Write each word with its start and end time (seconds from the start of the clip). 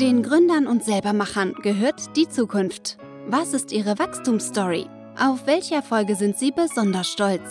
Den 0.00 0.22
Gründern 0.22 0.68
und 0.68 0.84
Selbermachern 0.84 1.54
gehört 1.60 2.16
die 2.16 2.28
Zukunft. 2.28 2.98
Was 3.26 3.52
ist 3.52 3.72
ihre 3.72 3.98
Wachstumsstory? 3.98 4.86
Auf 5.18 5.44
welche 5.46 5.74
Erfolge 5.74 6.14
sind 6.14 6.38
sie 6.38 6.52
besonders 6.52 7.08
stolz? 7.08 7.42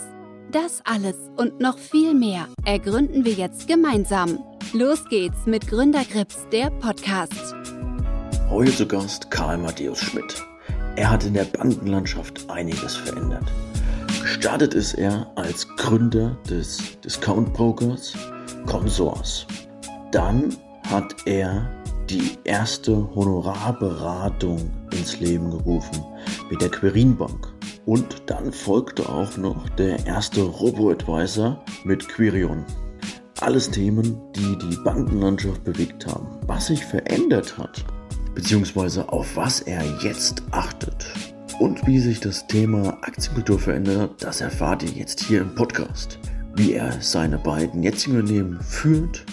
Das 0.53 0.81
alles 0.85 1.17
und 1.35 1.59
noch 1.59 1.77
viel 1.77 2.13
mehr 2.13 2.47
ergründen 2.63 3.25
wir 3.25 3.33
jetzt 3.33 3.67
gemeinsam. 3.67 4.39
Los 4.71 5.03
geht's 5.09 5.45
mit 5.45 5.67
Gründergrips, 5.67 6.47
der 6.49 6.69
Podcast. 6.69 7.53
Heute 8.49 8.73
zu 8.73 8.87
Gast 8.87 9.29
Karl 9.29 9.57
Matthäus 9.57 9.99
Schmidt. 9.99 10.41
Er 10.95 11.11
hat 11.11 11.25
in 11.25 11.33
der 11.33 11.43
Bankenlandschaft 11.43 12.49
einiges 12.49 12.95
verändert. 12.95 13.51
Gestartet 14.21 14.73
ist 14.73 14.93
er 14.93 15.29
als 15.35 15.67
Gründer 15.75 16.37
des 16.49 16.97
Discount 17.01 17.51
Brokers 17.51 18.13
Consors. 18.65 19.45
Dann 20.13 20.55
hat 20.89 21.13
er 21.25 21.69
die 22.09 22.37
erste 22.45 23.13
Honorarberatung 23.15 24.71
ins 24.91 25.19
Leben 25.19 25.51
gerufen 25.51 26.03
mit 26.49 26.61
der 26.61 26.69
Quirin 26.69 27.17
Bank. 27.17 27.53
Und 27.85 28.23
dann 28.25 28.51
folgte 28.51 29.07
auch 29.07 29.37
noch 29.37 29.67
der 29.69 30.05
erste 30.05 30.41
Robo-Advisor 30.41 31.63
mit 31.83 32.07
Quirion. 32.07 32.65
Alles 33.39 33.69
Themen, 33.69 34.19
die 34.35 34.57
die 34.57 34.77
Bankenlandschaft 34.83 35.63
bewegt 35.63 36.07
haben. 36.07 36.27
Was 36.47 36.67
sich 36.67 36.83
verändert 36.83 37.57
hat, 37.57 37.85
beziehungsweise 38.35 39.07
auf 39.09 39.35
was 39.35 39.61
er 39.61 39.83
jetzt 40.01 40.43
achtet 40.51 41.13
und 41.59 41.85
wie 41.87 41.99
sich 41.99 42.19
das 42.19 42.47
Thema 42.47 42.97
Aktienkultur 43.01 43.59
verändert, 43.59 44.11
das 44.19 44.41
erfahrt 44.41 44.83
ihr 44.83 44.91
jetzt 44.91 45.21
hier 45.23 45.41
im 45.41 45.55
Podcast. 45.55 46.19
Wie 46.55 46.73
er 46.73 47.01
seine 47.01 47.37
beiden 47.37 47.83
jetzigen 47.83 48.17
Unternehmen 48.17 48.59
führt 48.61 49.25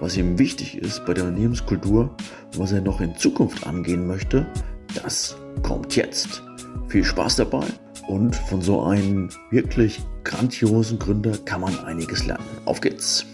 was 0.00 0.16
ihm 0.16 0.38
wichtig 0.38 0.76
ist 0.76 1.04
bei 1.04 1.14
der 1.14 1.24
Unternehmenskultur, 1.24 2.14
was 2.56 2.72
er 2.72 2.80
noch 2.80 3.00
in 3.00 3.16
Zukunft 3.16 3.66
angehen 3.66 4.06
möchte, 4.06 4.46
das 4.94 5.36
kommt 5.62 5.96
jetzt. 5.96 6.42
Viel 6.88 7.04
Spaß 7.04 7.36
dabei 7.36 7.66
und 8.08 8.34
von 8.34 8.62
so 8.62 8.82
einem 8.82 9.28
wirklich 9.50 10.00
grandiosen 10.24 10.98
Gründer 10.98 11.36
kann 11.44 11.60
man 11.60 11.78
einiges 11.84 12.26
lernen. 12.26 12.44
Auf 12.64 12.80
geht's! 12.80 13.24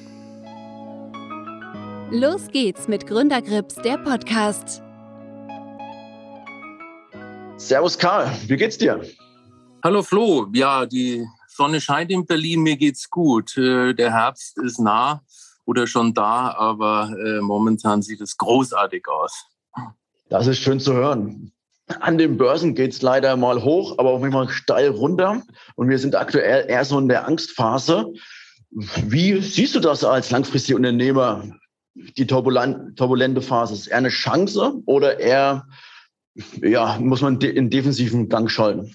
Los 2.11 2.48
geht's 2.48 2.86
mit 2.86 3.07
Gründergrips, 3.07 3.77
der 3.77 3.98
Podcast. 3.98 4.83
Servus 7.57 7.98
Karl, 7.98 8.31
wie 8.47 8.57
geht's 8.57 8.79
dir? 8.79 9.01
Hallo 9.83 10.03
Flo, 10.03 10.48
ja, 10.53 10.86
die 10.86 11.25
Sonne 11.48 11.81
scheint 11.81 12.11
in 12.11 12.27
Berlin, 12.27 12.62
mir 12.62 12.77
geht's 12.77 13.09
gut. 13.09 13.57
Äh, 13.57 13.95
der 13.95 14.12
Herbst 14.12 14.59
ist 14.59 14.81
nah 14.81 15.23
oder 15.67 15.87
schon 15.87 16.15
da, 16.15 16.55
aber 16.57 17.15
äh, 17.19 17.41
momentan 17.41 18.03
sieht 18.03 18.20
es 18.20 18.37
großartig 18.37 19.07
aus. 19.09 19.47
Das 20.29 20.47
ist 20.47 20.59
schön 20.59 20.81
zu 20.81 20.95
hören. 20.95 21.53
An 22.01 22.17
den 22.17 22.39
Börsen 22.39 22.75
geht 22.75 22.93
es 22.93 23.03
leider 23.03 23.37
mal 23.37 23.62
hoch, 23.62 23.98
aber 23.98 24.11
auch 24.11 24.20
manchmal 24.20 24.48
steil 24.48 24.89
runter. 24.89 25.42
Und 25.77 25.89
wir 25.89 25.98
sind 25.98 26.17
aktuell 26.17 26.69
eher 26.69 26.85
so 26.85 26.98
in 26.98 27.09
der 27.09 27.27
Angstphase. 27.27 28.12
Wie 28.70 29.41
siehst 29.41 29.75
du 29.75 29.81
das 29.81 30.03
als 30.03 30.31
langfristiger 30.31 30.77
Unternehmer? 30.77 31.45
Die 31.95 32.27
turbulente 32.27 33.42
Phase 33.42 33.75
ist 33.75 33.87
eher 33.87 33.98
eine 33.98 34.09
Chance 34.09 34.83
oder 34.87 35.20
eher, 35.20 35.67
ja, 36.62 36.98
muss 36.98 37.20
man 37.20 37.41
in 37.41 37.70
defensiven 37.70 38.29
Gang 38.29 38.51
schalten? 38.51 38.95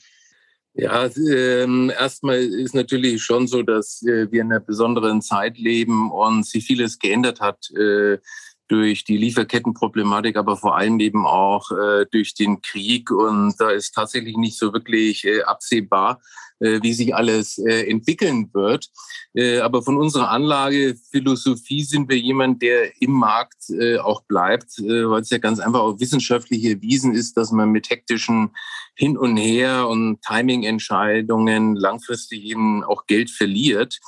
Ja, 0.73 1.09
ähm, 1.31 1.89
erstmal 1.89 2.37
ist 2.37 2.75
natürlich 2.75 3.21
schon 3.23 3.47
so, 3.47 3.63
dass 3.63 4.01
äh, 4.03 4.31
wir 4.31 4.41
in 4.41 4.51
einer 4.51 4.59
besonderen 4.59 5.21
Zeit 5.21 5.57
leben 5.57 6.11
und 6.11 6.45
sich 6.45 6.65
vieles 6.65 6.99
geändert 6.99 7.41
hat 7.41 7.69
äh, 7.71 8.19
durch 8.67 9.03
die 9.03 9.17
Lieferkettenproblematik, 9.17 10.37
aber 10.37 10.55
vor 10.55 10.77
allem 10.77 10.99
eben 10.99 11.25
auch 11.25 11.71
äh, 11.71 12.05
durch 12.11 12.35
den 12.35 12.61
Krieg. 12.61 13.09
Und 13.11 13.55
da 13.57 13.71
ist 13.71 13.93
tatsächlich 13.93 14.37
nicht 14.37 14.57
so 14.57 14.71
wirklich 14.71 15.25
äh, 15.25 15.41
absehbar, 15.41 16.21
wie 16.59 16.93
sich 16.93 17.15
alles 17.15 17.57
äh, 17.57 17.89
entwickeln 17.89 18.49
wird. 18.53 18.89
Äh, 19.33 19.59
aber 19.59 19.83
von 19.83 19.97
unserer 19.97 20.31
Anlagephilosophie 20.31 21.83
sind 21.83 22.09
wir 22.09 22.17
jemand, 22.17 22.61
der 22.61 22.99
im 23.01 23.11
Markt 23.11 23.69
äh, 23.69 23.97
auch 23.99 24.23
bleibt, 24.23 24.79
äh, 24.79 25.09
weil 25.09 25.21
es 25.21 25.29
ja 25.29 25.37
ganz 25.37 25.59
einfach 25.59 25.81
auch 25.81 25.99
wissenschaftlich 25.99 26.65
erwiesen 26.65 27.13
ist, 27.13 27.37
dass 27.37 27.51
man 27.51 27.69
mit 27.69 27.89
hektischen 27.89 28.51
Hin 28.95 29.17
und 29.17 29.37
Her 29.37 29.87
und 29.87 30.21
Timing-Entscheidungen 30.23 31.75
langfristig 31.75 32.43
eben 32.43 32.83
auch 32.83 33.05
Geld 33.05 33.29
verliert. 33.29 33.99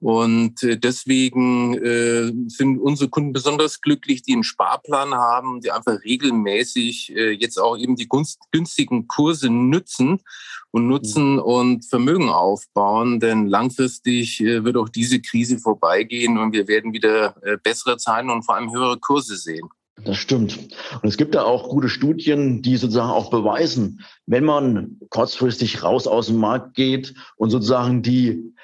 Und 0.00 0.62
äh, 0.62 0.78
deswegen 0.78 1.74
äh, 1.74 2.32
sind 2.48 2.78
unsere 2.78 3.10
Kunden 3.10 3.34
besonders 3.34 3.82
glücklich, 3.82 4.22
die 4.22 4.32
einen 4.32 4.44
Sparplan 4.44 5.14
haben, 5.14 5.60
die 5.60 5.70
einfach 5.70 6.02
regelmäßig 6.02 7.14
äh, 7.14 7.32
jetzt 7.32 7.58
auch 7.58 7.76
eben 7.76 7.96
die 7.96 8.08
günstigen 8.50 9.08
Kurse 9.08 9.50
nützen 9.50 10.20
und 10.70 10.86
nutzen 10.86 11.34
mhm. 11.34 11.38
und 11.40 11.84
Vermögen 11.86 12.28
aufbauen. 12.28 13.20
Denn 13.20 13.46
langfristig 13.46 14.40
wird 14.40 14.76
auch 14.76 14.88
diese 14.88 15.20
Krise 15.20 15.58
vorbeigehen 15.58 16.38
und 16.38 16.52
wir 16.52 16.68
werden 16.68 16.92
wieder 16.92 17.34
bessere 17.62 17.96
Zahlen 17.96 18.30
und 18.30 18.44
vor 18.44 18.56
allem 18.56 18.72
höhere 18.72 18.98
Kurse 18.98 19.36
sehen. 19.36 19.68
Das 20.04 20.16
stimmt. 20.16 20.58
Und 21.02 21.08
es 21.08 21.16
gibt 21.16 21.34
da 21.34 21.42
auch 21.42 21.68
gute 21.68 21.88
Studien, 21.88 22.62
die 22.62 22.76
sozusagen 22.76 23.10
auch 23.10 23.30
beweisen, 23.30 24.00
wenn 24.26 24.44
man 24.44 24.98
kurzfristig 25.10 25.82
raus 25.82 26.06
aus 26.06 26.28
dem 26.28 26.36
Markt 26.36 26.74
geht 26.74 27.14
und 27.36 27.50
sozusagen 27.50 28.02
die 28.02 28.54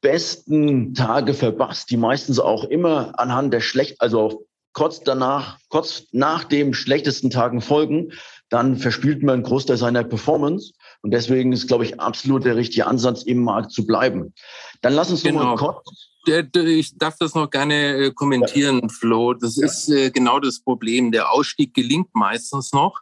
besten 0.00 0.94
Tage 0.94 1.34
verpasst, 1.34 1.90
die 1.90 1.96
meistens 1.96 2.38
auch 2.38 2.64
immer 2.64 3.18
anhand 3.18 3.52
der 3.52 3.60
schlecht, 3.60 4.00
also 4.00 4.46
kurz 4.72 5.00
danach, 5.00 5.58
kurz 5.68 6.04
nach 6.12 6.44
dem 6.44 6.74
schlechtesten 6.74 7.30
Tagen 7.30 7.60
folgen, 7.60 8.12
dann 8.48 8.76
verspielt 8.76 9.22
man 9.22 9.34
einen 9.34 9.42
Großteil 9.42 9.76
seiner 9.76 10.04
Performance. 10.04 10.72
Und 11.02 11.12
deswegen 11.12 11.52
ist, 11.52 11.66
glaube 11.66 11.84
ich, 11.84 11.98
absolut 11.98 12.44
der 12.44 12.56
richtige 12.56 12.86
Ansatz, 12.86 13.22
im 13.22 13.42
Markt 13.42 13.72
zu 13.72 13.86
bleiben. 13.86 14.34
Dann 14.82 14.92
lass 14.92 15.10
uns 15.10 15.22
genau. 15.22 15.56
noch 15.56 15.60
mal 15.60 15.72
kurz. 15.72 16.10
Ich 16.54 16.98
darf 16.98 17.16
das 17.18 17.34
noch 17.34 17.48
gerne 17.50 17.94
äh, 17.96 18.10
kommentieren, 18.12 18.80
ja. 18.82 18.88
Flo. 18.88 19.32
Das 19.32 19.56
ja. 19.56 19.66
ist 19.66 19.88
äh, 19.88 20.10
genau 20.10 20.38
das 20.38 20.60
Problem. 20.60 21.12
Der 21.12 21.32
Ausstieg 21.32 21.72
gelingt 21.72 22.08
meistens 22.12 22.72
noch, 22.72 23.00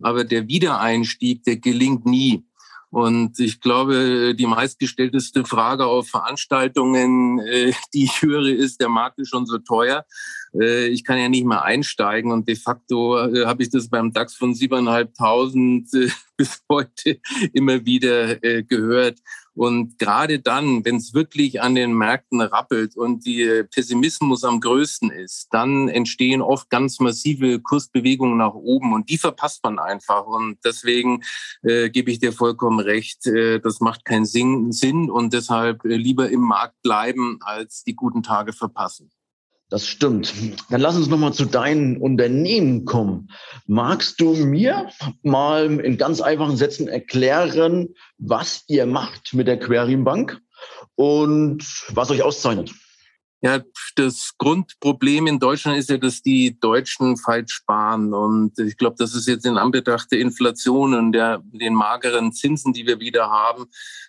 aber 0.00 0.24
der 0.24 0.48
Wiedereinstieg, 0.48 1.44
der 1.44 1.56
gelingt 1.56 2.04
nie. 2.04 2.44
Und 2.90 3.38
ich 3.38 3.60
glaube, 3.60 4.34
die 4.34 4.46
meistgestellteste 4.46 5.44
Frage 5.44 5.84
auf 5.84 6.08
Veranstaltungen, 6.08 7.38
äh, 7.40 7.72
die 7.94 8.04
ich 8.04 8.22
höre, 8.22 8.46
ist, 8.46 8.80
der 8.80 8.88
Markt 8.88 9.18
ist 9.18 9.28
schon 9.28 9.46
so 9.46 9.58
teuer. 9.58 10.04
Äh, 10.54 10.88
ich 10.88 11.04
kann 11.04 11.18
ja 11.18 11.28
nicht 11.28 11.44
mehr 11.44 11.62
einsteigen. 11.62 12.32
Und 12.32 12.48
de 12.48 12.56
facto 12.56 13.18
äh, 13.18 13.46
habe 13.46 13.62
ich 13.62 13.70
das 13.70 13.88
beim 13.88 14.12
DAX 14.12 14.34
von 14.34 14.54
7.500 14.54 16.12
bis 16.36 16.62
heute 16.68 17.18
immer 17.52 17.84
wieder 17.84 18.36
gehört. 18.62 19.18
Und 19.58 19.98
gerade 19.98 20.38
dann, 20.38 20.84
wenn 20.84 20.94
es 20.94 21.12
wirklich 21.14 21.60
an 21.60 21.74
den 21.74 21.92
Märkten 21.92 22.40
rappelt 22.40 22.96
und 22.96 23.26
die 23.26 23.64
Pessimismus 23.68 24.44
am 24.44 24.60
größten 24.60 25.10
ist, 25.10 25.48
dann 25.50 25.88
entstehen 25.88 26.42
oft 26.42 26.70
ganz 26.70 27.00
massive 27.00 27.58
Kursbewegungen 27.58 28.36
nach 28.36 28.54
oben 28.54 28.92
und 28.92 29.10
die 29.10 29.18
verpasst 29.18 29.64
man 29.64 29.80
einfach. 29.80 30.26
Und 30.26 30.58
deswegen 30.64 31.24
äh, 31.64 31.90
gebe 31.90 32.12
ich 32.12 32.20
dir 32.20 32.32
vollkommen 32.32 32.78
recht, 32.78 33.26
äh, 33.26 33.58
das 33.58 33.80
macht 33.80 34.04
keinen 34.04 34.26
Sinn 34.26 35.10
und 35.10 35.32
deshalb 35.32 35.84
äh, 35.84 35.96
lieber 35.96 36.30
im 36.30 36.42
Markt 36.42 36.80
bleiben, 36.82 37.40
als 37.40 37.82
die 37.82 37.96
guten 37.96 38.22
Tage 38.22 38.52
verpassen. 38.52 39.10
Das 39.70 39.86
stimmt. 39.86 40.32
Dann 40.70 40.80
lass 40.80 40.96
uns 40.96 41.08
nochmal 41.08 41.34
zu 41.34 41.44
deinen 41.44 41.98
Unternehmen 41.98 42.86
kommen. 42.86 43.30
Magst 43.66 44.18
du 44.18 44.34
mir 44.34 44.88
mal 45.22 45.80
in 45.80 45.98
ganz 45.98 46.22
einfachen 46.22 46.56
Sätzen 46.56 46.88
erklären, 46.88 47.88
was 48.16 48.64
ihr 48.68 48.86
macht 48.86 49.34
mit 49.34 49.46
der 49.46 49.58
Querim 49.58 50.04
Bank 50.04 50.40
und 50.94 51.62
was 51.90 52.10
euch 52.10 52.22
auszeichnet? 52.22 52.72
Ja, 53.40 53.60
das 53.94 54.32
Grundproblem 54.36 55.28
in 55.28 55.38
Deutschland 55.38 55.78
ist 55.78 55.90
ja, 55.90 55.96
dass 55.96 56.22
die 56.22 56.58
Deutschen 56.58 57.16
falsch 57.16 57.52
sparen. 57.52 58.12
Und 58.12 58.58
ich 58.58 58.76
glaube, 58.76 58.96
das 58.98 59.14
ist 59.14 59.28
jetzt 59.28 59.46
in 59.46 59.58
Anbetracht 59.58 60.10
der 60.10 60.18
Inflation 60.18 60.92
und 60.94 61.12
der, 61.12 61.40
den 61.44 61.74
mageren 61.74 62.32
Zinsen, 62.32 62.72
die 62.72 62.84
wir 62.84 62.98
wieder 62.98 63.30
haben, 63.30 63.66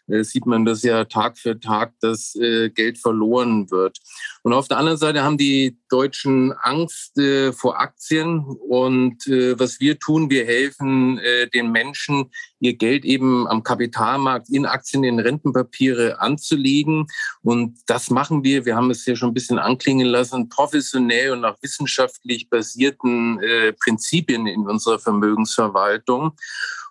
äh, 0.07 0.24
sieht 0.24 0.48
man 0.48 0.66
das 0.66 0.81
ja 0.81 1.06
Tag 1.06 1.38
für 1.38 1.60
Tag, 1.60 1.94
dass 2.01 2.33
äh, 2.38 2.72
Geld 2.72 2.98
verloren 2.98 3.69
wird. 3.69 4.00
Und 4.44 4.53
auf 4.53 4.68
der 4.68 4.77
anderen 4.77 4.97
Seite 4.97 5.24
haben 5.24 5.38
die 5.38 5.77
Deutschen 5.89 6.53
Angst 6.53 7.18
äh, 7.18 7.51
vor 7.51 7.80
Aktien. 7.80 8.39
Und 8.39 9.27
äh, 9.27 9.59
was 9.59 9.80
wir 9.80 10.00
tun, 10.00 10.30
wir 10.30 10.45
helfen 10.45 11.18
äh, 11.19 11.47
den 11.50 11.71
Menschen, 11.71 12.31
ihr 12.59 12.75
Geld 12.75 13.06
eben 13.06 13.47
am 13.47 13.63
Kapitalmarkt 13.63 14.50
in 14.50 14.65
Aktien, 14.65 15.03
in 15.03 15.19
Rentenpapiere 15.19 16.19
anzulegen. 16.19 17.07
Und 17.41 17.80
das 17.88 18.09
machen 18.09 18.44
wir. 18.44 18.65
Wir 18.65 18.75
haben 18.75 18.91
es 18.91 19.06
ja 19.06 19.15
schon 19.15 19.31
ein 19.31 19.33
bisschen 19.33 19.59
anklingen 19.59 20.07
lassen, 20.07 20.50
professionell 20.50 21.31
und 21.31 21.42
nach 21.42 21.57
wissenschaftlich 21.62 22.50
basierten 22.50 23.39
äh, 23.42 23.74
Prinzipien 23.74 24.47
in 24.47 24.68
unserer 24.68 25.00
Vermögensverwaltung. 25.00 26.38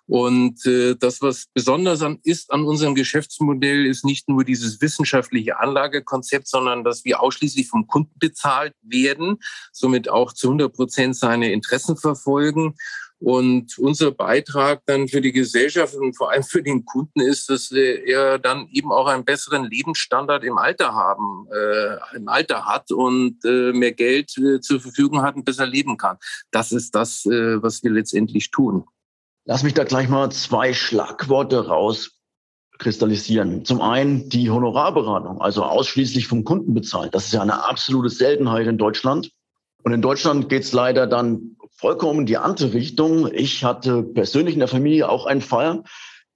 Und 0.09 0.65
äh, 0.65 0.95
das, 0.95 1.21
was 1.21 1.45
besonders 1.53 2.01
an, 2.01 2.17
ist 2.23 2.51
an 2.51 2.63
unserem 2.63 2.95
Geschäftsmodell, 2.95 3.85
ist 3.85 4.03
nicht 4.03 4.27
nur 4.27 4.43
dieses 4.43 4.81
wissenschaftliche 4.81 5.59
Anlagekonzept, 5.59 6.47
sondern 6.47 6.83
dass 6.83 7.05
wir 7.05 7.21
ausschließlich 7.21 7.67
vom 7.67 7.85
Kunden 7.85 8.17
bezahlt 8.17 8.73
werden, 8.81 9.37
somit 9.71 10.09
auch 10.09 10.33
zu 10.33 10.47
100 10.47 10.73
Prozent 10.73 11.15
seine 11.15 11.51
Interessen 11.51 11.95
verfolgen. 11.95 12.75
Und 13.19 13.77
unser 13.77 14.09
Beitrag 14.09 14.81
dann 14.87 15.09
für 15.09 15.21
die 15.21 15.33
Gesellschaft 15.33 15.93
und 15.93 16.17
vor 16.17 16.31
allem 16.31 16.43
für 16.43 16.63
den 16.63 16.85
Kunden 16.85 17.19
ist, 17.19 17.47
dass 17.51 17.71
er 17.71 18.39
dann 18.39 18.67
eben 18.71 18.91
auch 18.91 19.05
einen 19.05 19.25
besseren 19.25 19.65
Lebensstandard 19.65 20.43
im 20.43 20.57
Alter 20.57 20.95
haben, 20.95 21.45
äh, 21.53 22.15
im 22.15 22.29
Alter 22.29 22.65
hat 22.65 22.91
und 22.91 23.45
äh, 23.45 23.73
mehr 23.73 23.91
Geld 23.91 24.35
äh, 24.39 24.59
zur 24.59 24.79
Verfügung 24.79 25.21
hat 25.21 25.35
und 25.35 25.45
besser 25.45 25.67
leben 25.67 25.97
kann. 25.97 26.17
Das 26.49 26.71
ist 26.71 26.95
das, 26.95 27.27
äh, 27.27 27.61
was 27.61 27.83
wir 27.83 27.91
letztendlich 27.91 28.49
tun. 28.49 28.85
Lass 29.45 29.63
mich 29.63 29.73
da 29.73 29.83
gleich 29.83 30.09
mal 30.09 30.31
zwei 30.31 30.73
Schlagworte 30.73 31.67
rauskristallisieren. 31.67 33.65
Zum 33.65 33.81
einen 33.81 34.29
die 34.29 34.49
Honorarberatung, 34.49 35.41
also 35.41 35.63
ausschließlich 35.63 36.27
vom 36.27 36.43
Kunden 36.43 36.73
bezahlt. 36.73 37.15
Das 37.15 37.25
ist 37.25 37.33
ja 37.33 37.41
eine 37.41 37.67
absolute 37.67 38.09
Seltenheit 38.09 38.67
in 38.67 38.77
Deutschland. 38.77 39.31
Und 39.83 39.93
in 39.93 40.01
Deutschland 40.01 40.49
geht 40.49 40.63
es 40.63 40.73
leider 40.73 41.07
dann 41.07 41.55
vollkommen 41.71 42.21
in 42.21 42.25
die 42.25 42.37
andere 42.37 42.73
Richtung. 42.73 43.31
Ich 43.33 43.63
hatte 43.63 44.03
persönlich 44.03 44.53
in 44.53 44.59
der 44.59 44.67
Familie 44.67 45.09
auch 45.09 45.25
einen 45.25 45.41
Fall. 45.41 45.83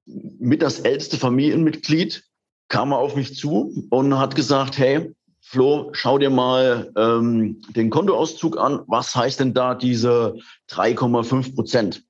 Mit 0.06 0.62
das 0.62 0.80
älteste 0.80 1.18
Familienmitglied 1.18 2.24
kam 2.70 2.92
er 2.92 2.98
auf 2.98 3.16
mich 3.16 3.36
zu 3.36 3.88
und 3.90 4.18
hat 4.18 4.36
gesagt, 4.36 4.78
hey, 4.78 5.14
Flo, 5.42 5.90
schau 5.92 6.18
dir 6.18 6.30
mal 6.30 6.92
ähm, 6.98 7.62
den 7.76 7.90
Kontoauszug 7.90 8.58
an. 8.58 8.82
Was 8.88 9.14
heißt 9.14 9.42
denn 9.42 9.54
da 9.54 9.76
diese 9.76 10.38
3,5 10.72 11.54
Prozent? 11.54 12.04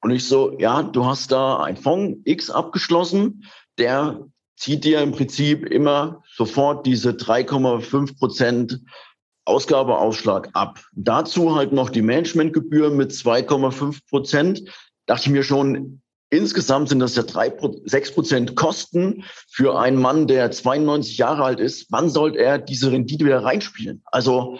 Und 0.00 0.10
ich 0.10 0.26
so, 0.26 0.56
ja, 0.58 0.82
du 0.82 1.04
hast 1.04 1.32
da 1.32 1.58
ein 1.62 1.76
Fonds 1.76 2.20
X 2.24 2.50
abgeschlossen, 2.50 3.44
der 3.78 4.26
zieht 4.56 4.84
dir 4.84 5.00
im 5.00 5.12
Prinzip 5.12 5.66
immer 5.66 6.22
sofort 6.34 6.86
diese 6.86 7.10
3,5 7.10 8.18
Prozent 8.18 8.80
Ausgabeausschlag 9.44 10.50
ab. 10.52 10.80
Dazu 10.92 11.54
halt 11.54 11.72
noch 11.72 11.90
die 11.90 12.02
Managementgebühr 12.02 12.90
mit 12.90 13.12
2,5 13.12 14.00
Prozent. 14.08 14.62
Dachte 15.06 15.26
ich 15.26 15.30
mir 15.30 15.42
schon, 15.42 16.02
insgesamt 16.30 16.90
sind 16.90 16.98
das 16.98 17.16
ja 17.16 17.22
drei, 17.22 17.52
sechs 17.84 18.12
Prozent 18.12 18.56
Kosten 18.56 19.24
für 19.50 19.78
einen 19.78 20.00
Mann, 20.00 20.26
der 20.26 20.50
92 20.50 21.16
Jahre 21.16 21.44
alt 21.44 21.60
ist. 21.60 21.86
Wann 21.90 22.10
sollte 22.10 22.38
er 22.38 22.58
diese 22.58 22.92
Rendite 22.92 23.24
wieder 23.24 23.42
reinspielen? 23.42 24.02
Also, 24.04 24.58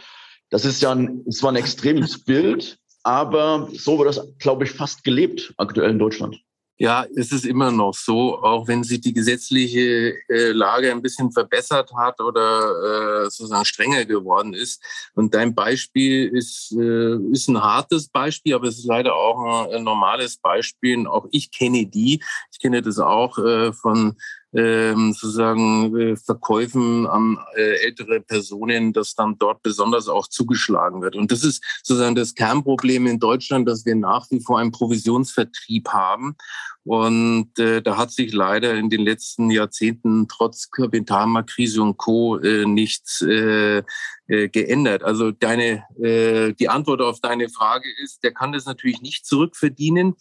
das 0.50 0.64
ist 0.64 0.80
ja 0.80 0.92
ein, 0.92 1.22
es 1.28 1.42
war 1.42 1.52
ein 1.52 1.56
extremes 1.56 2.24
Bild. 2.24 2.78
Aber 3.08 3.66
so 3.72 3.98
wird 3.98 4.10
das, 4.10 4.20
glaube 4.38 4.64
ich, 4.64 4.70
fast 4.70 5.02
gelebt 5.02 5.54
aktuell 5.56 5.92
in 5.92 5.98
Deutschland. 5.98 6.38
Ja, 6.76 7.02
ist 7.02 7.32
es 7.32 7.46
immer 7.46 7.72
noch 7.72 7.94
so, 7.94 8.38
auch 8.38 8.68
wenn 8.68 8.84
sich 8.84 9.00
die 9.00 9.14
gesetzliche 9.14 10.14
äh, 10.28 10.52
Lage 10.52 10.92
ein 10.92 11.00
bisschen 11.00 11.32
verbessert 11.32 11.90
hat 11.96 12.20
oder 12.20 13.22
äh, 13.22 13.30
sozusagen 13.30 13.64
strenger 13.64 14.04
geworden 14.04 14.52
ist. 14.52 14.84
Und 15.14 15.34
dein 15.34 15.54
Beispiel 15.54 16.28
ist, 16.28 16.70
äh, 16.78 17.16
ist 17.32 17.48
ein 17.48 17.60
hartes 17.60 18.08
Beispiel, 18.08 18.54
aber 18.54 18.68
es 18.68 18.78
ist 18.78 18.86
leider 18.86 19.14
auch 19.14 19.66
ein, 19.66 19.76
ein 19.76 19.84
normales 19.84 20.36
Beispiel. 20.36 20.98
Und 20.98 21.06
auch 21.06 21.26
ich 21.32 21.50
kenne 21.50 21.86
die. 21.86 22.22
Ich 22.52 22.58
kenne 22.60 22.82
das 22.82 22.98
auch 22.98 23.38
äh, 23.38 23.72
von 23.72 24.16
ähm, 24.54 25.12
sozusagen 25.12 25.96
äh, 25.96 26.16
Verkäufen 26.16 27.06
an 27.06 27.38
äh, 27.56 27.84
ältere 27.84 28.20
Personen, 28.20 28.92
dass 28.92 29.14
dann 29.14 29.36
dort 29.38 29.62
besonders 29.62 30.08
auch 30.08 30.26
zugeschlagen 30.28 31.02
wird. 31.02 31.16
Und 31.16 31.30
das 31.30 31.44
ist 31.44 31.62
sozusagen 31.82 32.14
das 32.14 32.34
Kernproblem 32.34 33.06
in 33.06 33.18
Deutschland, 33.18 33.68
dass 33.68 33.84
wir 33.84 33.94
nach 33.94 34.26
wie 34.30 34.40
vor 34.40 34.58
einen 34.58 34.72
Provisionsvertrieb 34.72 35.88
haben. 35.88 36.36
Und 36.84 37.58
äh, 37.58 37.82
da 37.82 37.98
hat 37.98 38.10
sich 38.10 38.32
leider 38.32 38.74
in 38.74 38.88
den 38.88 39.02
letzten 39.02 39.50
Jahrzehnten 39.50 40.26
trotz 40.28 40.70
Kapitalmarktkrise 40.70 41.82
und 41.82 41.98
Co. 41.98 42.38
Äh, 42.38 42.64
nichts 42.64 43.20
äh, 43.20 43.82
äh, 44.28 44.48
geändert. 44.48 45.02
Also 45.02 45.30
deine, 45.30 45.84
äh, 46.02 46.54
die 46.54 46.70
Antwort 46.70 47.02
auf 47.02 47.20
deine 47.20 47.50
Frage 47.50 47.88
ist, 48.02 48.24
der 48.24 48.32
kann 48.32 48.52
das 48.52 48.64
natürlich 48.64 49.02
nicht 49.02 49.26
zurückverdienen. 49.26 50.14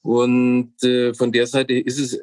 Und 0.00 0.82
äh, 0.82 1.14
von 1.14 1.32
der 1.32 1.46
Seite 1.46 1.74
ist 1.74 1.98
es 1.98 2.18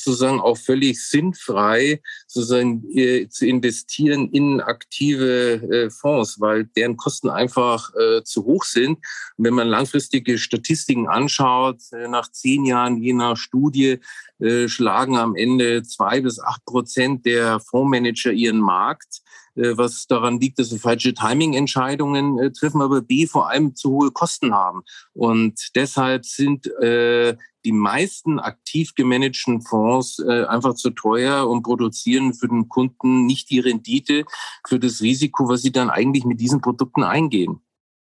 sozusagen 0.00 0.40
auch 0.40 0.56
völlig 0.56 1.02
sinnfrei, 1.06 2.00
sozusagen 2.26 2.84
äh, 2.90 3.28
zu 3.28 3.46
investieren 3.46 4.28
in 4.30 4.60
aktive 4.60 5.62
äh, 5.70 5.90
Fonds, 5.90 6.40
weil 6.40 6.64
deren 6.64 6.96
Kosten 6.96 7.28
einfach 7.28 7.90
äh, 7.94 8.22
zu 8.24 8.44
hoch 8.44 8.64
sind. 8.64 8.98
Und 9.36 9.44
wenn 9.44 9.54
man 9.54 9.68
langfristige 9.68 10.38
Statistiken 10.38 11.08
anschaut, 11.08 11.80
äh, 11.92 12.08
nach 12.08 12.30
zehn 12.30 12.64
Jahren 12.64 12.96
je 13.02 13.12
nach 13.12 13.36
Studie 13.36 13.98
äh, 14.38 14.68
schlagen 14.68 15.16
am 15.16 15.36
Ende 15.36 15.82
zwei 15.82 16.20
bis 16.20 16.40
acht 16.40 16.64
Prozent 16.64 17.26
der 17.26 17.60
Fondsmanager 17.60 18.32
ihren 18.32 18.60
Markt. 18.60 19.20
Äh, 19.60 19.76
was 19.76 20.06
daran 20.06 20.40
liegt, 20.40 20.58
dass 20.58 20.70
sie 20.70 20.78
falsche 20.78 21.14
Timing-Entscheidungen 21.14 22.38
äh, 22.38 22.50
treffen, 22.50 22.80
aber 22.80 23.02
B 23.02 23.26
vor 23.26 23.50
allem 23.50 23.74
zu 23.74 23.90
hohe 23.90 24.10
Kosten 24.10 24.54
haben. 24.54 24.82
Und 25.12 25.70
deshalb 25.74 26.24
sind 26.24 26.66
äh, 26.80 27.36
die 27.64 27.72
meisten 27.72 28.38
aktiv 28.38 28.94
gemanagten 28.94 29.60
Fonds 29.60 30.18
äh, 30.18 30.44
einfach 30.44 30.74
zu 30.74 30.90
teuer 30.90 31.48
und 31.48 31.62
produzieren 31.62 32.32
für 32.32 32.48
den 32.48 32.68
Kunden 32.68 33.26
nicht 33.26 33.50
die 33.50 33.60
Rendite 33.60 34.24
für 34.66 34.78
das 34.78 35.02
Risiko, 35.02 35.48
was 35.48 35.60
sie 35.60 35.72
dann 35.72 35.90
eigentlich 35.90 36.24
mit 36.24 36.40
diesen 36.40 36.62
Produkten 36.62 37.02
eingehen. 37.02 37.60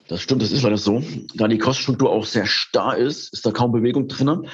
Das 0.08 0.20
stimmt, 0.20 0.42
das 0.42 0.50
ist 0.50 0.62
leider 0.62 0.76
so. 0.76 1.02
Da 1.34 1.46
die 1.46 1.58
Kostenstruktur 1.58 2.10
auch 2.10 2.26
sehr 2.26 2.46
starr 2.46 2.96
ist, 2.96 3.32
ist 3.32 3.46
da 3.46 3.52
kaum 3.52 3.70
Bewegung 3.70 4.08
drin. 4.08 4.48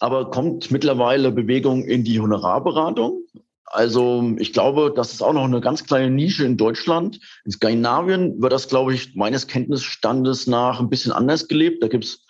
Aber 0.00 0.30
kommt 0.30 0.70
mittlerweile 0.70 1.30
Bewegung 1.30 1.84
in 1.84 2.04
die 2.04 2.20
Honorarberatung? 2.20 3.20
Also 3.66 4.34
ich 4.38 4.52
glaube, 4.52 4.92
das 4.94 5.12
ist 5.12 5.22
auch 5.22 5.32
noch 5.32 5.44
eine 5.44 5.60
ganz 5.60 5.84
kleine 5.84 6.10
Nische 6.10 6.44
in 6.44 6.56
Deutschland. 6.56 7.18
In 7.44 7.52
Skandinavien 7.52 8.40
wird 8.40 8.52
das, 8.52 8.68
glaube 8.68 8.94
ich, 8.94 9.14
meines 9.14 9.46
Kenntnisstandes 9.46 10.46
nach 10.46 10.80
ein 10.80 10.90
bisschen 10.90 11.12
anders 11.12 11.48
gelebt. 11.48 11.82
Da 11.82 11.88
gibt 11.88 12.04
es 12.04 12.24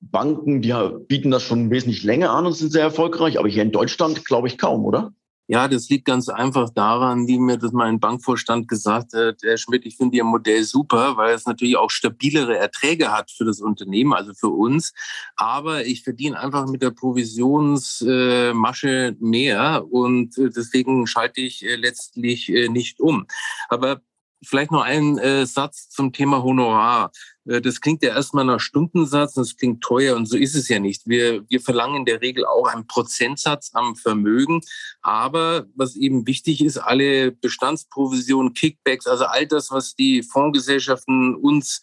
Banken, 0.00 0.62
die 0.62 0.74
bieten 1.06 1.30
das 1.30 1.42
schon 1.42 1.70
wesentlich 1.70 2.04
länger 2.04 2.30
an 2.30 2.46
und 2.46 2.52
sind 2.52 2.72
sehr 2.72 2.82
erfolgreich. 2.82 3.38
Aber 3.38 3.48
hier 3.48 3.62
in 3.62 3.72
Deutschland 3.72 4.24
glaube 4.24 4.48
ich 4.48 4.58
kaum, 4.58 4.84
oder? 4.84 5.12
Ja, 5.50 5.66
das 5.66 5.88
liegt 5.88 6.04
ganz 6.04 6.28
einfach 6.28 6.68
daran, 6.68 7.26
wie 7.26 7.38
mir 7.38 7.56
das 7.56 7.72
mein 7.72 8.00
Bankvorstand 8.00 8.68
gesagt 8.68 9.14
hat, 9.14 9.38
Herr 9.42 9.56
Schmidt, 9.56 9.86
ich 9.86 9.96
finde 9.96 10.18
Ihr 10.18 10.24
Modell 10.24 10.62
super, 10.62 11.16
weil 11.16 11.34
es 11.34 11.46
natürlich 11.46 11.78
auch 11.78 11.90
stabilere 11.90 12.58
Erträge 12.58 13.10
hat 13.10 13.30
für 13.30 13.46
das 13.46 13.62
Unternehmen, 13.62 14.12
also 14.12 14.34
für 14.34 14.50
uns. 14.50 14.92
Aber 15.36 15.86
ich 15.86 16.02
verdiene 16.02 16.38
einfach 16.38 16.66
mit 16.66 16.82
der 16.82 16.90
Provisionsmasche 16.90 19.16
mehr 19.20 19.90
und 19.90 20.36
äh, 20.36 20.50
deswegen 20.50 21.06
schalte 21.06 21.40
ich 21.40 21.64
äh, 21.64 21.76
letztlich 21.76 22.52
äh, 22.52 22.68
nicht 22.68 23.00
um. 23.00 23.26
Aber 23.70 24.02
vielleicht 24.44 24.70
noch 24.70 24.82
ein 24.82 25.18
Satz 25.46 25.88
zum 25.88 26.12
Thema 26.12 26.44
Honorar. 26.44 27.10
Äh, 27.48 27.60
das 27.60 27.80
klingt 27.80 28.02
ja 28.02 28.10
erstmal 28.10 28.44
nach 28.44 28.60
Stundensatz, 28.60 29.34
das 29.34 29.56
klingt 29.56 29.82
teuer 29.82 30.16
und 30.16 30.26
so 30.26 30.36
ist 30.36 30.54
es 30.54 30.68
ja 30.68 30.78
nicht. 30.78 31.02
Wir, 31.06 31.44
wir 31.48 31.60
verlangen 31.60 31.96
in 31.96 32.04
der 32.04 32.20
Regel 32.20 32.44
auch 32.44 32.68
einen 32.68 32.86
Prozentsatz 32.86 33.70
am 33.72 33.96
Vermögen. 33.96 34.60
Aber 35.02 35.66
was 35.74 35.96
eben 35.96 36.26
wichtig 36.26 36.62
ist, 36.62 36.78
alle 36.78 37.32
Bestandsprovisionen, 37.32 38.52
Kickbacks, 38.52 39.06
also 39.06 39.24
all 39.24 39.46
das, 39.46 39.70
was 39.70 39.94
die 39.94 40.22
Fondsgesellschaften 40.22 41.34
uns 41.34 41.80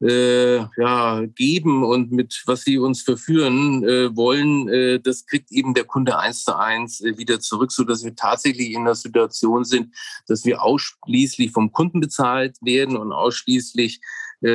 äh, 0.00 0.58
ja, 0.58 1.24
geben 1.34 1.84
und 1.84 2.12
mit 2.12 2.42
was 2.46 2.62
sie 2.62 2.78
uns 2.78 3.02
verführen 3.02 3.84
äh, 3.84 4.14
wollen, 4.16 4.68
äh, 4.68 5.00
das 5.00 5.26
kriegt 5.26 5.50
eben 5.50 5.74
der 5.74 5.84
Kunde 5.84 6.18
eins 6.18 6.44
zu 6.44 6.56
eins 6.56 7.00
äh, 7.00 7.18
wieder 7.18 7.40
zurück, 7.40 7.72
so 7.72 7.84
dass 7.84 8.04
wir 8.04 8.14
tatsächlich 8.14 8.72
in 8.72 8.84
der 8.84 8.94
Situation 8.94 9.64
sind, 9.64 9.94
dass 10.26 10.44
wir 10.44 10.62
ausschließlich 10.62 11.50
vom 11.50 11.72
Kunden 11.72 12.00
bezahlt 12.00 12.56
werden 12.60 12.96
und 12.96 13.12
ausschließlich 13.12 14.00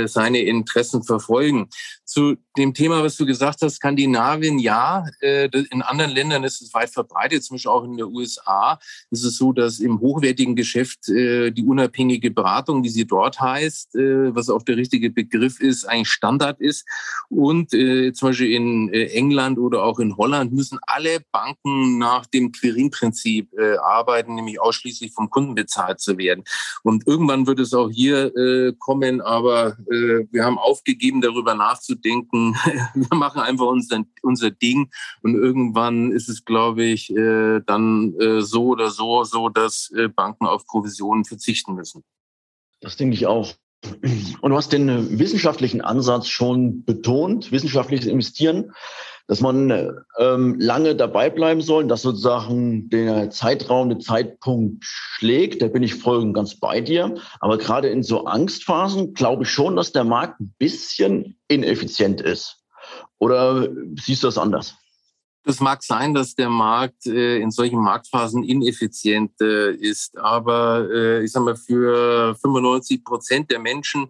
seine 0.06 0.40
Interessen 0.40 1.04
verfolgen. 1.04 1.70
Zu 2.06 2.38
dem 2.58 2.74
Thema, 2.74 3.04
was 3.04 3.18
du 3.18 3.26
gesagt 3.26 3.62
hast, 3.62 3.76
Skandinavien, 3.76 4.60
ja, 4.60 5.06
äh, 5.22 5.50
in 5.72 5.82
anderen 5.82 6.12
Ländern 6.12 6.44
ist 6.44 6.62
es 6.62 6.74
weit 6.74 6.90
verbreitet, 6.90 7.44
zum 7.44 7.56
Beispiel 7.56 7.72
auch 7.72 7.84
in 7.84 7.98
den 7.98 8.06
USA 8.06 8.80
ist 9.10 9.24
es 9.24 9.38
so, 9.38 9.54
dass 9.54 9.80
im 9.80 10.00
hochwertigen 10.00 10.56
Geschäft 10.56 11.10
äh, 11.10 11.52
die 11.52 11.64
unabhängige 11.64 12.32
Beratung, 12.32 12.84
wie 12.84 12.90
sie 12.90 13.06
dort 13.06 13.40
heißt, 13.40 13.94
was 13.94 14.50
auch 14.50 14.64
der 14.64 14.78
richtige 14.78 15.10
Begriff 15.10 15.60
ist, 15.60 15.86
eigentlich 15.86 16.10
Standard 16.10 16.60
ist. 16.60 16.86
Und 17.30 17.72
zum 17.72 18.30
Beispiel 18.30 18.52
in 18.52 18.90
England 18.90 19.58
oder 19.58 19.84
auch 19.84 20.00
in 20.00 20.16
Holland 20.18 20.54
müssen 20.54 20.80
alle 20.84 21.20
Banken 21.32 21.98
nach 21.98 22.26
dem 22.26 22.52
Quirin-Prinzip 22.52 23.50
arbeiten, 23.82 24.36
nämlich 24.36 24.60
ausschließlich 24.60 25.14
vom 25.14 25.30
Kunden 25.30 25.56
bezahlt 25.56 26.00
zu 26.00 26.18
werden. 26.18 26.44
Und 26.84 27.08
irgendwann 27.08 27.48
wird 27.48 27.60
es 27.60 27.74
auch 27.74 27.90
hier 27.90 28.32
kommen, 28.80 29.22
aber 29.22 29.78
äh, 29.90 30.26
wir 30.32 30.44
haben 30.46 30.58
aufgegeben, 30.58 31.22
darüber 31.22 31.56
nachzudenken. 31.56 32.43
wir 32.94 33.18
machen 33.18 33.42
einfach 33.42 33.66
unser, 33.66 34.04
unser 34.22 34.52
Ding 34.52 34.92
und 35.22 35.36
irgendwann 35.36 36.12
ist 36.12 36.30
es, 36.30 36.46
glaube 36.46 36.84
ich, 36.84 37.10
äh, 37.16 37.62
dann 37.66 38.14
äh, 38.20 38.42
so 38.42 38.68
oder 38.68 38.92
so, 38.92 39.24
so, 39.24 39.50
dass 39.50 39.92
äh, 39.96 40.10
Banken 40.10 40.46
auf 40.46 40.66
Provisionen 40.68 41.26
verzichten 41.26 41.76
müssen. 41.76 42.04
Das 42.82 42.98
denke 42.98 43.16
ich 43.16 43.26
auch. 43.26 43.56
Und 44.42 44.50
du 44.50 44.56
hast 44.56 44.74
den 44.74 45.20
wissenschaftlichen 45.20 45.82
Ansatz 45.82 46.28
schon 46.28 46.84
betont, 46.84 47.52
wissenschaftliches 47.52 48.06
Investieren, 48.06 48.72
dass 49.28 49.40
man 49.40 49.72
ähm, 50.20 50.56
lange 50.60 50.96
dabei 50.96 51.30
bleiben 51.30 51.62
soll, 51.62 51.88
dass 51.88 52.02
sozusagen 52.02 52.90
der 52.90 53.30
Zeitraum, 53.30 53.90
der 53.90 54.00
Zeitpunkt 54.00 54.84
schlägt. 54.84 55.62
Da 55.62 55.68
bin 55.68 55.84
ich 55.84 55.96
voll 55.96 56.18
und 56.18 56.34
ganz 56.34 56.60
bei 56.60 56.82
dir. 56.82 57.16
Aber 57.40 57.58
gerade 57.58 57.88
in 57.90 58.04
so 58.04 58.26
Angstphasen 58.26 59.14
glaube 59.14 59.44
ich 59.44 59.50
schon, 59.50 59.76
dass 59.76 59.94
der 59.94 60.04
Markt 60.04 60.42
ein 60.42 60.54
bisschen 60.58 61.38
ineffizient 61.48 62.20
ist. 62.20 62.64
Oder 63.18 63.70
siehst 63.98 64.24
du 64.24 64.28
das 64.28 64.38
anders? 64.38 64.76
Das 65.44 65.60
mag 65.60 65.84
sein, 65.84 66.14
dass 66.14 66.36
der 66.36 66.50
Markt 66.50 67.06
äh, 67.06 67.40
in 67.40 67.52
solchen 67.52 67.82
Marktphasen 67.82 68.44
ineffizient 68.44 69.34
äh, 69.42 69.74
ist, 69.74 70.18
aber 70.18 70.90
äh, 70.90 71.24
ich 71.24 71.32
sage 71.32 71.46
mal, 71.46 71.56
für 71.56 72.36
95 72.36 73.04
Prozent 73.04 73.52
der 73.52 73.60
Menschen 73.60 74.10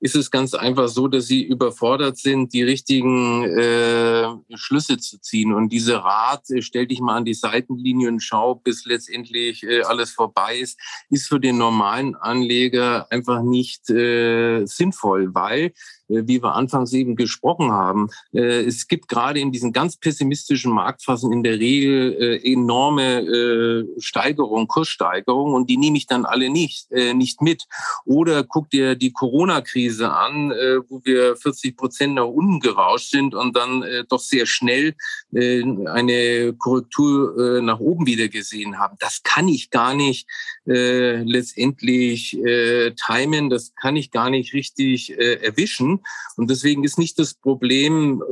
ist 0.00 0.16
es 0.16 0.30
ganz 0.30 0.54
einfach 0.54 0.88
so, 0.88 1.08
dass 1.08 1.26
sie 1.26 1.44
überfordert 1.44 2.16
sind, 2.16 2.54
die 2.54 2.62
richtigen 2.62 3.44
äh, 3.44 4.26
Schlüsse 4.54 4.96
zu 4.96 5.20
ziehen. 5.20 5.52
Und 5.52 5.68
diese 5.68 6.02
Rat, 6.02 6.48
äh, 6.50 6.62
stell 6.62 6.86
dich 6.86 7.00
mal 7.00 7.16
an 7.16 7.26
die 7.26 7.34
Seitenlinie 7.34 8.08
und 8.08 8.20
schau, 8.20 8.54
bis 8.54 8.86
letztendlich 8.86 9.62
äh, 9.62 9.82
alles 9.82 10.10
vorbei 10.10 10.58
ist, 10.58 10.80
ist 11.10 11.28
für 11.28 11.38
den 11.38 11.58
normalen 11.58 12.16
Anleger 12.16 13.06
einfach 13.12 13.42
nicht 13.42 13.90
äh, 13.90 14.64
sinnvoll, 14.64 15.34
weil 15.34 15.72
wie 16.10 16.42
wir 16.42 16.54
anfangs 16.54 16.92
eben 16.92 17.16
gesprochen 17.16 17.70
haben. 17.72 18.08
Äh, 18.32 18.64
es 18.64 18.88
gibt 18.88 19.08
gerade 19.08 19.40
in 19.40 19.52
diesen 19.52 19.72
ganz 19.72 19.96
pessimistischen 19.96 20.72
Marktphasen 20.72 21.32
in 21.32 21.42
der 21.42 21.58
Regel 21.58 22.12
äh, 22.12 22.52
enorme 22.52 23.86
Steigerung, 23.98 24.66
Kurssteigerung 24.66 25.54
und 25.54 25.70
die 25.70 25.76
nehme 25.76 25.96
ich 25.96 26.06
dann 26.06 26.24
alle 26.24 26.50
nicht, 26.50 26.90
nicht 26.90 27.40
mit. 27.40 27.66
Oder 28.04 28.44
guck 28.44 28.70
dir 28.70 28.96
die 28.96 29.12
Corona-Krise 29.12 30.10
an, 30.10 30.50
wo 30.88 31.00
wir 31.04 31.36
40 31.36 31.76
Prozent 31.76 32.14
nach 32.14 32.26
unten 32.26 32.60
gerauscht 32.60 33.10
sind 33.10 33.34
und 33.34 33.56
dann 33.56 33.84
doch 34.08 34.20
sehr 34.20 34.46
schnell 34.46 34.94
eine 35.32 36.54
Korrektur 36.58 37.60
nach 37.62 37.78
oben 37.78 38.06
wieder 38.06 38.28
gesehen 38.28 38.78
haben. 38.78 38.96
Das 38.98 39.22
kann 39.22 39.48
ich 39.48 39.70
gar 39.70 39.94
nicht 39.94 40.26
letztendlich 40.72 42.30
timen, 42.30 43.50
das 43.50 43.74
kann 43.74 43.96
ich 43.96 44.10
gar 44.12 44.30
nicht 44.30 44.54
richtig 44.54 45.18
erwischen. 45.18 46.00
Und 46.36 46.48
deswegen 46.48 46.84
ist 46.84 46.98
nicht 46.98 47.18
das 47.18 47.34
Problem, 47.34 48.22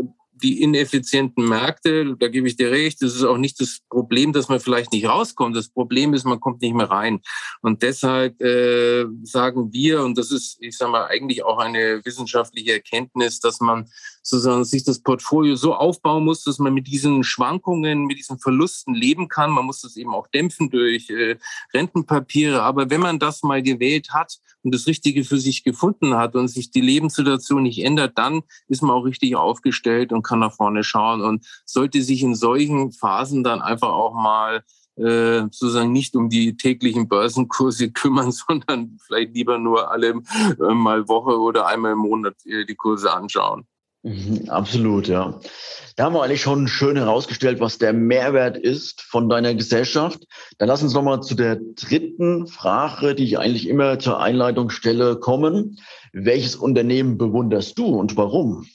die 0.43 0.63
ineffizienten 0.63 1.49
Märkte, 1.49 2.17
da 2.19 2.29
gebe 2.29 2.49
ich 2.49 2.57
dir 2.57 2.71
recht, 2.71 3.03
das 3.03 3.15
ist 3.15 3.25
auch 3.25 3.39
nicht 3.39 3.61
das 3.61 3.81
Problem, 3.89 4.33
dass 4.33 4.49
man 4.49 4.61
vielleicht 4.61 4.93
nicht 4.93 5.07
rauskommt. 5.07 5.57
Das 5.57 5.69
Problem 5.69 6.15
ist, 6.15 6.25
man 6.25 6.41
kommt 6.41 6.63
nicht 6.63 6.75
mehr 6.75 6.91
rein. 6.91 7.21
Und 7.63 7.83
deshalb 7.83 8.41
äh, 8.41 9.07
sagen 9.23 9.73
wir, 9.73 10.03
und 10.03 10.19
das 10.19 10.31
ist, 10.31 10.59
ich 10.61 10.77
sage 10.77 10.93
mal, 10.93 11.07
eigentlich 11.07 11.45
auch 11.45 11.59
eine 11.59 12.01
wissenschaftliche 12.05 12.73
Erkenntnis, 12.73 13.41
dass 13.41 13.61
man 13.61 13.89
sozusagen 14.23 14.65
sich 14.65 14.85
das 14.85 15.01
Portfolio 15.01 15.57
so 15.57 15.75
aufbauen 15.75 16.25
muss, 16.25 16.45
dass 16.45 16.59
man 16.59 16.75
mit 16.75 16.87
diesen 16.87 17.25
Schwankungen, 17.25 18.05
mit 18.05 18.19
diesen 18.19 18.39
Verlusten 18.39 18.95
leben 18.95 19.29
kann. 19.29 19.51
Man 19.51 19.65
muss 19.65 19.81
das 19.81 19.97
eben 19.97 20.15
auch 20.15 20.27
dämpfen 20.29 20.71
durch 20.71 21.09
äh, 21.11 21.37
Rentenpapiere. 21.73 22.63
Aber 22.63 22.91
wenn 22.91 23.01
man 23.01 23.19
das 23.19 23.43
mal 23.43 23.63
gewählt 23.63 24.11
hat 24.13 24.39
und 24.63 24.75
das 24.75 24.87
Richtige 24.87 25.25
für 25.25 25.39
sich 25.39 25.65
gefunden 25.65 26.15
hat 26.15 26.35
und 26.35 26.49
sich 26.49 26.71
die 26.71 26.81
Lebenssituation 26.81 27.63
nicht 27.63 27.83
ändert, 27.85 28.19
dann 28.19 28.43
ist 28.69 28.83
man 28.83 28.93
auch 28.93 29.05
richtig 29.05 29.37
aufgestellt 29.37 30.13
und 30.13 30.23
kann 30.23 30.41
nach 30.41 30.55
vorne 30.55 30.85
schauen 30.85 31.21
und 31.21 31.47
sollte 31.65 32.03
sich 32.03 32.23
in 32.23 32.35
solchen 32.35 32.93
Phasen 32.93 33.45
dann 33.45 33.61
einfach 33.63 33.91
auch 33.91 34.15
mal 34.15 34.63
äh, 34.97 35.43
sozusagen 35.51 35.93
nicht 35.93 36.17
um 36.17 36.29
die 36.29 36.57
täglichen 36.57 37.09
Börsenkurse 37.09 37.91
kümmern, 37.93 38.33
sondern 38.33 38.99
vielleicht 39.07 39.35
lieber 39.35 39.59
nur 39.59 39.91
alle 39.91 40.09
äh, 40.09 40.75
mal 40.75 41.09
Woche 41.09 41.39
oder 41.39 41.67
einmal 41.67 41.93
im 41.93 41.99
Monat 41.99 42.35
äh, 42.45 42.65
die 42.65 42.75
Kurse 42.75 43.13
anschauen. 43.13 43.67
Mhm, 44.03 44.49
absolut, 44.49 45.09
ja. 45.09 45.41
Da 45.97 46.05
haben 46.05 46.15
wir 46.15 46.23
eigentlich 46.23 46.43
schon 46.43 46.69
schön 46.69 46.97
herausgestellt, 46.97 47.59
was 47.59 47.79
der 47.79 47.93
Mehrwert 47.93 48.57
ist 48.57 49.03
von 49.03 49.29
deiner 49.29 49.55
Gesellschaft. 49.55 50.25
Dann 50.59 50.69
lass 50.69 50.83
uns 50.83 50.95
nochmal 50.95 51.23
zu 51.23 51.35
der 51.35 51.57
dritten 51.57 52.47
Frage, 52.47 53.17
die 53.17 53.25
ich 53.25 53.39
eigentlich 53.39 53.67
immer 53.67 53.99
zur 53.99 54.21
Einleitung 54.21 54.71
stelle, 54.71 55.17
kommen. 55.17 55.79
Welches 56.13 56.55
Unternehmen 56.55 57.19
bewunderst 57.19 57.77
du 57.79 57.87
und 57.87 58.17
warum? 58.17 58.69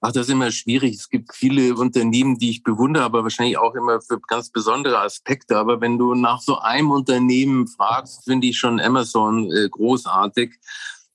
Ach, 0.00 0.12
das 0.12 0.26
ist 0.26 0.32
immer 0.32 0.50
schwierig. 0.50 0.96
Es 0.96 1.08
gibt 1.08 1.34
viele 1.34 1.74
Unternehmen, 1.74 2.38
die 2.38 2.50
ich 2.50 2.62
bewundere, 2.62 3.04
aber 3.04 3.22
wahrscheinlich 3.22 3.56
auch 3.56 3.74
immer 3.74 4.02
für 4.02 4.20
ganz 4.20 4.50
besondere 4.50 4.98
Aspekte. 4.98 5.56
Aber 5.56 5.80
wenn 5.80 5.96
du 5.96 6.14
nach 6.14 6.42
so 6.42 6.58
einem 6.58 6.90
Unternehmen 6.90 7.66
fragst, 7.66 8.24
finde 8.24 8.46
ich 8.46 8.58
schon 8.58 8.80
Amazon 8.80 9.50
äh, 9.50 9.68
großartig. 9.70 10.56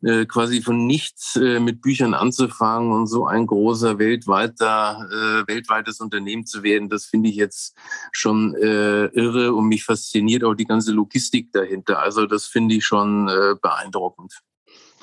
Äh, 0.01 0.25
quasi 0.27 0.61
von 0.61 0.87
nichts 0.87 1.35
äh, 1.35 1.59
mit 1.59 1.81
Büchern 1.81 2.13
anzufangen 2.13 2.93
und 2.93 3.07
so 3.07 3.27
ein 3.27 3.45
großer 3.45 3.99
weltweiter, 3.99 5.05
äh, 5.11 5.47
weltweites 5.51 5.99
Unternehmen 5.99 6.45
zu 6.45 6.63
werden, 6.63 6.87
das 6.87 7.05
finde 7.05 7.27
ich 7.27 7.35
jetzt 7.35 7.75
schon 8.13 8.55
äh, 8.55 9.07
irre 9.07 9.53
und 9.53 9.67
mich 9.67 9.83
fasziniert 9.83 10.45
auch 10.45 10.53
die 10.53 10.63
ganze 10.63 10.93
Logistik 10.93 11.51
dahinter. 11.51 11.99
Also 11.99 12.27
das 12.27 12.45
finde 12.45 12.75
ich 12.75 12.85
schon 12.85 13.27
äh, 13.27 13.55
beeindruckend. 13.61 14.39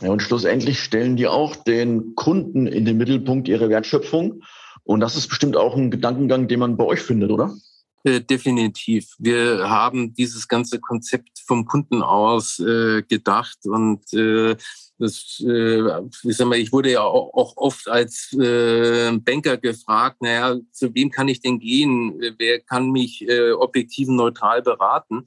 Ja, 0.00 0.11
und 0.11 0.23
schlussendlich 0.23 0.81
stellen 0.81 1.17
die 1.17 1.26
auch 1.26 1.57
den 1.57 2.15
Kunden 2.15 2.67
in 2.67 2.87
den 2.87 2.97
Mittelpunkt 2.97 3.49
ihrer 3.49 3.69
Wertschöpfung. 3.69 4.43
Und 4.83 5.00
das 5.00 5.15
ist 5.17 5.29
bestimmt 5.29 5.59
auch 5.59 5.76
ein 5.76 5.91
Gedankengang, 5.91 6.49
den 6.49 6.61
man 6.61 6.79
bei 6.79 6.85
euch 6.85 7.00
findet, 7.00 7.31
oder? 7.31 7.55
Äh, 8.07 8.21
definitiv. 8.21 9.17
Wir 9.19 9.69
haben 9.69 10.15
dieses 10.15 10.47
ganze 10.47 10.79
Konzept 10.79 11.41
vom 11.45 11.67
Kunden 11.67 12.03
aus 12.03 12.61
äh, 12.61 13.03
gedacht 13.03 13.59
und 13.65 14.13
äh, 14.13 14.55
das, 14.97 15.43
äh, 15.45 15.81
ich, 16.23 16.37
sag 16.37 16.47
mal, 16.47 16.57
ich 16.57 16.71
wurde 16.73 16.93
ja 16.93 17.03
auch, 17.03 17.35
auch 17.35 17.57
oft 17.57 17.89
als 17.89 18.33
äh, 18.33 19.11
Banker 19.19 19.57
gefragt, 19.57 20.23
naja, 20.23 20.57
zu 20.71 20.95
wem 20.95 21.11
kann 21.11 21.27
ich 21.27 21.41
denn 21.41 21.59
gehen? 21.59 22.15
Wer 22.39 22.61
kann 22.61 22.93
mich 22.93 23.29
äh, 23.29 23.51
objektiv 23.51 24.07
neutral 24.07 24.63
beraten? 24.63 25.27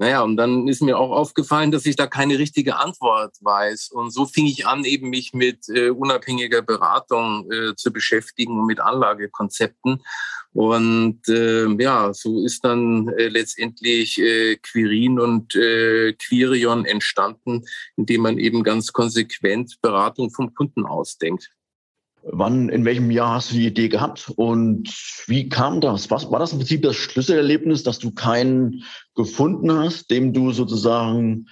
Naja, 0.00 0.22
und 0.22 0.38
dann 0.38 0.66
ist 0.66 0.80
mir 0.80 0.96
auch 0.98 1.10
aufgefallen, 1.10 1.72
dass 1.72 1.84
ich 1.84 1.94
da 1.94 2.06
keine 2.06 2.38
richtige 2.38 2.76
Antwort 2.76 3.36
weiß. 3.42 3.90
Und 3.90 4.14
so 4.14 4.24
fing 4.24 4.46
ich 4.46 4.66
an, 4.66 4.86
eben 4.86 5.10
mich 5.10 5.34
mit 5.34 5.68
äh, 5.68 5.90
unabhängiger 5.90 6.62
Beratung 6.62 7.46
äh, 7.52 7.74
zu 7.76 7.92
beschäftigen 7.92 8.58
und 8.58 8.64
mit 8.64 8.80
Anlagekonzepten. 8.80 10.02
Und 10.54 11.28
äh, 11.28 11.66
ja, 11.78 12.14
so 12.14 12.42
ist 12.46 12.64
dann 12.64 13.08
äh, 13.08 13.28
letztendlich 13.28 14.18
äh, 14.18 14.56
Quirin 14.56 15.20
und 15.20 15.54
äh, 15.54 16.14
Quirion 16.14 16.86
entstanden, 16.86 17.66
indem 17.96 18.22
man 18.22 18.38
eben 18.38 18.62
ganz 18.62 18.94
konsequent 18.94 19.82
Beratung 19.82 20.30
vom 20.30 20.54
Kunden 20.54 20.86
ausdenkt. 20.86 21.50
Wann, 22.22 22.68
in 22.68 22.84
welchem 22.84 23.10
Jahr 23.10 23.36
hast 23.36 23.50
du 23.50 23.54
die 23.54 23.66
Idee 23.66 23.88
gehabt 23.88 24.30
und 24.36 24.88
wie 25.26 25.48
kam 25.48 25.80
das? 25.80 26.10
Was 26.10 26.30
war 26.30 26.38
das 26.38 26.52
im 26.52 26.58
Prinzip 26.58 26.82
das 26.82 26.96
Schlüsselerlebnis, 26.96 27.82
dass 27.82 27.98
du 27.98 28.10
keinen 28.10 28.84
gefunden 29.14 29.72
hast, 29.72 30.10
dem 30.10 30.32
du 30.32 30.52
sozusagen 30.52 31.46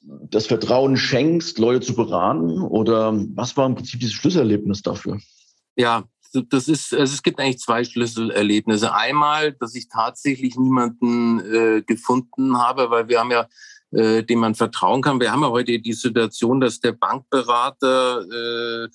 das 0.00 0.46
Vertrauen 0.46 0.96
schenkst, 0.96 1.58
Leute 1.58 1.86
zu 1.86 1.94
beraten? 1.94 2.62
Oder 2.62 3.12
was 3.34 3.56
war 3.56 3.66
im 3.66 3.74
Prinzip 3.74 4.00
dieses 4.00 4.14
Schlüsselerlebnis 4.14 4.82
dafür? 4.82 5.18
Ja, 5.76 6.04
das 6.32 6.68
ist, 6.68 6.94
also 6.94 7.12
es 7.12 7.22
gibt 7.22 7.38
eigentlich 7.38 7.58
zwei 7.58 7.84
Schlüsselerlebnisse. 7.84 8.94
Einmal, 8.94 9.52
dass 9.52 9.74
ich 9.74 9.88
tatsächlich 9.88 10.56
niemanden 10.56 11.40
äh, 11.40 11.82
gefunden 11.82 12.56
habe, 12.58 12.90
weil 12.90 13.08
wir 13.08 13.20
haben 13.20 13.30
ja 13.30 13.46
äh, 13.90 14.22
dem 14.22 14.40
man 14.40 14.54
vertrauen 14.54 15.00
kann. 15.00 15.20
Wir 15.20 15.32
haben 15.32 15.42
ja 15.42 15.48
heute 15.48 15.78
die 15.78 15.92
Situation, 15.94 16.60
dass 16.60 16.80
der 16.80 16.92
Bankberater 16.92 18.20
äh, 18.20 18.88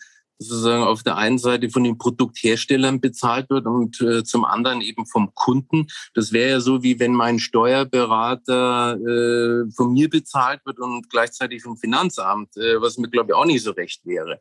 sozusagen 0.43 0.83
auf 0.83 1.03
der 1.03 1.17
einen 1.17 1.37
Seite 1.37 1.69
von 1.69 1.83
den 1.83 1.97
Produktherstellern 1.97 3.01
bezahlt 3.01 3.49
wird 3.49 3.65
und 3.65 3.99
äh, 4.01 4.23
zum 4.23 4.45
anderen 4.45 4.81
eben 4.81 5.05
vom 5.05 5.33
Kunden. 5.33 5.87
Das 6.13 6.31
wäre 6.31 6.51
ja 6.51 6.59
so, 6.59 6.83
wie 6.83 6.99
wenn 6.99 7.13
mein 7.13 7.39
Steuerberater 7.39 8.97
äh, 8.97 9.71
von 9.75 9.93
mir 9.93 10.09
bezahlt 10.09 10.61
wird 10.65 10.79
und 10.79 11.09
gleichzeitig 11.09 11.63
vom 11.63 11.77
Finanzamt, 11.77 12.55
äh, 12.57 12.81
was 12.81 12.97
mir, 12.97 13.09
glaube 13.09 13.31
ich, 13.31 13.35
auch 13.35 13.45
nicht 13.45 13.63
so 13.63 13.71
recht 13.71 14.05
wäre. 14.05 14.39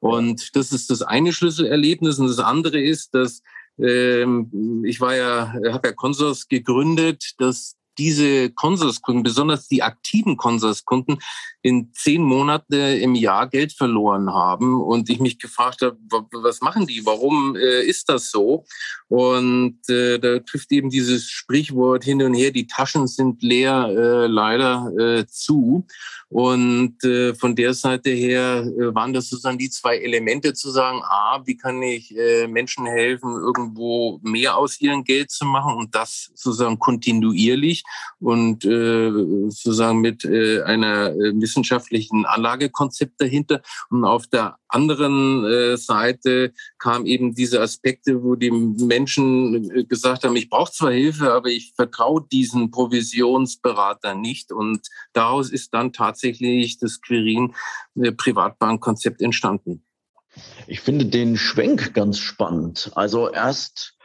Und 0.00 0.56
das 0.56 0.72
ist 0.72 0.90
das 0.90 1.02
eine 1.02 1.32
Schlüsselerlebnis. 1.32 2.18
Und 2.18 2.28
das 2.28 2.38
andere 2.38 2.80
ist, 2.80 3.14
dass 3.14 3.42
ähm, 3.78 4.82
ich 4.86 5.00
war 5.00 5.16
ja, 5.16 5.52
habe 5.72 5.88
ja 5.88 5.94
Consors 5.94 6.48
gegründet, 6.48 7.32
dass 7.38 7.76
diese 8.02 8.50
Konsorskunden, 8.50 9.22
besonders 9.22 9.68
die 9.68 9.84
aktiven 9.84 10.36
Konsorskunden, 10.36 11.18
in 11.62 11.92
zehn 11.92 12.22
Monaten 12.22 12.74
im 12.74 13.14
Jahr 13.14 13.48
Geld 13.48 13.72
verloren 13.72 14.32
haben 14.32 14.82
und 14.82 15.08
ich 15.08 15.20
mich 15.20 15.38
gefragt 15.38 15.82
habe, 15.82 15.96
was 16.32 16.60
machen 16.60 16.88
die? 16.88 17.06
Warum 17.06 17.54
äh, 17.54 17.82
ist 17.82 18.08
das 18.08 18.32
so? 18.32 18.64
Und 19.06 19.78
äh, 19.88 20.18
da 20.18 20.40
trifft 20.40 20.72
eben 20.72 20.90
dieses 20.90 21.28
Sprichwort 21.28 22.02
hin 22.02 22.20
und 22.22 22.34
her, 22.34 22.50
die 22.50 22.66
Taschen 22.66 23.06
sind 23.06 23.42
leer, 23.44 23.86
äh, 23.88 24.26
leider 24.26 24.90
äh, 24.98 25.26
zu. 25.28 25.86
Und 26.32 27.04
äh, 27.04 27.34
von 27.34 27.54
der 27.54 27.74
Seite 27.74 28.08
her 28.08 28.64
äh, 28.66 28.94
waren 28.94 29.12
das 29.12 29.28
sozusagen 29.28 29.58
die 29.58 29.68
zwei 29.68 29.98
Elemente 29.98 30.54
zu 30.54 30.70
sagen, 30.70 31.02
a, 31.02 31.42
wie 31.44 31.58
kann 31.58 31.82
ich 31.82 32.16
äh, 32.16 32.46
Menschen 32.46 32.86
helfen, 32.86 33.34
irgendwo 33.34 34.18
mehr 34.22 34.56
aus 34.56 34.80
ihrem 34.80 35.04
Geld 35.04 35.30
zu 35.30 35.44
machen 35.44 35.74
und 35.74 35.94
das 35.94 36.30
sozusagen 36.34 36.78
kontinuierlich 36.78 37.84
und 38.18 38.64
äh, 38.64 39.10
sozusagen 39.10 40.00
mit 40.00 40.24
äh, 40.24 40.62
einer 40.62 41.10
äh, 41.10 41.32
wissenschaftlichen 41.34 42.24
Anlagekonzept 42.24 43.20
dahinter. 43.20 43.60
Und 43.90 44.06
auf 44.06 44.26
der 44.26 44.56
anderen 44.74 45.44
äh, 45.44 45.76
Seite 45.76 46.52
kam 46.78 47.06
eben 47.06 47.34
diese 47.34 47.60
Aspekte, 47.60 48.22
wo 48.22 48.34
die 48.34 48.50
Menschen 48.50 49.70
äh, 49.70 49.84
gesagt 49.84 50.24
haben, 50.24 50.36
ich 50.36 50.48
brauche 50.48 50.72
zwar 50.72 50.92
Hilfe, 50.92 51.32
aber 51.32 51.48
ich 51.48 51.72
vertraue 51.74 52.26
diesen 52.30 52.70
Provisionsberater 52.70 54.14
nicht. 54.14 54.52
Und 54.52 54.80
daraus 55.12 55.50
ist 55.50 55.74
dann 55.74 55.92
tatsächlich 55.92 56.78
das 56.78 57.00
Quirin 57.00 57.54
äh, 57.96 58.12
Privatbankkonzept 58.12 59.22
entstanden. 59.22 59.84
Ich 60.66 60.80
finde 60.80 61.04
den 61.06 61.36
Schwenk 61.36 61.94
ganz 61.94 62.18
spannend. 62.18 62.90
Also 62.94 63.30
erst 63.30 63.96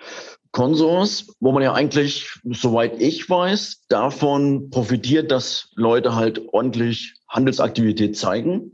Consors, 0.52 1.36
wo 1.40 1.52
man 1.52 1.64
ja 1.64 1.74
eigentlich, 1.74 2.30
soweit 2.44 3.00
ich 3.02 3.30
weiß, 3.30 3.84
davon 3.90 4.70
profitiert, 4.70 5.32
dass 5.32 5.70
Leute 5.76 6.16
halt 6.16 6.42
ordentlich 6.52 7.14
Handelsaktivität 7.28 8.18
zeigen. 8.18 8.74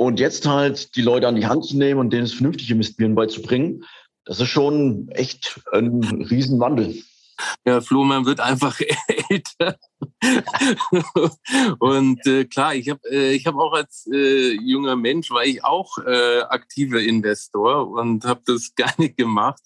Und 0.00 0.18
jetzt 0.18 0.46
halt 0.48 0.96
die 0.96 1.02
Leute 1.02 1.28
an 1.28 1.36
die 1.36 1.44
Hand 1.44 1.66
zu 1.66 1.76
nehmen 1.76 2.00
und 2.00 2.10
denen 2.10 2.22
das 2.22 2.32
vernünftige 2.32 2.72
Investieren 2.72 3.14
beizubringen, 3.14 3.84
das 4.24 4.40
ist 4.40 4.48
schon 4.48 5.10
echt 5.10 5.60
ein 5.72 6.02
Riesenwandel. 6.02 7.02
Ja, 7.66 7.82
Flo, 7.82 8.02
man 8.04 8.24
wird 8.24 8.40
einfach 8.40 8.80
älter. 9.28 9.76
und 11.78 12.26
äh, 12.26 12.44
klar, 12.44 12.74
ich 12.74 12.90
habe 12.90 13.00
äh, 13.10 13.32
ich 13.32 13.46
hab 13.46 13.54
auch 13.56 13.72
als 13.72 14.08
äh, 14.12 14.52
junger 14.52 14.96
Mensch, 14.96 15.30
war 15.30 15.44
ich 15.44 15.64
auch 15.64 15.98
äh, 15.98 16.40
aktiver 16.42 17.00
Investor 17.00 17.88
und 17.88 18.24
habe 18.24 18.42
das 18.46 18.74
gar 18.76 18.92
nicht 18.98 19.16
gemacht. 19.16 19.62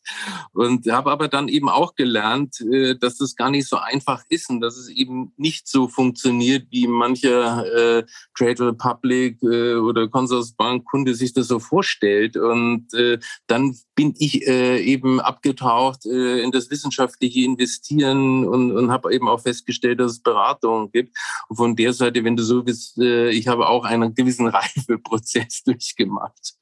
Und 0.53 0.91
habe 0.91 1.11
aber 1.11 1.29
dann 1.29 1.49
eben 1.49 1.69
auch 1.69 1.95
gelernt, 1.95 2.61
äh, 2.61 2.97
dass 2.97 3.19
das 3.19 3.37
gar 3.37 3.51
nicht 3.51 3.69
so 3.69 3.77
einfach 3.77 4.23
ist 4.29 4.51
und 4.51 4.61
dass 4.61 4.77
es 4.77 4.89
eben 4.89 5.33
nicht 5.37 5.69
so 5.69 5.89
funktioniert, 5.89 6.67
wie 6.71 6.87
mancher 6.87 7.99
äh, 7.99 8.05
Trade 8.37 8.69
Republic 8.69 9.43
äh, 9.43 9.75
oder 9.75 10.09
Consorsbank 10.09 10.85
Kunde 10.85 11.15
sich 11.15 11.33
das 11.33 11.49
so 11.49 11.59
vorstellt. 11.59 12.37
Und 12.37 12.93
äh, 12.95 13.19
dann 13.47 13.77
bin 13.95 14.15
ich 14.19 14.47
äh, 14.47 14.81
eben 14.81 15.21
abgetaucht 15.21 16.07
äh, 16.07 16.41
in 16.43 16.53
das 16.53 16.71
wissenschaftliche 16.71 17.41
Investieren 17.41 18.47
und, 18.47 18.73
und 18.73 18.91
habe 18.91 19.15
eben 19.15 19.29
auch 19.29 19.41
festgestellt, 19.41 20.01
dass 20.01 20.13
es 20.13 20.23
Beratung 20.25 20.91
gibt. 20.91 21.17
Und 21.49 21.57
von 21.57 21.77
der 21.77 21.93
Seite, 21.93 22.25
wenn 22.25 22.37
du 22.37 22.43
so 22.43 22.63
bist, 22.63 22.99
äh, 22.99 23.31
ich 23.31 23.47
habe 23.47 23.69
auch 23.69 23.85
einen 23.85 24.15
gewissen 24.15 24.47
Reifeprozess 24.49 25.63
durchgemacht. 25.65 26.55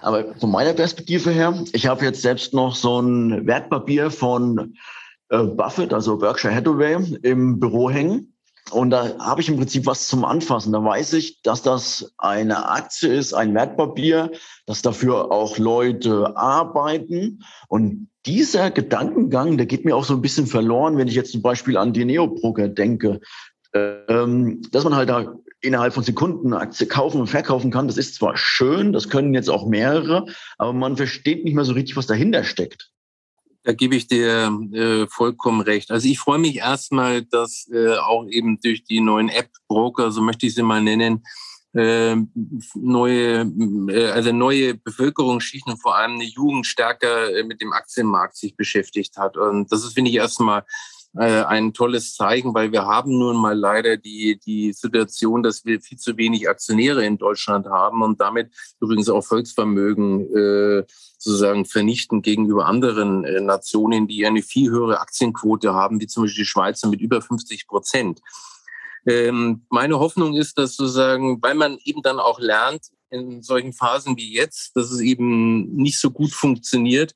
Aber 0.00 0.34
von 0.36 0.50
meiner 0.50 0.72
Perspektive 0.72 1.30
her, 1.30 1.64
ich 1.72 1.86
habe 1.86 2.04
jetzt 2.04 2.22
selbst 2.22 2.54
noch 2.54 2.74
so 2.74 3.00
ein 3.00 3.46
Wertpapier 3.46 4.10
von 4.10 4.74
äh, 5.30 5.42
Buffett, 5.42 5.92
also 5.92 6.18
Berkshire 6.18 6.54
Hathaway, 6.54 6.96
im 7.22 7.58
Büro 7.58 7.90
hängen. 7.90 8.31
Und 8.70 8.90
da 8.90 9.18
habe 9.18 9.40
ich 9.40 9.48
im 9.48 9.56
Prinzip 9.56 9.86
was 9.86 10.06
zum 10.06 10.24
Anfassen. 10.24 10.72
Da 10.72 10.82
weiß 10.82 11.14
ich, 11.14 11.42
dass 11.42 11.62
das 11.62 12.12
eine 12.16 12.70
Aktie 12.70 13.12
ist, 13.12 13.34
ein 13.34 13.54
Wertpapier, 13.54 14.30
dass 14.66 14.82
dafür 14.82 15.30
auch 15.30 15.58
Leute 15.58 16.36
arbeiten. 16.36 17.44
Und 17.68 18.08
dieser 18.24 18.70
Gedankengang, 18.70 19.56
der 19.56 19.66
geht 19.66 19.84
mir 19.84 19.96
auch 19.96 20.04
so 20.04 20.14
ein 20.14 20.22
bisschen 20.22 20.46
verloren, 20.46 20.96
wenn 20.96 21.08
ich 21.08 21.14
jetzt 21.14 21.32
zum 21.32 21.42
Beispiel 21.42 21.76
an 21.76 21.92
die 21.92 22.04
Neobroker 22.04 22.68
denke. 22.68 23.20
Ähm, 23.74 24.62
dass 24.70 24.84
man 24.84 24.94
halt 24.94 25.08
da 25.08 25.34
innerhalb 25.62 25.94
von 25.94 26.02
Sekunden 26.02 26.52
eine 26.52 26.62
Aktie 26.62 26.86
kaufen 26.86 27.20
und 27.20 27.28
verkaufen 27.28 27.70
kann, 27.70 27.86
das 27.86 27.96
ist 27.96 28.16
zwar 28.16 28.36
schön, 28.36 28.92
das 28.92 29.08
können 29.08 29.32
jetzt 29.32 29.48
auch 29.48 29.66
mehrere, 29.66 30.26
aber 30.58 30.72
man 30.72 30.96
versteht 30.96 31.44
nicht 31.44 31.54
mehr 31.54 31.64
so 31.64 31.72
richtig, 31.72 31.96
was 31.96 32.06
dahinter 32.06 32.44
steckt. 32.44 32.90
Da 33.64 33.72
gebe 33.72 33.94
ich 33.94 34.08
dir 34.08 34.50
äh, 34.72 35.06
vollkommen 35.06 35.60
recht. 35.60 35.90
Also 35.90 36.08
ich 36.08 36.18
freue 36.18 36.38
mich 36.38 36.56
erstmal, 36.56 37.22
dass 37.22 37.68
äh, 37.72 37.96
auch 37.96 38.26
eben 38.28 38.60
durch 38.60 38.84
die 38.84 39.00
neuen 39.00 39.28
App-Broker, 39.28 40.10
so 40.10 40.20
möchte 40.20 40.46
ich 40.46 40.54
sie 40.54 40.62
mal 40.62 40.82
nennen, 40.82 41.22
äh, 41.74 42.16
neue, 42.74 43.50
äh, 43.88 44.10
also 44.10 44.32
neue 44.32 44.74
Bevölkerungsschichten, 44.74 45.78
vor 45.78 45.96
allem 45.96 46.14
eine 46.14 46.24
Jugend 46.24 46.66
stärker 46.66 47.34
äh, 47.34 47.44
mit 47.44 47.60
dem 47.60 47.72
Aktienmarkt 47.72 48.36
sich 48.36 48.56
beschäftigt 48.56 49.16
hat. 49.16 49.36
Und 49.36 49.72
das 49.72 49.84
ist, 49.84 49.94
finde 49.94 50.10
ich, 50.10 50.16
erstmal 50.16 50.64
äh, 51.16 51.44
ein 51.44 51.74
tolles 51.74 52.14
Zeichen, 52.14 52.54
weil 52.54 52.72
wir 52.72 52.86
haben 52.86 53.18
nun 53.18 53.36
mal 53.36 53.58
leider 53.58 53.96
die, 53.96 54.38
die 54.38 54.72
Situation, 54.72 55.42
dass 55.42 55.64
wir 55.64 55.80
viel 55.80 55.98
zu 55.98 56.16
wenig 56.16 56.48
Aktionäre 56.48 57.04
in 57.04 57.18
Deutschland 57.18 57.66
haben 57.66 58.02
und 58.02 58.20
damit 58.20 58.50
übrigens 58.80 59.08
auch 59.10 59.22
Volksvermögen 59.22 60.34
äh, 60.34 60.84
sozusagen 61.18 61.66
vernichten 61.66 62.22
gegenüber 62.22 62.66
anderen 62.66 63.24
äh, 63.24 63.40
Nationen, 63.40 64.08
die 64.08 64.26
eine 64.26 64.42
viel 64.42 64.70
höhere 64.70 65.00
Aktienquote 65.00 65.74
haben, 65.74 66.00
wie 66.00 66.06
zum 66.06 66.24
Beispiel 66.24 66.44
die 66.44 66.48
Schweizer 66.48 66.88
mit 66.88 67.00
über 67.00 67.20
50 67.20 67.66
Prozent. 67.66 68.20
Ähm, 69.06 69.66
meine 69.68 69.98
Hoffnung 69.98 70.34
ist, 70.34 70.58
dass 70.58 70.76
sozusagen, 70.76 71.42
weil 71.42 71.54
man 71.54 71.76
eben 71.84 72.02
dann 72.02 72.20
auch 72.20 72.40
lernt, 72.40 72.86
in 73.10 73.42
solchen 73.42 73.74
Phasen 73.74 74.16
wie 74.16 74.32
jetzt, 74.32 74.74
dass 74.74 74.90
es 74.90 75.00
eben 75.00 75.74
nicht 75.74 75.98
so 75.98 76.10
gut 76.10 76.32
funktioniert, 76.32 77.12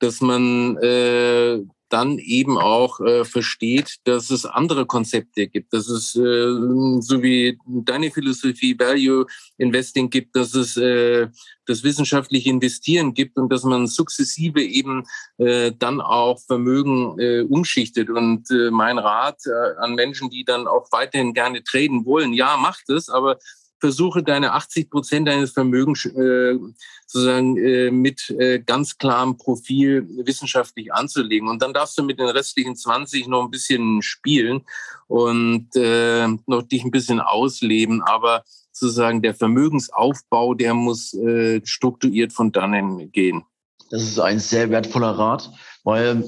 dass 0.00 0.20
man 0.20 0.76
äh, 0.78 1.62
dann 1.88 2.18
eben 2.18 2.58
auch 2.58 3.00
äh, 3.00 3.24
versteht, 3.24 3.96
dass 4.04 4.30
es 4.30 4.44
andere 4.44 4.86
Konzepte 4.86 5.46
gibt, 5.46 5.72
dass 5.72 5.88
es 5.88 6.16
äh, 6.16 7.00
so 7.00 7.22
wie 7.22 7.58
deine 7.66 8.10
Philosophie 8.10 8.78
Value 8.78 9.26
Investing 9.58 10.10
gibt, 10.10 10.34
dass 10.34 10.54
es 10.54 10.76
äh, 10.76 11.28
das 11.66 11.82
wissenschaftliche 11.84 12.50
Investieren 12.50 13.14
gibt 13.14 13.36
und 13.36 13.52
dass 13.52 13.64
man 13.64 13.86
sukzessive 13.86 14.62
eben 14.62 15.04
äh, 15.38 15.72
dann 15.78 16.00
auch 16.00 16.40
Vermögen 16.40 17.18
äh, 17.18 17.40
umschichtet. 17.42 18.10
Und 18.10 18.50
äh, 18.50 18.70
mein 18.70 18.98
Rat 18.98 19.40
äh, 19.46 19.76
an 19.78 19.94
Menschen, 19.94 20.30
die 20.30 20.44
dann 20.44 20.66
auch 20.66 20.90
weiterhin 20.92 21.34
gerne 21.34 21.62
traden 21.62 22.04
wollen, 22.04 22.32
ja, 22.32 22.56
macht 22.56 22.88
es, 22.90 23.08
aber 23.08 23.38
versuche 23.78 24.22
deine 24.22 24.52
80 24.52 24.90
Prozent 24.90 25.28
deines 25.28 25.52
Vermögens 25.52 26.04
äh, 26.06 26.58
sozusagen 27.06 27.56
äh, 27.56 27.90
mit 27.90 28.30
äh, 28.30 28.60
ganz 28.60 28.98
klarem 28.98 29.36
Profil 29.36 30.06
wissenschaftlich 30.24 30.92
anzulegen. 30.92 31.48
Und 31.48 31.62
dann 31.62 31.74
darfst 31.74 31.98
du 31.98 32.02
mit 32.02 32.18
den 32.18 32.28
restlichen 32.28 32.76
20 32.76 33.28
noch 33.28 33.44
ein 33.44 33.50
bisschen 33.50 34.02
spielen 34.02 34.62
und 35.08 35.68
äh, 35.76 36.28
noch 36.46 36.62
dich 36.62 36.84
ein 36.84 36.90
bisschen 36.90 37.20
ausleben. 37.20 38.02
Aber 38.02 38.44
sozusagen 38.72 39.22
der 39.22 39.34
Vermögensaufbau, 39.34 40.54
der 40.54 40.74
muss 40.74 41.14
äh, 41.14 41.60
strukturiert 41.64 42.32
von 42.32 42.52
dannen 42.52 43.10
gehen. 43.12 43.44
Das 43.90 44.02
ist 44.02 44.18
ein 44.18 44.38
sehr 44.38 44.70
wertvoller 44.70 45.12
Rat, 45.12 45.50
weil 45.84 46.24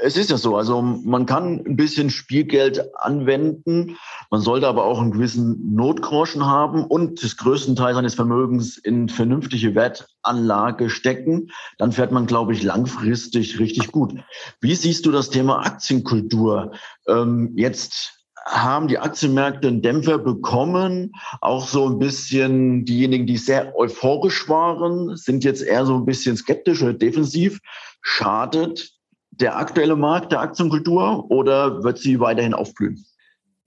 es 0.00 0.16
ist 0.16 0.30
ja 0.30 0.36
so, 0.36 0.56
also 0.56 0.82
man 0.82 1.26
kann 1.26 1.62
ein 1.64 1.76
bisschen 1.76 2.10
Spielgeld 2.10 2.82
anwenden, 2.96 3.96
man 4.30 4.40
sollte 4.40 4.66
aber 4.66 4.84
auch 4.84 5.00
einen 5.00 5.12
gewissen 5.12 5.74
Notgroschen 5.74 6.46
haben 6.46 6.84
und 6.84 7.22
das 7.22 7.36
größten 7.36 7.76
Teil 7.76 7.94
seines 7.94 8.14
Vermögens 8.14 8.78
in 8.78 9.08
vernünftige 9.08 9.74
Wertanlage 9.74 10.90
stecken. 10.90 11.50
Dann 11.78 11.92
fährt 11.92 12.10
man, 12.10 12.26
glaube 12.26 12.52
ich, 12.52 12.62
langfristig 12.62 13.60
richtig 13.60 13.92
gut. 13.92 14.14
Wie 14.60 14.74
siehst 14.74 15.06
du 15.06 15.12
das 15.12 15.30
Thema 15.30 15.64
Aktienkultur? 15.64 16.72
Ähm, 17.06 17.52
jetzt 17.56 18.21
haben 18.46 18.88
die 18.88 18.98
Aktienmärkte 18.98 19.68
einen 19.68 19.82
Dämpfer 19.82 20.18
bekommen. 20.18 21.12
Auch 21.40 21.66
so 21.66 21.88
ein 21.88 21.98
bisschen 21.98 22.84
diejenigen, 22.84 23.26
die 23.26 23.36
sehr 23.36 23.76
euphorisch 23.76 24.48
waren, 24.48 25.16
sind 25.16 25.44
jetzt 25.44 25.62
eher 25.62 25.86
so 25.86 25.96
ein 25.96 26.04
bisschen 26.04 26.36
skeptisch 26.36 26.82
oder 26.82 26.94
defensiv. 26.94 27.60
Schadet 28.00 28.92
der 29.30 29.56
aktuelle 29.56 29.96
Markt 29.96 30.32
der 30.32 30.40
Aktienkultur 30.40 31.30
oder 31.30 31.82
wird 31.82 31.98
sie 31.98 32.20
weiterhin 32.20 32.54
aufblühen? 32.54 33.04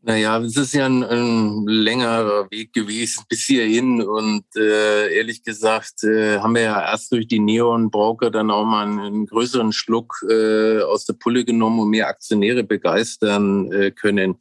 Naja, 0.07 0.37
es 0.37 0.55
ist 0.55 0.75
ja 0.75 0.85
ein, 0.85 1.03
ein 1.03 1.65
längerer 1.65 2.47
Weg 2.51 2.73
gewesen 2.73 3.23
bis 3.27 3.45
hierhin 3.45 4.03
und 4.03 4.45
äh, 4.55 5.11
ehrlich 5.17 5.43
gesagt 5.43 6.03
äh, 6.03 6.37
haben 6.37 6.53
wir 6.53 6.61
ja 6.61 6.79
erst 6.79 7.11
durch 7.11 7.27
die 7.27 7.39
Neon-Broker 7.39 8.29
dann 8.29 8.51
auch 8.51 8.65
mal 8.65 8.85
einen, 8.85 8.99
einen 8.99 9.25
größeren 9.25 9.73
Schluck 9.73 10.23
äh, 10.29 10.79
aus 10.83 11.05
der 11.05 11.13
Pulle 11.13 11.43
genommen 11.43 11.79
und 11.79 11.89
mehr 11.89 12.07
Aktionäre 12.07 12.63
begeistern 12.63 13.71
äh, 13.71 13.89
können. 13.89 14.37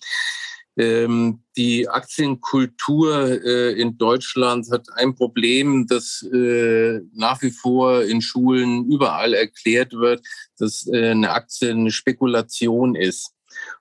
Ähm, 0.77 1.41
die 1.57 1.89
Aktienkultur 1.89 3.43
äh, 3.43 3.81
in 3.81 3.97
Deutschland 3.97 4.71
hat 4.71 4.89
ein 4.97 5.15
Problem, 5.15 5.87
das 5.87 6.29
äh, 6.31 7.01
nach 7.15 7.41
wie 7.41 7.53
vor 7.53 8.03
in 8.03 8.21
Schulen 8.21 8.85
überall 8.91 9.33
erklärt 9.33 9.95
wird, 9.95 10.27
dass 10.59 10.87
äh, 10.93 11.13
eine 11.13 11.31
Aktie 11.31 11.71
eine 11.71 11.91
Spekulation 11.91 12.97
ist 12.97 13.34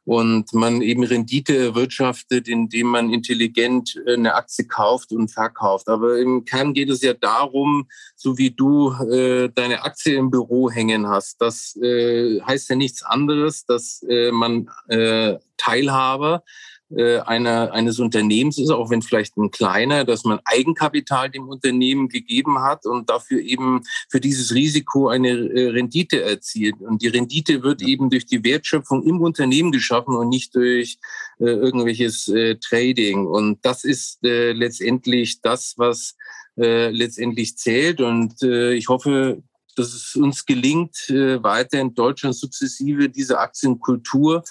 und 0.06 0.54
man 0.54 0.82
eben 0.82 1.04
Rendite 1.04 1.58
erwirtschaftet, 1.58 2.48
indem 2.48 2.88
man 2.88 3.14
intelligent 3.14 4.02
äh, 4.06 4.14
eine 4.14 4.36
Aktie 4.36 4.66
kauft 4.66 5.12
und 5.12 5.30
verkauft. 5.30 5.88
Aber 5.88 6.18
im 6.18 6.46
Kern 6.46 6.74
geht 6.74 6.90
es 6.90 7.02
ja 7.02 7.14
darum, 7.14 7.88
so 8.16 8.38
wie 8.38 8.52
du 8.52 8.92
äh, 9.12 9.50
deine 9.54 9.84
Aktie 9.84 10.16
im 10.16 10.32
Büro 10.32 10.70
hängen 10.70 11.08
hast. 11.08 11.42
Das 11.42 11.76
äh, 11.82 12.42
heißt 12.42 12.70
ja 12.70 12.76
nichts 12.76 13.04
anderes, 13.04 13.66
dass 13.66 14.04
äh, 14.10 14.32
man 14.32 14.70
äh, 14.88 15.38
Teilhaber 15.58 16.44
äh, 16.96 17.20
einer, 17.20 17.72
eines 17.74 18.00
Unternehmens 18.00 18.58
ist, 18.58 18.70
auch 18.70 18.90
wenn 18.90 19.02
vielleicht 19.02 19.38
ein 19.38 19.52
kleiner, 19.52 20.04
dass 20.06 20.24
man 20.24 20.40
Eigenkapital 20.46 21.30
dem 21.30 21.48
Unternehmen 21.48 22.10
gegeben 22.10 22.60
hat 22.60 22.86
und 22.86 23.10
dafür 23.10 23.42
eben 23.42 23.82
für 24.10 24.20
dieses 24.20 24.54
Risiko 24.54 25.08
eine 25.08 25.30
äh, 25.30 25.70
Rendite 25.70 26.22
erzielt. 26.22 26.76
Und 26.80 27.02
die 27.02 27.08
Rendite 27.08 27.64
wird 27.64 27.82
eben 27.82 28.10
durch 28.10 28.26
die 28.26 28.44
Wertschöpfung 28.44 29.04
im 29.04 29.22
Unternehmen 29.22 29.72
geschaffen 29.72 30.16
und 30.16 30.30
nicht 30.30 30.56
durch 30.56 30.98
äh, 31.40 31.46
irgendwelches 31.46 32.28
äh, 32.28 32.56
Trading. 32.56 33.26
Und 33.26 33.60
das 33.64 33.84
ist 33.84 34.24
äh, 34.24 34.52
letztendlich 34.52 35.42
das, 35.42 35.74
was 35.78 36.16
äh, 36.58 36.90
letztendlich 36.90 37.58
zählt. 37.58 38.02
Und 38.02 38.42
äh, 38.44 38.74
ich 38.74 38.90
hoffe, 38.90 39.42
dass 39.76 39.94
es 39.94 40.16
uns 40.16 40.46
gelingt, 40.46 41.10
äh, 41.10 41.42
weiter 41.42 41.80
in 41.80 41.96
Deutschland 41.96 42.36
sukzessive 42.36 43.10
diese 43.10 43.40
Aktienkultur 43.40 44.44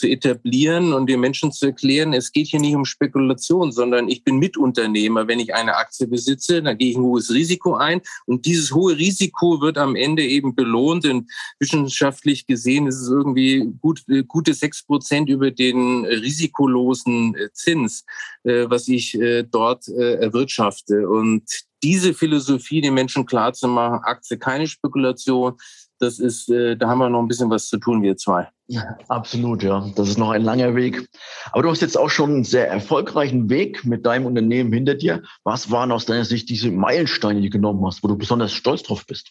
zu 0.00 0.08
etablieren 0.08 0.92
und 0.92 1.08
den 1.08 1.20
Menschen 1.20 1.52
zu 1.52 1.66
erklären, 1.66 2.14
es 2.14 2.32
geht 2.32 2.48
hier 2.48 2.60
nicht 2.60 2.74
um 2.74 2.84
Spekulation, 2.84 3.70
sondern 3.70 4.08
ich 4.08 4.24
bin 4.24 4.38
Mitunternehmer. 4.38 5.28
Wenn 5.28 5.38
ich 5.38 5.54
eine 5.54 5.76
Aktie 5.76 6.06
besitze, 6.06 6.62
dann 6.62 6.78
gehe 6.78 6.90
ich 6.90 6.96
ein 6.96 7.02
hohes 7.02 7.30
Risiko 7.30 7.74
ein 7.74 8.00
und 8.26 8.46
dieses 8.46 8.72
hohe 8.72 8.96
Risiko 8.96 9.60
wird 9.60 9.76
am 9.76 9.94
Ende 9.94 10.24
eben 10.24 10.54
belohnt. 10.54 11.06
Und 11.06 11.30
wissenschaftlich 11.58 12.46
gesehen 12.46 12.86
ist 12.86 13.00
es 13.00 13.08
irgendwie 13.08 13.72
gut, 13.80 14.02
gute 14.26 14.54
sechs 14.54 14.82
Prozent 14.82 15.28
über 15.28 15.50
den 15.50 16.04
risikolosen 16.06 17.34
äh, 17.34 17.52
Zins, 17.52 18.04
äh, 18.44 18.64
was 18.68 18.88
ich 18.88 19.14
äh, 19.20 19.42
dort 19.42 19.88
erwirtschafte. 19.88 21.08
Und 21.08 21.44
diese 21.82 22.14
Philosophie 22.14 22.80
den 22.80 22.94
Menschen 22.94 23.26
klarzumachen, 23.26 24.00
Aktie 24.04 24.38
keine 24.38 24.66
Spekulation, 24.66 25.54
das 26.00 26.18
ist, 26.18 26.48
äh, 26.48 26.76
da 26.76 26.88
haben 26.88 26.98
wir 26.98 27.10
noch 27.10 27.20
ein 27.20 27.28
bisschen 27.28 27.50
was 27.50 27.68
zu 27.68 27.78
tun, 27.78 28.02
wir 28.02 28.16
zwei. 28.16 28.48
Ja, 28.66 28.96
absolut, 29.08 29.62
ja. 29.62 29.90
Das 29.96 30.08
ist 30.08 30.18
noch 30.18 30.30
ein 30.30 30.42
langer 30.42 30.74
Weg. 30.74 31.08
Aber 31.52 31.62
du 31.62 31.70
hast 31.70 31.82
jetzt 31.82 31.98
auch 31.98 32.10
schon 32.10 32.30
einen 32.30 32.44
sehr 32.44 32.68
erfolgreichen 32.68 33.50
Weg 33.50 33.84
mit 33.84 34.06
deinem 34.06 34.26
Unternehmen 34.26 34.72
hinter 34.72 34.94
dir. 34.94 35.22
Was 35.44 35.70
waren 35.70 35.92
aus 35.92 36.06
deiner 36.06 36.24
Sicht 36.24 36.48
diese 36.48 36.70
Meilensteine, 36.70 37.40
die 37.40 37.50
du 37.50 37.58
genommen 37.58 37.84
hast, 37.84 38.02
wo 38.02 38.08
du 38.08 38.16
besonders 38.16 38.52
stolz 38.52 38.82
drauf 38.82 39.04
bist? 39.06 39.30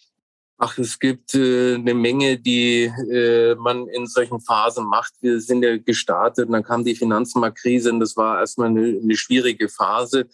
Ach, 0.62 0.77
es 0.77 0.99
gibt 0.99 1.36
äh, 1.36 1.75
eine 1.75 1.93
Menge, 1.93 2.38
die 2.38 2.84
äh, 2.84 3.55
man 3.55 3.88
in 3.88 4.08
solchen 4.08 4.41
Phasen 4.41 4.86
macht. 4.86 5.13
Wir 5.21 5.39
sind 5.39 5.63
ja 5.63 5.77
gestartet 5.77 6.47
und 6.47 6.51
dann 6.51 6.63
kam 6.63 6.84
die 6.84 6.95
Finanzmarktkrise 6.95 7.93
und 7.93 8.01
das 8.01 8.17
war 8.17 8.41
erstmal 8.41 8.67
eine, 8.67 8.99
eine 9.01 9.15
schwierige 9.15 9.69
Phase 9.69 10.27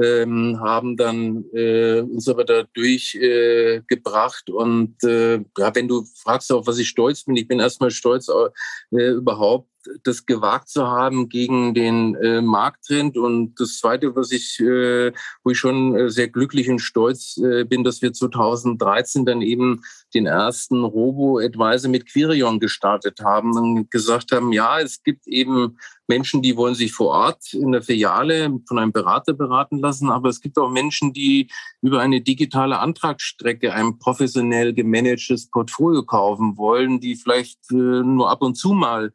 ähm, 0.00 0.60
haben 0.60 0.96
dann 0.96 1.44
äh, 1.52 2.00
uns 2.00 2.28
aber 2.28 2.44
da 2.44 2.64
durchgebracht. 2.74 4.48
Äh, 4.48 4.52
und 4.52 5.02
äh, 5.04 5.36
ja, 5.58 5.74
wenn 5.74 5.88
du 5.88 6.04
fragst, 6.16 6.52
auf 6.52 6.66
was 6.66 6.78
ich 6.78 6.88
stolz 6.88 7.24
bin, 7.24 7.36
ich 7.36 7.48
bin 7.48 7.60
erstmal 7.60 7.90
stolz 7.90 8.28
äh, 8.28 9.10
überhaupt 9.10 9.68
das 10.04 10.26
gewagt 10.26 10.68
zu 10.68 10.86
haben 10.86 11.28
gegen 11.28 11.74
den 11.74 12.14
äh, 12.16 12.40
Markttrend. 12.40 13.16
Und 13.16 13.58
das 13.60 13.78
Zweite, 13.78 14.14
was 14.16 14.32
ich, 14.32 14.60
äh, 14.60 15.12
wo 15.42 15.50
ich 15.50 15.58
schon 15.58 15.96
äh, 15.96 16.10
sehr 16.10 16.28
glücklich 16.28 16.68
und 16.70 16.80
stolz 16.80 17.38
äh, 17.38 17.64
bin, 17.64 17.84
dass 17.84 18.02
wir 18.02 18.12
2013 18.12 19.24
dann 19.24 19.42
eben 19.42 19.82
den 20.14 20.26
ersten 20.26 20.84
Robo-Advisor 20.84 21.90
mit 21.90 22.06
Quirion 22.06 22.60
gestartet 22.60 23.20
haben 23.20 23.56
und 23.56 23.90
gesagt 23.90 24.32
haben, 24.32 24.52
ja, 24.52 24.80
es 24.80 25.02
gibt 25.02 25.26
eben 25.26 25.78
Menschen, 26.08 26.42
die 26.42 26.56
wollen 26.56 26.74
sich 26.74 26.92
vor 26.92 27.08
Ort 27.08 27.54
in 27.54 27.72
der 27.72 27.82
Filiale 27.82 28.52
von 28.66 28.78
einem 28.78 28.92
Berater 28.92 29.32
beraten 29.32 29.78
lassen, 29.78 30.10
aber 30.10 30.28
es 30.28 30.40
gibt 30.40 30.58
auch 30.58 30.70
Menschen, 30.70 31.12
die 31.12 31.50
über 31.80 32.00
eine 32.00 32.20
digitale 32.20 32.78
Antragsstrecke 32.80 33.72
ein 33.72 33.98
professionell 33.98 34.74
gemanagtes 34.74 35.48
Portfolio 35.48 36.02
kaufen 36.02 36.58
wollen, 36.58 37.00
die 37.00 37.16
vielleicht 37.16 37.70
äh, 37.70 37.74
nur 37.74 38.30
ab 38.30 38.42
und 38.42 38.56
zu 38.56 38.72
mal 38.72 39.12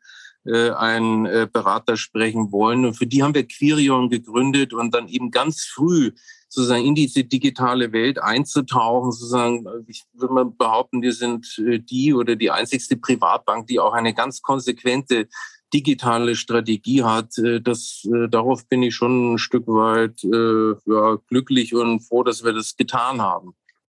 einen 0.53 1.25
äh, 1.25 1.47
Berater 1.51 1.97
sprechen 1.97 2.51
wollen. 2.51 2.86
Und 2.86 2.93
für 2.93 3.07
die 3.07 3.23
haben 3.23 3.36
wir 3.36 3.47
Quirion 3.47 4.10
gegründet 4.10 4.73
und 4.73 4.93
dann 4.93 5.07
eben 5.07 5.31
ganz 5.31 5.63
früh 5.63 6.12
sozusagen 6.49 6.86
in 6.86 6.95
diese 6.95 7.23
digitale 7.23 7.91
Welt 7.91 8.19
einzutauchen, 8.19 9.12
sozusagen, 9.12 9.65
ich 9.88 10.03
würde 10.13 10.33
mal 10.33 10.45
behaupten, 10.45 11.01
wir 11.01 11.13
sind 11.13 11.57
äh, 11.60 11.79
die 11.79 12.13
oder 12.13 12.36
die 12.36 12.51
einzigste 12.51 12.95
Privatbank, 12.97 13.67
die 13.67 13.79
auch 13.79 13.93
eine 13.93 14.13
ganz 14.13 14.41
konsequente 14.41 15.27
digitale 15.73 16.36
Strategie 16.38 17.03
hat. 17.03 17.33
Das, 17.63 18.07
darauf 18.29 18.65
bin 18.69 18.83
ich 18.83 18.95
schon 18.95 19.33
ein 19.33 19.38
Stück 19.38 19.67
weit 19.67 20.21
ja, 20.23 21.17
glücklich 21.27 21.75
und 21.75 21.99
froh, 21.99 22.23
dass 22.23 22.45
wir 22.45 22.53
das 22.53 22.77
getan 22.77 23.21
haben. 23.21 23.53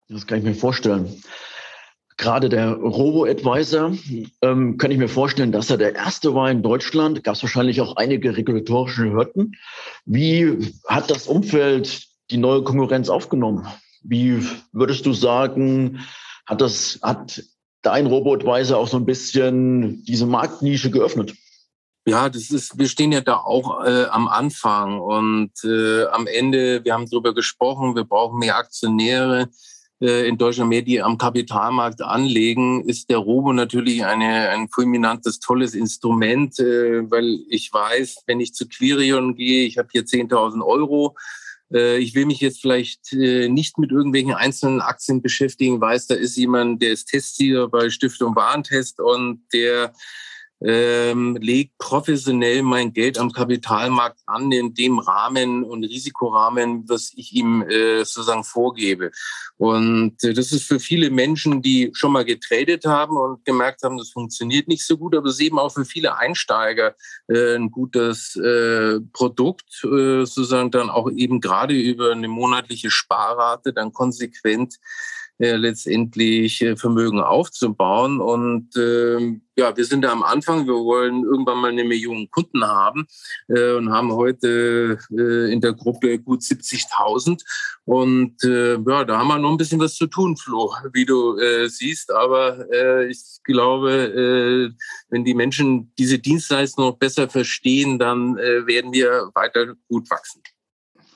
Das 0.09 0.27
kann 0.27 0.39
ich 0.39 0.45
mir 0.45 0.55
vorstellen. 0.57 1.23
Gerade 2.21 2.51
der 2.51 2.75
Robo-Advisor, 2.75 3.97
ähm, 4.43 4.77
kann 4.77 4.91
ich 4.91 4.99
mir 4.99 5.09
vorstellen, 5.09 5.53
dass 5.53 5.71
er 5.71 5.79
der 5.79 5.95
erste 5.95 6.35
war 6.35 6.51
in 6.51 6.63
Deutschland. 6.63 7.25
Gab 7.25 7.35
es 7.35 7.43
wahrscheinlich 7.43 7.81
auch 7.81 7.97
einige 7.97 8.37
regulatorische 8.37 9.11
Hürden. 9.11 9.57
Wie 10.05 10.71
hat 10.87 11.11
das 11.11 11.27
Umfeld 11.29 12.09
die 12.31 12.37
neue 12.37 12.63
Konkurrenz 12.63 13.09
aufgenommen? 13.09 13.67
Wie 14.03 14.47
würdest 14.71 15.07
du 15.07 15.15
sagen, 15.15 16.01
hat 16.45 16.61
das, 16.61 16.99
hat 17.01 17.43
dein 17.81 18.05
Robo-Advisor 18.07 18.77
auch 18.77 18.89
so 18.89 18.99
ein 18.99 19.07
bisschen 19.07 20.05
diese 20.05 20.27
Marktnische 20.27 20.91
geöffnet? 20.91 21.33
Ja, 22.05 22.29
das 22.29 22.51
ist, 22.51 22.79
wir 22.79 22.89
stehen 22.89 23.13
ja 23.13 23.23
da 23.23 23.37
auch 23.37 23.83
äh, 23.87 24.05
am 24.11 24.29
Anfang 24.29 25.01
und 25.01 25.53
äh, 25.65 26.05
am 26.09 26.27
Ende, 26.27 26.85
wir 26.85 26.93
haben 26.93 27.09
darüber 27.09 27.33
gesprochen, 27.33 27.97
wir 27.97 28.05
brauchen 28.05 28.41
mehr 28.41 28.59
Aktionäre 28.59 29.49
in 30.01 30.39
Deutschland 30.39 30.71
mehr, 30.71 30.83
die 30.83 31.03
am 31.03 31.19
Kapitalmarkt 31.19 32.01
anlegen, 32.01 32.83
ist 32.85 33.11
der 33.11 33.19
Robo 33.19 33.53
natürlich 33.53 34.05
eine, 34.05 34.49
ein 34.49 34.69
fulminantes, 34.69 35.41
tolles 35.41 35.75
Instrument, 35.75 36.59
äh, 36.59 37.11
weil 37.11 37.41
ich 37.49 37.71
weiß, 37.73 38.23
wenn 38.27 38.41
ich 38.41 38.55
zu 38.55 38.67
Quirion 38.67 39.35
gehe, 39.35 39.67
ich 39.67 39.77
habe 39.77 39.89
hier 39.93 40.05
10.000 40.05 40.65
Euro, 40.65 41.17
äh, 41.73 41.99
ich 41.99 42.15
will 42.15 42.25
mich 42.25 42.41
jetzt 42.41 42.63
vielleicht 42.63 43.13
nicht 43.13 43.77
mit 43.79 43.91
irgendwelchen 43.91 44.33
einzelnen 44.33 44.81
Aktien 44.81 45.21
beschäftigen, 45.21 45.81
weiß, 45.81 46.07
da 46.07 46.15
ist 46.15 46.37
jemand, 46.37 46.81
der 46.81 46.93
ist 46.93 47.07
Testsieger 47.07 47.69
bei 47.69 47.91
Stiftung 47.91 48.35
Warentest 48.35 49.01
und 49.01 49.43
der 49.53 49.93
ähm, 50.63 51.37
lege 51.41 51.71
professionell 51.79 52.63
mein 52.63 52.93
Geld 52.93 53.19
am 53.19 53.33
Kapitalmarkt 53.33 54.21
an 54.27 54.53
in 54.53 54.75
dem 54.75 54.99
Rahmen 54.99 55.65
und 55.65 55.85
Risikorahmen, 55.85 56.89
was 56.89 57.13
ich 57.17 57.33
ihm 57.33 57.63
äh, 57.63 58.05
sozusagen 58.05 58.45
vorgebe. 58.45 59.11
Und 59.57 60.23
äh, 60.23 60.35
das 60.35 60.53
ist 60.53 60.65
für 60.65 60.79
viele 60.79 61.11
Menschen, 61.11 61.63
die 61.63 61.91
schon 61.95 62.13
mal 62.13 62.25
getradet 62.25 62.85
haben 62.85 63.17
und 63.17 63.45
gemerkt 63.45 63.83
haben, 63.83 63.99
das 63.99 64.11
funktioniert 64.11 64.69
nicht 64.69 64.85
so 64.85 64.99
gut, 64.99 65.15
aber 65.15 65.29
es 65.29 65.35
ist 65.35 65.47
eben 65.47 65.59
auch 65.59 65.73
für 65.73 65.85
viele 65.85 66.19
Einsteiger 66.19 66.95
äh, 67.29 67.57
ein 67.57 67.71
gutes 67.71 68.37
äh, 68.37 69.01
Produkt, 69.13 69.83
äh, 69.85 70.25
sozusagen 70.25 70.71
dann 70.71 70.91
auch 70.91 71.11
eben 71.11 71.41
gerade 71.41 71.75
über 71.75 72.13
eine 72.13 72.29
monatliche 72.29 72.91
Sparrate 72.91 73.73
dann 73.73 73.93
konsequent 73.93 74.79
äh, 75.41 75.57
letztendlich 75.57 76.61
äh, 76.61 76.77
Vermögen 76.77 77.21
aufzubauen. 77.21 78.21
Und 78.21 78.77
äh, 78.77 79.41
ja, 79.57 79.77
wir 79.77 79.85
sind 79.85 80.03
da 80.03 80.13
am 80.13 80.23
Anfang. 80.23 80.67
Wir 80.67 80.75
wollen 80.75 81.25
irgendwann 81.25 81.59
mal 81.59 81.71
eine 81.71 81.85
Million 81.85 82.31
Kunden 82.31 82.63
haben 82.63 83.07
äh, 83.49 83.73
und 83.73 83.91
haben 83.91 84.13
heute 84.13 84.99
äh, 85.11 85.51
in 85.51 85.63
der 85.63 85.73
Gruppe 85.73 86.19
gut 86.19 86.43
70.000. 86.43 87.43
Und 87.85 88.45
äh, 88.45 88.75
ja, 88.75 89.05
da 89.05 89.19
haben 89.19 89.29
wir 89.29 89.39
noch 89.39 89.51
ein 89.51 89.57
bisschen 89.57 89.81
was 89.81 89.95
zu 89.95 90.07
tun, 90.07 90.37
Flo, 90.37 90.75
wie 90.93 91.07
du 91.07 91.39
äh, 91.39 91.69
siehst. 91.69 92.13
Aber 92.13 92.71
äh, 92.71 93.09
ich 93.09 93.41
glaube, 93.43 93.93
äh, 93.93 94.71
wenn 95.09 95.25
die 95.25 95.35
Menschen 95.35 95.93
diese 95.99 96.19
Dienstleistung 96.19 96.85
noch 96.85 96.99
besser 96.99 97.31
verstehen, 97.31 97.99
dann 97.99 98.37
äh, 98.37 98.67
werden 98.67 98.93
wir 98.93 99.31
weiter 99.35 99.75
gut 99.89 100.11
wachsen. 100.11 100.43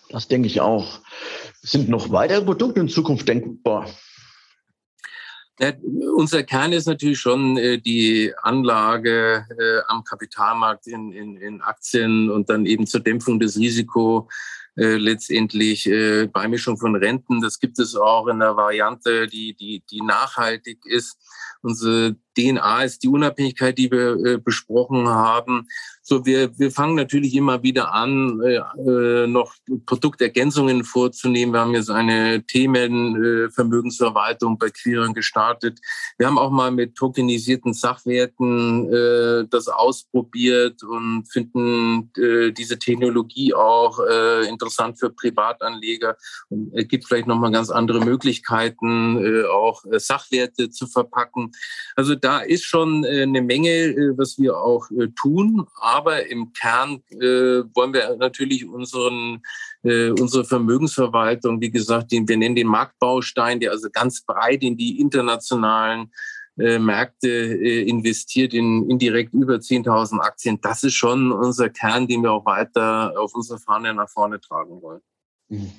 Das 0.09 0.29
denke 0.29 0.47
ich 0.47 0.61
auch. 0.61 1.01
Sind 1.63 1.89
noch 1.89 2.11
weitere 2.11 2.43
Produkte 2.43 2.81
in 2.81 2.89
Zukunft 2.89 3.29
denkbar? 3.29 3.87
Unser 6.17 6.43
Kern 6.43 6.73
ist 6.73 6.87
natürlich 6.87 7.21
schon 7.21 7.57
äh, 7.57 7.79
die 7.79 8.33
Anlage 8.43 9.47
äh, 9.57 9.81
am 9.87 10.03
Kapitalmarkt 10.03 10.87
in, 10.89 11.13
in, 11.13 11.37
in 11.37 11.61
Aktien 11.61 12.31
und 12.31 12.51
dann 12.51 12.67
eben 12.67 12.87
zur 12.87 13.01
Dämpfung 13.01 13.39
des 13.39 13.57
Risikos 13.57 14.25
äh, 14.77 14.97
letztendlich 14.97 15.87
äh, 15.87 16.27
Beimischung 16.27 16.77
von 16.77 16.97
Renten. 16.97 17.41
Das 17.41 17.61
gibt 17.61 17.79
es 17.79 17.95
auch 17.95 18.27
in 18.27 18.41
der 18.41 18.57
Variante, 18.57 19.29
die, 19.29 19.55
die, 19.55 19.85
die 19.89 20.01
nachhaltig 20.01 20.85
ist. 20.85 21.17
Unsere 21.63 22.17
DNA 22.37 22.83
ist 22.83 23.05
die 23.05 23.09
Unabhängigkeit, 23.09 23.79
die 23.79 23.89
wir 23.89 24.17
äh, 24.25 24.39
besprochen 24.39 25.09
haben. 25.09 25.69
So, 26.07 26.27
wir, 26.27 26.51
wir 26.59 26.71
fangen 26.71 26.97
natürlich 26.97 27.35
immer 27.35 27.63
wieder 27.63 27.95
an, 27.95 28.39
äh, 28.43 28.61
äh, 28.87 29.27
noch 29.27 29.55
Produktergänzungen 29.87 30.85
vorzunehmen. 30.85 31.55
Wir 31.55 31.61
haben 31.61 31.73
jetzt 31.73 31.89
eine 31.89 32.45
Themenvermögensverwaltung 32.45 34.53
äh, 34.53 34.57
bei 34.61 34.69
Queeren 34.69 35.15
gestartet. 35.15 35.81
Wir 36.19 36.27
haben 36.27 36.37
auch 36.37 36.51
mal 36.51 36.71
mit 36.71 36.95
tokenisierten 36.95 37.73
Sachwerten 37.73 38.93
äh, 38.93 39.47
das 39.49 39.69
ausprobiert 39.69 40.83
und 40.83 41.25
finden 41.33 42.11
äh, 42.19 42.53
diese 42.53 42.79
Technologie 42.79 43.55
auch 43.55 43.99
äh, 43.99 44.47
interessant 44.47 44.99
für 44.99 45.09
Privatanleger 45.09 46.19
und 46.51 46.71
es 46.75 46.87
gibt 46.87 47.07
vielleicht 47.07 47.29
nochmal 47.29 47.51
ganz 47.51 47.71
andere 47.71 48.05
Möglichkeiten, 48.05 49.25
äh, 49.25 49.47
auch 49.47 49.87
äh, 49.87 49.99
Sachwerte 49.99 50.69
zu 50.69 50.87
verpacken. 50.87 51.53
Also 51.97 52.15
da 52.15 52.41
ist 52.41 52.65
schon 52.65 53.05
äh, 53.05 53.23
eine 53.23 53.41
Menge, 53.41 53.71
äh, 53.71 54.19
was 54.19 54.39
wir 54.39 54.59
auch 54.59 54.91
äh, 54.91 55.09
tun. 55.17 55.67
Im 56.29 56.53
Kern 56.53 57.03
äh, 57.11 57.63
wollen 57.75 57.93
wir 57.93 58.17
natürlich 58.17 58.67
unseren 58.67 59.43
äh, 59.83 60.11
unsere 60.11 60.45
Vermögensverwaltung, 60.45 61.61
wie 61.61 61.71
gesagt, 61.71 62.13
den, 62.13 62.27
wir 62.29 62.37
nennen 62.37 62.55
den 62.55 62.67
Marktbaustein, 62.67 63.61
der 63.61 63.73
also 63.73 63.89
ganz 63.91 64.25
breit 64.25 64.63
in 64.63 64.77
die 64.77 65.01
internationalen 65.01 66.11
äh, 66.59 66.79
Märkte 66.79 67.29
äh, 67.29 67.83
investiert 67.89 68.55
in 68.55 68.89
indirekt 68.89 69.35
über 69.35 69.55
10.000 69.55 70.21
Aktien. 70.21 70.61
Das 70.63 70.85
ist 70.85 70.95
schon 70.95 71.33
unser 71.33 71.69
Kern, 71.69 72.07
den 72.07 72.23
wir 72.23 72.33
auch 72.33 72.47
weiter 72.47 73.13
auf 73.19 73.35
unserer 73.35 73.59
Fahne 73.59 73.93
nach 73.93 74.09
vorne 74.09 74.41
tragen 74.41 74.81
wollen. 74.81 75.01
Mhm. 75.49 75.73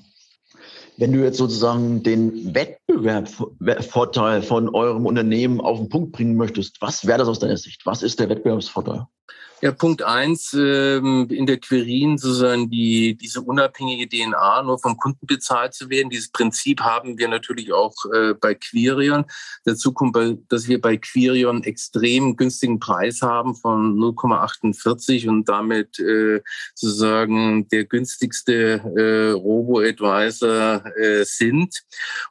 Wenn 0.98 1.12
du 1.12 1.24
jetzt 1.24 1.38
sozusagen 1.38 2.04
den 2.04 2.56
Wettbewerbsvorteil 2.56 4.42
von 4.42 4.70
eurem 4.70 5.06
Unternehmen 5.06 5.60
auf 5.60 5.78
den 5.78 5.90
Punkt 5.90 6.14
bringen 6.14 6.38
möchtest, 6.38 6.82
was 6.82 7.06
wäre 7.06 7.20
das 7.20 7.28
aus 7.28 7.40
deiner 7.40 7.58
Sicht? 7.58 7.86
Was 7.86 8.02
ist 8.02 8.20
der 8.20 8.30
Wettbewerbsvorteil? 8.30 9.06
Ja, 9.66 9.72
Punkt 9.72 10.04
eins, 10.04 10.54
ähm, 10.54 11.28
in 11.32 11.48
der 11.48 11.58
Querin 11.58 12.20
sozusagen 12.20 12.70
die, 12.70 13.18
diese 13.18 13.42
unabhängige 13.42 14.08
DNA 14.08 14.62
nur 14.62 14.78
vom 14.78 14.96
Kunden 14.96 15.26
bezahlt 15.26 15.74
zu 15.74 15.90
werden. 15.90 16.12
Dieses 16.12 16.30
Prinzip 16.32 16.82
haben 16.82 17.18
wir 17.18 17.28
natürlich 17.28 17.74
auch 17.74 17.96
äh, 18.14 18.36
bei 18.36 18.54
Quirion. 18.54 19.26
Dazu 19.64 19.92
kommt, 19.92 20.16
dass 20.50 20.68
wir 20.68 20.80
bei 20.80 20.98
Quirion 20.98 21.64
extrem 21.64 22.36
günstigen 22.36 22.80
Preis 22.80 23.24
haben 23.24 23.56
von 23.56 23.98
0,48 23.98 25.28
und 25.28 25.50
damit 25.50 25.98
äh, 25.98 26.42
sozusagen 26.76 27.68
der 27.70 27.86
günstigste 27.86 28.84
äh, 28.96 29.32
Robo-Advisor 29.32 30.86
äh, 30.96 31.24
sind. 31.26 31.82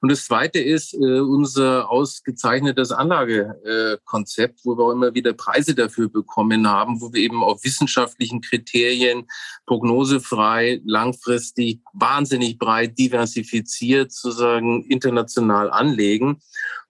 Und 0.01 0.13
das 0.13 0.27
zweite 0.27 0.61
ist 0.61 0.95
äh, 0.95 1.19
unser 1.19 1.91
ausgezeichnetes 1.91 2.93
Anlagekonzept, 2.93 4.61
wo 4.63 4.79
wir 4.79 4.85
auch 4.85 4.93
immer 4.93 5.15
wieder 5.15 5.33
Preise 5.33 5.75
dafür 5.75 6.09
bekommen 6.09 6.71
haben, 6.71 7.01
wo 7.01 7.13
wir 7.13 7.24
eben 7.25 7.43
auf 7.43 7.65
wissenschaftlichen 7.65 8.41
Kriterien 8.41 9.27
prognosefrei, 9.67 10.81
langfristig, 10.85 11.81
wahnsinnig 11.93 12.59
breit 12.59 12.99
diversifiziert 12.99 14.13
sozusagen 14.13 14.85
international 14.85 15.71
anlegen 15.71 16.41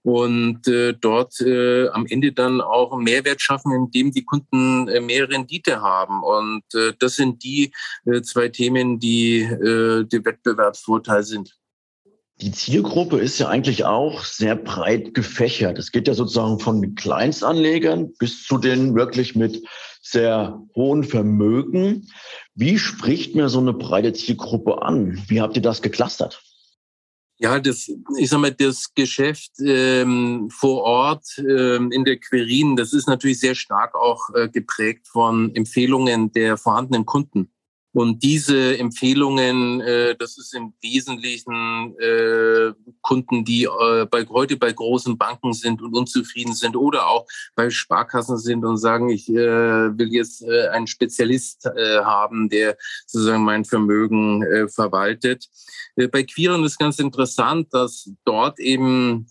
und 0.04 0.68
äh, 0.68 0.92
dort 0.92 1.40
äh, 1.40 1.88
am 1.88 2.06
Ende 2.06 2.32
dann 2.32 2.60
auch 2.60 2.92
einen 2.92 3.04
Mehrwert 3.04 3.40
schaffen, 3.40 3.72
indem 3.72 4.12
die 4.12 4.24
Kunden 4.24 4.86
äh, 4.88 5.00
mehr 5.00 5.28
Rendite 5.30 5.80
haben. 5.80 6.22
Und 6.22 6.62
äh, 6.74 6.92
das 6.98 7.16
sind 7.16 7.42
die 7.42 7.72
äh, 8.04 8.20
zwei 8.20 8.50
Themen, 8.50 8.98
die 8.98 9.40
äh, 9.40 10.04
der 10.04 10.24
Wettbewerbsvorteil 10.24 11.22
sind. 11.22 11.56
Die 12.40 12.50
Zielgruppe 12.50 13.18
ist 13.18 13.38
ja 13.38 13.48
eigentlich 13.48 13.84
auch 13.84 14.24
sehr 14.24 14.56
breit 14.56 15.14
gefächert. 15.14 15.78
Es 15.78 15.92
geht 15.92 16.08
ja 16.08 16.14
sozusagen 16.14 16.58
von 16.58 16.94
Kleinstanlegern 16.96 18.12
bis 18.18 18.44
zu 18.44 18.58
den 18.58 18.94
wirklich 18.96 19.36
mit 19.36 19.64
sehr 20.02 20.60
hohen 20.74 21.04
Vermögen. 21.04 22.08
Wie 22.54 22.78
spricht 22.78 23.36
mir 23.36 23.48
so 23.48 23.60
eine 23.60 23.72
breite 23.72 24.12
Zielgruppe 24.12 24.82
an? 24.82 25.22
Wie 25.28 25.40
habt 25.40 25.56
ihr 25.56 25.62
das 25.62 25.80
geclustert? 25.80 26.42
Ja, 27.38 27.58
das, 27.58 27.88
ich 28.16 28.30
sag 28.30 28.38
mal, 28.40 28.52
das 28.52 28.94
Geschäft 28.94 29.52
ähm, 29.60 30.48
vor 30.50 30.82
Ort 30.82 31.26
ähm, 31.38 31.90
in 31.90 32.04
der 32.04 32.18
Querin, 32.18 32.76
das 32.76 32.92
ist 32.92 33.08
natürlich 33.08 33.40
sehr 33.40 33.54
stark 33.54 33.96
auch 33.96 34.30
äh, 34.34 34.48
geprägt 34.48 35.08
von 35.08 35.54
Empfehlungen 35.54 36.32
der 36.32 36.56
vorhandenen 36.56 37.06
Kunden. 37.06 37.50
Und 37.94 38.24
diese 38.24 38.76
Empfehlungen, 38.76 39.80
äh, 39.80 40.16
das 40.18 40.36
ist 40.36 40.52
im 40.52 40.74
Wesentlichen 40.82 41.96
äh, 42.00 42.72
Kunden, 43.02 43.44
die 43.44 43.64
äh, 43.64 44.06
bei, 44.10 44.26
heute 44.26 44.56
bei 44.56 44.72
großen 44.72 45.16
Banken 45.16 45.52
sind 45.52 45.80
und 45.80 45.94
unzufrieden 45.94 46.54
sind 46.54 46.74
oder 46.74 47.06
auch 47.06 47.24
bei 47.54 47.70
Sparkassen 47.70 48.36
sind 48.36 48.64
und 48.64 48.78
sagen, 48.78 49.10
ich 49.10 49.28
äh, 49.28 49.36
will 49.36 50.12
jetzt 50.12 50.42
äh, 50.42 50.68
einen 50.68 50.88
Spezialist 50.88 51.66
äh, 51.66 52.00
haben, 52.00 52.48
der 52.48 52.76
sozusagen 53.06 53.44
mein 53.44 53.64
Vermögen 53.64 54.42
äh, 54.42 54.68
verwaltet. 54.68 55.46
Äh, 55.94 56.08
bei 56.08 56.24
Queeren 56.24 56.64
ist 56.64 56.78
ganz 56.78 56.98
interessant, 56.98 57.72
dass 57.72 58.10
dort 58.24 58.58
eben 58.58 59.28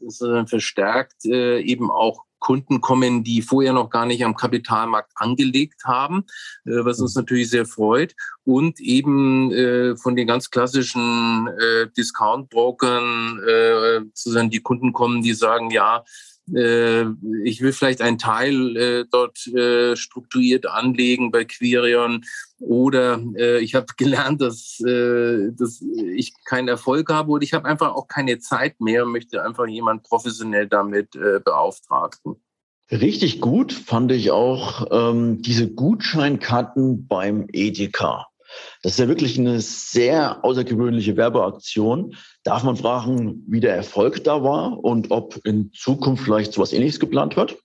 verstärkt 0.47 1.25
äh, 1.25 1.59
eben 1.59 1.91
auch 1.91 2.23
Kunden 2.43 2.81
kommen, 2.81 3.23
die 3.23 3.41
vorher 3.41 3.71
noch 3.71 3.89
gar 3.89 4.05
nicht 4.05 4.23
am 4.25 4.35
Kapitalmarkt 4.35 5.13
angelegt 5.15 5.85
haben, 5.85 6.25
äh, 6.65 6.83
was 6.83 6.99
uns 6.99 7.15
mhm. 7.15 7.21
natürlich 7.21 7.49
sehr 7.49 7.65
freut. 7.65 8.13
Und 8.43 8.81
eben 8.81 9.51
äh, 9.53 9.95
von 9.95 10.17
den 10.17 10.27
ganz 10.27 10.49
klassischen 10.49 11.47
äh, 11.47 11.87
Discount-Brokern 11.97 13.39
sozusagen 14.13 14.49
die 14.49 14.59
Kunden 14.59 14.91
kommen, 14.91 15.21
die 15.21 15.33
sagen, 15.33 15.71
ja, 15.71 16.03
ich 16.45 17.61
will 17.61 17.71
vielleicht 17.71 18.01
einen 18.01 18.17
Teil 18.17 18.75
äh, 18.75 19.05
dort 19.09 19.47
äh, 19.47 19.95
strukturiert 19.95 20.65
anlegen 20.65 21.31
bei 21.31 21.45
Quirion 21.45 22.25
oder 22.59 23.21
äh, 23.35 23.59
ich 23.59 23.75
habe 23.75 23.87
gelernt, 23.97 24.41
dass, 24.41 24.79
äh, 24.81 25.51
dass 25.51 25.81
ich 25.81 26.33
keinen 26.45 26.67
Erfolg 26.67 27.09
habe 27.11 27.31
oder 27.31 27.43
ich 27.43 27.53
habe 27.53 27.67
einfach 27.67 27.93
auch 27.93 28.07
keine 28.07 28.39
Zeit 28.39 28.79
mehr 28.81 29.05
und 29.05 29.11
möchte 29.11 29.43
einfach 29.43 29.67
jemand 29.67 30.03
professionell 30.03 30.67
damit 30.67 31.15
äh, 31.15 31.39
beauftragen. 31.43 32.35
Richtig 32.91 33.39
gut 33.39 33.71
fand 33.71 34.11
ich 34.11 34.31
auch 34.31 34.87
ähm, 34.91 35.41
diese 35.41 35.69
Gutscheinkarten 35.69 37.07
beim 37.07 37.47
Edeka. 37.51 38.27
Das 38.81 38.93
ist 38.93 38.99
ja 38.99 39.07
wirklich 39.07 39.39
eine 39.39 39.61
sehr 39.61 40.43
außergewöhnliche 40.43 41.15
Werbeaktion. 41.15 42.15
Darf 42.43 42.63
man 42.63 42.75
fragen, 42.75 43.43
wie 43.47 43.59
der 43.59 43.75
Erfolg 43.75 44.23
da 44.23 44.43
war 44.43 44.83
und 44.83 45.11
ob 45.11 45.39
in 45.45 45.71
Zukunft 45.73 46.23
vielleicht 46.23 46.53
sowas 46.53 46.73
ähnliches 46.73 46.99
geplant 46.99 47.35
wird? 47.37 47.57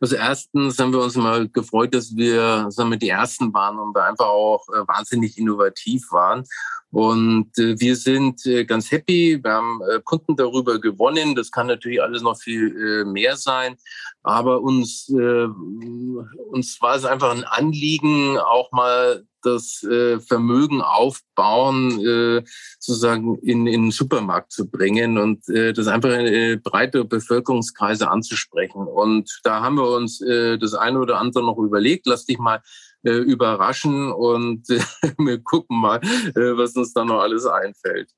Also 0.00 0.16
erstens 0.16 0.78
haben 0.78 0.92
wir 0.92 1.00
uns 1.00 1.16
mal 1.16 1.48
gefreut, 1.48 1.94
dass 1.94 2.14
wir 2.14 2.68
wir, 2.68 2.96
die 2.96 3.08
Ersten 3.08 3.52
waren 3.54 3.78
und 3.78 3.94
wir 3.94 4.04
einfach 4.04 4.26
auch 4.26 4.66
äh, 4.68 4.86
wahnsinnig 4.86 5.38
innovativ 5.38 6.10
waren. 6.10 6.44
Und 6.90 7.56
äh, 7.58 7.78
wir 7.78 7.96
sind 7.96 8.44
äh, 8.46 8.64
ganz 8.64 8.90
happy. 8.90 9.40
Wir 9.42 9.52
haben 9.52 9.80
Kunden 10.04 10.36
darüber 10.36 10.80
gewonnen. 10.80 11.34
Das 11.34 11.50
kann 11.50 11.66
natürlich 11.66 12.02
alles 12.02 12.22
noch 12.22 12.38
viel 12.38 13.04
mehr 13.04 13.36
sein. 13.36 13.76
Aber 14.22 14.60
uns, 14.60 15.08
uns 15.08 16.80
war 16.80 16.96
es 16.96 17.04
einfach 17.04 17.30
ein 17.30 17.44
Anliegen, 17.44 18.38
auch 18.38 18.72
mal 18.72 19.24
das 19.46 19.82
äh, 19.84 20.20
Vermögen 20.20 20.82
aufbauen, 20.82 22.00
äh, 22.04 22.42
sozusagen 22.78 23.38
in, 23.38 23.66
in 23.66 23.82
den 23.84 23.90
Supermarkt 23.90 24.52
zu 24.52 24.68
bringen 24.68 25.18
und 25.18 25.48
äh, 25.48 25.72
das 25.72 25.86
einfach 25.86 26.10
in 26.10 26.26
äh, 26.26 26.56
breite 26.62 27.04
Bevölkerungskreise 27.04 28.10
anzusprechen. 28.10 28.86
Und 28.86 29.40
da 29.44 29.62
haben 29.62 29.76
wir 29.76 29.88
uns 29.88 30.20
äh, 30.20 30.58
das 30.58 30.74
eine 30.74 30.98
oder 30.98 31.18
andere 31.18 31.44
noch 31.44 31.58
überlegt. 31.58 32.06
Lass 32.06 32.26
dich 32.26 32.38
mal 32.38 32.60
äh, 33.04 33.12
überraschen 33.12 34.12
und 34.12 34.68
äh, 34.70 34.80
wir 35.18 35.38
gucken 35.42 35.78
mal, 35.78 36.00
was 36.34 36.74
uns 36.76 36.92
da 36.92 37.04
noch 37.04 37.20
alles 37.20 37.46
einfällt. 37.46 38.10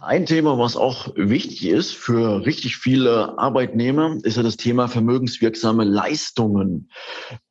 Ein 0.00 0.26
Thema, 0.26 0.58
was 0.58 0.76
auch 0.76 1.12
wichtig 1.16 1.66
ist 1.66 1.94
für 1.94 2.44
richtig 2.46 2.76
viele 2.76 3.38
Arbeitnehmer, 3.38 4.16
ist 4.22 4.36
ja 4.36 4.42
das 4.42 4.56
Thema 4.56 4.88
vermögenswirksame 4.88 5.84
Leistungen. 5.84 6.90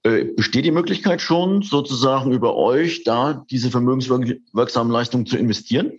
Äh, 0.03 0.25
besteht 0.25 0.65
die 0.65 0.71
Möglichkeit 0.71 1.21
schon, 1.21 1.61
sozusagen 1.61 2.31
über 2.31 2.55
euch 2.55 3.03
da 3.03 3.45
diese 3.51 3.69
vermögenswirksamen 3.69 4.91
Leistungen 4.91 5.25
zu 5.25 5.37
investieren? 5.37 5.93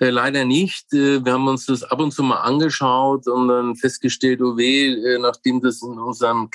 Äh, 0.00 0.10
leider 0.10 0.44
nicht. 0.44 0.92
Äh, 0.92 1.24
wir 1.24 1.34
haben 1.34 1.48
uns 1.48 1.66
das 1.66 1.82
ab 1.82 2.00
und 2.00 2.12
zu 2.12 2.22
mal 2.22 2.38
angeschaut 2.38 3.26
und 3.28 3.48
dann 3.48 3.76
festgestellt, 3.76 4.40
oh 4.42 4.56
weh, 4.56 5.18
nachdem 5.18 5.60
das 5.60 5.82
in 5.82 5.98
unserem 5.98 6.50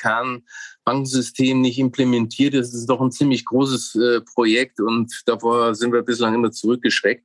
Kernbankensystem 0.90 1.62
nicht 1.62 1.80
implementiert 1.80 2.54
ist, 2.54 2.70
ist 2.70 2.82
es 2.82 2.86
doch 2.86 3.02
ein 3.02 3.12
ziemlich 3.12 3.46
großes 3.46 3.98
Projekt 4.34 4.80
und 4.80 5.22
davor 5.26 5.76
sind 5.76 5.94
wir 5.94 6.02
bislang 6.02 6.36
immer 6.36 6.52
zurückgeschreckt. 6.52 7.24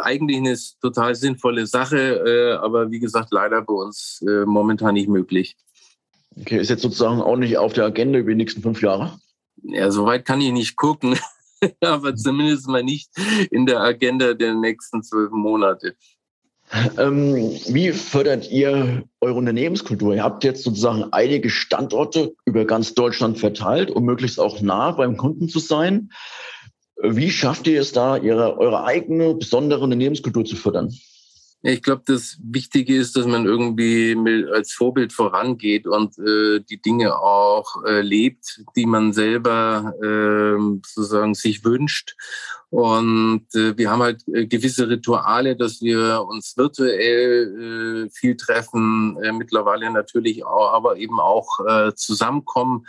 Eigentlich 0.00 0.38
eine 0.38 0.56
total 0.80 1.14
sinnvolle 1.14 1.66
Sache, 1.66 2.58
aber 2.62 2.90
wie 2.90 3.00
gesagt, 3.00 3.28
leider 3.30 3.62
bei 3.62 3.74
uns 3.74 4.22
momentan 4.46 4.94
nicht 4.94 5.08
möglich. 5.08 5.56
Okay, 6.40 6.58
ist 6.58 6.70
jetzt 6.70 6.82
sozusagen 6.82 7.20
auch 7.20 7.36
nicht 7.36 7.58
auf 7.58 7.72
der 7.72 7.84
Agenda 7.84 8.18
über 8.18 8.30
die 8.30 8.36
nächsten 8.36 8.62
fünf 8.62 8.82
Jahre? 8.82 9.18
Ja, 9.62 9.90
soweit 9.90 10.24
kann 10.24 10.40
ich 10.40 10.52
nicht 10.52 10.76
gucken. 10.76 11.18
aber 11.80 12.16
zumindest 12.16 12.68
mal 12.68 12.82
nicht 12.82 13.10
in 13.50 13.66
der 13.66 13.80
Agenda 13.80 14.34
der 14.34 14.54
nächsten 14.54 15.02
zwölf 15.02 15.30
Monate. 15.30 15.94
Ähm, 16.98 17.34
wie 17.68 17.92
fördert 17.92 18.50
ihr 18.50 19.04
eure 19.20 19.34
Unternehmenskultur? 19.34 20.14
Ihr 20.14 20.22
habt 20.22 20.44
jetzt 20.44 20.62
sozusagen 20.62 21.04
einige 21.12 21.50
Standorte 21.50 22.34
über 22.44 22.64
ganz 22.64 22.94
Deutschland 22.94 23.38
verteilt, 23.38 23.90
um 23.90 24.04
möglichst 24.04 24.38
auch 24.38 24.60
nah 24.60 24.92
beim 24.92 25.16
Kunden 25.16 25.48
zu 25.48 25.58
sein. 25.58 26.10
Wie 27.02 27.30
schafft 27.30 27.66
ihr 27.66 27.80
es 27.80 27.92
da, 27.92 28.16
ihre, 28.16 28.58
eure 28.58 28.84
eigene 28.84 29.34
besondere 29.34 29.80
Unternehmenskultur 29.80 30.44
zu 30.44 30.54
fördern? 30.54 30.94
Ich 31.62 31.82
glaube, 31.82 32.02
das 32.06 32.38
Wichtige 32.42 32.96
ist, 32.96 33.16
dass 33.16 33.26
man 33.26 33.44
irgendwie 33.44 34.16
als 34.52 34.72
Vorbild 34.72 35.12
vorangeht 35.12 35.86
und 35.86 36.18
äh, 36.18 36.60
die 36.60 36.80
Dinge 36.80 37.18
auch 37.18 37.84
äh, 37.84 38.00
lebt, 38.00 38.64
die 38.76 38.86
man 38.86 39.12
selber 39.12 39.92
äh, 40.02 40.58
sozusagen 40.86 41.34
sich 41.34 41.64
wünscht. 41.64 42.16
Und 42.70 43.46
äh, 43.54 43.76
wir 43.76 43.90
haben 43.90 44.02
halt 44.02 44.22
äh, 44.28 44.46
gewisse 44.46 44.88
Rituale, 44.88 45.56
dass 45.56 45.80
wir 45.80 46.24
uns 46.28 46.56
virtuell 46.56 48.06
äh, 48.06 48.10
viel 48.10 48.36
treffen, 48.36 49.18
äh, 49.22 49.32
mittlerweile 49.32 49.90
natürlich 49.90 50.44
auch, 50.44 50.72
aber 50.72 50.96
eben 50.96 51.18
auch 51.18 51.58
äh, 51.66 51.92
zusammenkommen 51.94 52.86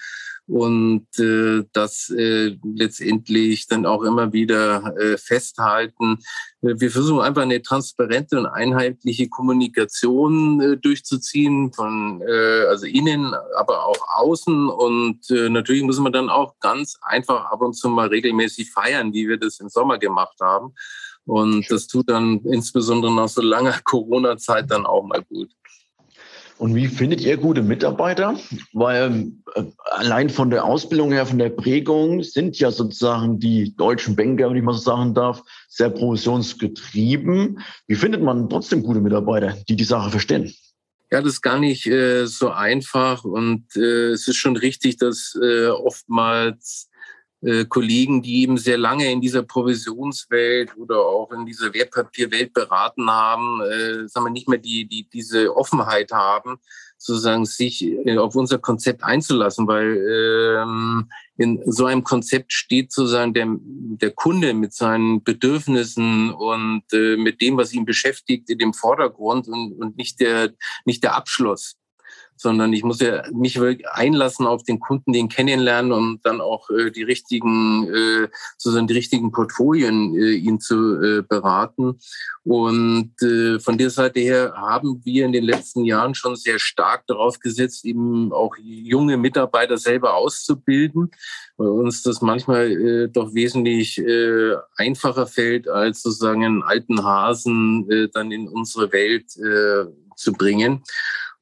und 0.51 1.07
äh, 1.17 1.63
das 1.71 2.09
äh, 2.09 2.57
letztendlich 2.75 3.67
dann 3.67 3.85
auch 3.85 4.03
immer 4.03 4.33
wieder 4.33 4.95
äh, 4.97 5.17
festhalten. 5.17 6.17
Äh, 6.61 6.75
wir 6.77 6.91
versuchen 6.91 7.21
einfach 7.21 7.43
eine 7.43 7.61
transparente 7.61 8.37
und 8.37 8.47
einheitliche 8.47 9.29
Kommunikation 9.29 10.59
äh, 10.59 10.77
durchzuziehen 10.77 11.71
von 11.71 12.21
äh, 12.21 12.65
also 12.67 12.85
innen, 12.85 13.33
aber 13.57 13.85
auch 13.85 14.05
außen 14.17 14.67
und 14.67 15.29
äh, 15.29 15.49
natürlich 15.49 15.83
muss 15.83 15.99
man 15.99 16.11
dann 16.11 16.29
auch 16.29 16.59
ganz 16.59 16.97
einfach 17.01 17.45
ab 17.45 17.61
und 17.61 17.73
zu 17.73 17.87
mal 17.87 18.09
regelmäßig 18.09 18.71
feiern, 18.71 19.13
wie 19.13 19.29
wir 19.29 19.37
das 19.37 19.59
im 19.61 19.69
Sommer 19.71 19.97
gemacht 19.97 20.37
haben. 20.41 20.73
Und 21.25 21.69
das 21.69 21.87
tut 21.87 22.09
dann 22.09 22.39
insbesondere 22.45 23.13
nach 23.13 23.29
so 23.29 23.41
langer 23.41 23.79
Corona-Zeit 23.83 24.69
dann 24.69 24.85
auch 24.85 25.03
mal 25.03 25.23
gut. 25.23 25.49
Und 26.61 26.75
wie 26.75 26.87
findet 26.87 27.21
ihr 27.21 27.37
gute 27.37 27.63
Mitarbeiter? 27.63 28.37
Weil 28.71 29.31
äh, 29.55 29.63
allein 29.85 30.29
von 30.29 30.51
der 30.51 30.63
Ausbildung 30.63 31.11
her, 31.11 31.25
von 31.25 31.39
der 31.39 31.49
Prägung 31.49 32.21
sind 32.21 32.59
ja 32.59 32.69
sozusagen 32.69 33.39
die 33.39 33.75
deutschen 33.75 34.15
Banker, 34.15 34.47
wenn 34.47 34.57
ich 34.57 34.63
mal 34.63 34.73
so 34.73 34.81
sagen 34.81 35.15
darf, 35.15 35.41
sehr 35.69 35.89
provisionsgetrieben. 35.89 37.59
Wie 37.87 37.95
findet 37.95 38.21
man 38.21 38.47
trotzdem 38.47 38.83
gute 38.83 38.99
Mitarbeiter, 38.99 39.57
die 39.69 39.75
die 39.75 39.83
Sache 39.83 40.11
verstehen? 40.11 40.53
Ja, 41.11 41.21
das 41.21 41.33
ist 41.33 41.41
gar 41.41 41.57
nicht 41.57 41.87
äh, 41.87 42.27
so 42.27 42.51
einfach 42.51 43.23
und 43.23 43.65
äh, 43.75 44.11
es 44.11 44.27
ist 44.27 44.37
schon 44.37 44.55
richtig, 44.55 44.97
dass 44.97 45.35
äh, 45.41 45.65
oftmals 45.65 46.90
äh, 47.41 47.65
Kollegen, 47.65 48.21
die 48.21 48.43
eben 48.43 48.57
sehr 48.57 48.77
lange 48.77 49.11
in 49.11 49.21
dieser 49.21 49.43
Provisionswelt 49.43 50.77
oder 50.77 50.99
auch 50.99 51.31
in 51.31 51.45
dieser 51.45 51.73
Wertpapierwelt 51.73 52.53
beraten 52.53 53.09
haben, 53.09 53.61
äh, 53.61 54.07
sagen 54.07 54.27
wir 54.27 54.31
nicht 54.31 54.47
mehr 54.47 54.59
die, 54.59 54.87
die 54.87 55.09
diese 55.09 55.55
Offenheit 55.55 56.11
haben, 56.11 56.57
sozusagen 56.97 57.45
sich 57.45 57.83
äh, 57.83 58.17
auf 58.17 58.35
unser 58.35 58.59
Konzept 58.59 59.03
einzulassen, 59.03 59.67
weil 59.67 59.97
ähm, 59.97 61.09
in 61.37 61.59
so 61.65 61.85
einem 61.85 62.03
Konzept 62.03 62.53
steht 62.53 62.91
sozusagen 62.91 63.33
der, 63.33 63.47
der 63.49 64.11
Kunde 64.11 64.53
mit 64.53 64.73
seinen 64.73 65.23
Bedürfnissen 65.23 66.31
und 66.31 66.83
äh, 66.93 67.17
mit 67.17 67.41
dem, 67.41 67.57
was 67.57 67.73
ihn 67.73 67.85
beschäftigt, 67.85 68.51
in 68.51 68.59
dem 68.59 68.73
Vordergrund 68.73 69.47
und, 69.47 69.73
und 69.73 69.97
nicht 69.97 70.19
der 70.19 70.53
nicht 70.85 71.03
der 71.03 71.15
Abschluss 71.15 71.75
sondern 72.41 72.73
ich 72.73 72.83
muss 72.83 72.99
ja 72.99 73.23
mich 73.31 73.59
einlassen 73.91 74.47
auf 74.47 74.63
den 74.63 74.79
Kunden, 74.79 75.13
den 75.13 75.29
kennenlernen 75.29 75.91
und 75.91 76.19
dann 76.23 76.41
auch 76.41 76.69
äh, 76.71 76.89
die 76.89 77.03
richtigen, 77.03 77.87
äh, 77.87 78.29
sozusagen 78.57 78.87
die 78.87 78.95
richtigen 78.95 79.31
Portfolien 79.31 80.15
äh, 80.15 80.31
ihn 80.31 80.59
zu 80.59 81.01
äh, 81.01 81.21
beraten. 81.21 81.99
Und 82.43 83.13
äh, 83.21 83.59
von 83.59 83.77
der 83.77 83.91
Seite 83.91 84.19
her 84.19 84.53
haben 84.55 85.01
wir 85.03 85.25
in 85.25 85.31
den 85.31 85.43
letzten 85.43 85.85
Jahren 85.85 86.15
schon 86.15 86.35
sehr 86.35 86.57
stark 86.57 87.05
darauf 87.05 87.39
gesetzt, 87.39 87.85
eben 87.85 88.33
auch 88.33 88.55
junge 88.59 89.17
Mitarbeiter 89.17 89.77
selber 89.77 90.15
auszubilden, 90.15 91.11
weil 91.57 91.67
uns 91.67 92.01
das 92.01 92.21
manchmal 92.21 92.71
äh, 92.71 93.07
doch 93.07 93.35
wesentlich 93.35 93.99
äh, 93.99 94.55
einfacher 94.77 95.27
fällt, 95.27 95.67
als 95.67 96.01
sozusagen 96.01 96.43
einen 96.43 96.63
alten 96.63 97.03
Hasen 97.03 97.87
äh, 97.91 98.09
dann 98.11 98.31
in 98.31 98.47
unsere 98.47 98.91
Welt 98.91 99.37
äh, 99.37 99.85
zu 100.15 100.33
bringen. 100.33 100.83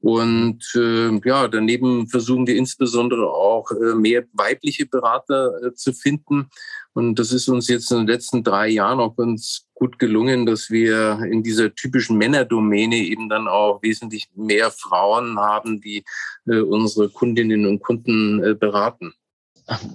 Und 0.01 0.63
äh, 0.75 1.11
ja, 1.25 1.47
daneben 1.47 2.07
versuchen 2.07 2.47
wir 2.47 2.55
insbesondere 2.55 3.29
auch 3.29 3.69
äh, 3.71 3.95
mehr 3.95 4.23
weibliche 4.31 4.85
Berater 4.85 5.51
äh, 5.61 5.73
zu 5.73 5.91
finden. 5.91 6.49
Und 6.93 7.19
das 7.19 7.31
ist 7.33 7.49
uns 7.49 7.67
jetzt 7.67 7.91
in 7.91 7.99
den 7.99 8.07
letzten 8.07 8.43
drei 8.43 8.69
Jahren 8.69 8.99
auch 8.99 9.15
ganz 9.15 9.67
gut 9.73 9.99
gelungen, 9.99 10.45
dass 10.45 10.69
wir 10.69 11.19
in 11.29 11.43
dieser 11.43 11.73
typischen 11.75 12.17
Männerdomäne 12.17 12.95
eben 12.95 13.29
dann 13.29 13.47
auch 13.47 13.81
wesentlich 13.81 14.29
mehr 14.35 14.71
Frauen 14.71 15.37
haben, 15.37 15.81
die 15.81 16.03
äh, 16.47 16.59
unsere 16.59 17.09
Kundinnen 17.09 17.65
und 17.65 17.81
Kunden 17.81 18.43
äh, 18.43 18.55
beraten. 18.55 19.13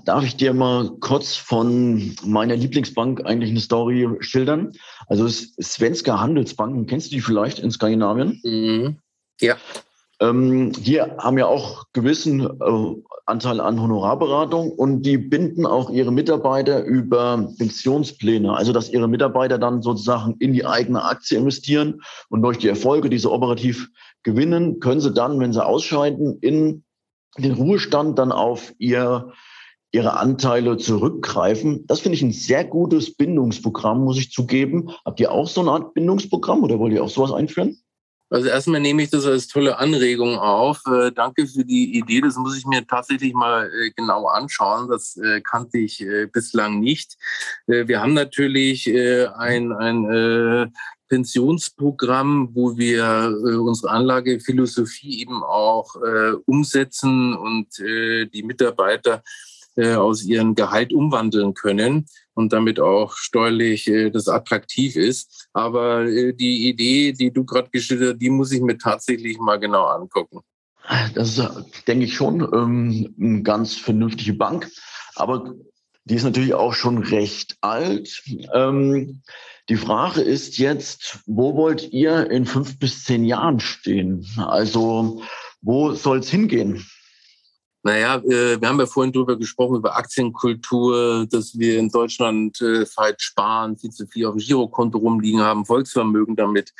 Darf 0.04 0.22
ich 0.24 0.36
dir 0.36 0.54
mal 0.54 0.90
kurz 1.00 1.34
von 1.34 2.14
meiner 2.24 2.54
Lieblingsbank 2.54 3.26
eigentlich 3.26 3.50
eine 3.50 3.60
Story 3.60 4.08
schildern? 4.20 4.72
Also 5.08 5.28
Svenska 5.28 6.20
Handelsbanken, 6.20 6.86
kennst 6.86 7.10
du 7.10 7.16
die 7.16 7.20
vielleicht 7.20 7.58
in 7.58 7.72
Skandinavien? 7.72 8.40
Mhm. 8.44 8.98
Ja. 9.40 9.56
Ähm, 10.20 10.72
die 10.72 11.00
haben 11.00 11.38
ja 11.38 11.46
auch 11.46 11.84
gewissen 11.92 12.40
äh, 12.40 12.94
Anteil 13.26 13.60
an 13.60 13.80
Honorarberatung 13.80 14.70
und 14.70 15.02
die 15.02 15.16
binden 15.16 15.66
auch 15.66 15.90
ihre 15.90 16.12
Mitarbeiter 16.12 16.84
über 16.84 17.48
Pensionspläne, 17.58 18.54
also 18.54 18.72
dass 18.72 18.90
ihre 18.90 19.08
Mitarbeiter 19.08 19.58
dann 19.58 19.82
sozusagen 19.82 20.36
in 20.38 20.52
die 20.52 20.66
eigene 20.66 21.02
Aktie 21.02 21.38
investieren 21.38 22.02
und 22.28 22.42
durch 22.42 22.58
die 22.58 22.68
Erfolge, 22.68 23.08
die 23.08 23.18
sie 23.18 23.30
operativ 23.30 23.88
gewinnen, 24.22 24.78
können 24.80 25.00
sie 25.00 25.12
dann, 25.12 25.40
wenn 25.40 25.52
sie 25.52 25.64
ausscheiden, 25.64 26.38
in 26.40 26.84
den 27.38 27.52
Ruhestand 27.52 28.18
dann 28.18 28.30
auf 28.30 28.72
ihr 28.78 29.32
ihre 29.90 30.16
Anteile 30.16 30.76
zurückgreifen. 30.76 31.86
Das 31.86 32.00
finde 32.00 32.16
ich 32.16 32.22
ein 32.22 32.32
sehr 32.32 32.64
gutes 32.64 33.14
Bindungsprogramm, 33.14 34.02
muss 34.02 34.18
ich 34.18 34.32
zugeben. 34.32 34.90
Habt 35.04 35.20
ihr 35.20 35.30
auch 35.30 35.46
so 35.46 35.60
eine 35.60 35.70
Art 35.70 35.94
Bindungsprogramm 35.94 36.64
oder 36.64 36.80
wollt 36.80 36.92
ihr 36.92 37.04
auch 37.04 37.08
sowas 37.08 37.32
einführen? 37.32 37.78
Also 38.30 38.48
erstmal 38.48 38.80
nehme 38.80 39.02
ich 39.02 39.10
das 39.10 39.26
als 39.26 39.48
tolle 39.48 39.78
Anregung 39.78 40.38
auf. 40.38 40.80
Äh, 40.86 41.12
danke 41.12 41.46
für 41.46 41.64
die 41.64 41.98
Idee. 41.98 42.20
Das 42.20 42.36
muss 42.36 42.56
ich 42.56 42.66
mir 42.66 42.86
tatsächlich 42.86 43.34
mal 43.34 43.70
äh, 43.70 43.90
genau 43.90 44.26
anschauen. 44.26 44.88
Das 44.88 45.16
äh, 45.16 45.40
kannte 45.40 45.78
ich 45.78 46.00
äh, 46.00 46.26
bislang 46.26 46.80
nicht. 46.80 47.16
Äh, 47.66 47.86
wir 47.86 48.00
haben 48.00 48.14
natürlich 48.14 48.88
äh, 48.88 49.26
ein, 49.26 49.72
ein 49.72 50.72
Pensionsprogramm, 51.08 52.50
wo 52.54 52.76
wir 52.76 53.36
unsere 53.60 53.92
Anlagephilosophie 53.92 55.20
eben 55.20 55.44
auch 55.44 55.94
umsetzen 56.46 57.34
und 57.34 57.68
die 57.78 58.42
Mitarbeiter 58.42 59.22
aus 59.76 60.24
ihrem 60.24 60.54
Gehalt 60.54 60.92
umwandeln 60.92 61.54
können 61.54 62.06
und 62.34 62.52
damit 62.52 62.80
auch 62.80 63.14
steuerlich 63.16 63.88
äh, 63.88 64.10
das 64.10 64.28
attraktiv 64.28 64.96
ist. 64.96 65.48
Aber 65.52 66.04
äh, 66.04 66.32
die 66.32 66.68
Idee, 66.68 67.12
die 67.12 67.32
du 67.32 67.44
gerade 67.44 67.70
geschildert 67.70 68.14
hast, 68.14 68.22
die 68.22 68.30
muss 68.30 68.52
ich 68.52 68.60
mir 68.60 68.78
tatsächlich 68.78 69.38
mal 69.38 69.58
genau 69.58 69.84
angucken. 69.84 70.40
Das 71.14 71.38
ist, 71.38 71.50
denke 71.86 72.04
ich, 72.04 72.14
schon 72.14 72.40
ähm, 72.40 73.14
eine 73.18 73.42
ganz 73.42 73.74
vernünftige 73.74 74.34
Bank. 74.34 74.70
Aber 75.14 75.54
die 76.04 76.14
ist 76.14 76.24
natürlich 76.24 76.54
auch 76.54 76.74
schon 76.74 76.98
recht 76.98 77.56
alt. 77.62 78.22
Ähm, 78.52 79.22
die 79.70 79.76
Frage 79.76 80.20
ist 80.20 80.58
jetzt, 80.58 81.20
wo 81.24 81.56
wollt 81.56 81.90
ihr 81.92 82.30
in 82.30 82.44
fünf 82.44 82.78
bis 82.78 83.04
zehn 83.04 83.24
Jahren 83.24 83.60
stehen? 83.60 84.26
Also 84.36 85.22
wo 85.62 85.92
soll 85.94 86.18
es 86.18 86.28
hingehen? 86.28 86.84
Naja, 87.86 88.16
äh, 88.16 88.58
wir 88.58 88.66
haben 88.66 88.80
ja 88.80 88.86
vorhin 88.86 89.12
drüber 89.12 89.36
gesprochen, 89.36 89.76
über 89.76 89.94
Aktienkultur, 89.96 91.26
dass 91.30 91.58
wir 91.58 91.78
in 91.78 91.90
Deutschland 91.90 92.58
äh, 92.62 92.86
falsch 92.86 93.24
sparen, 93.24 93.76
viel 93.76 93.90
zu 93.90 94.06
viel 94.06 94.24
auf 94.24 94.34
dem 94.34 94.38
Girokonto 94.38 94.96
rumliegen 94.96 95.42
haben, 95.42 95.66
Volksvermögen 95.66 96.34
damit 96.34 96.72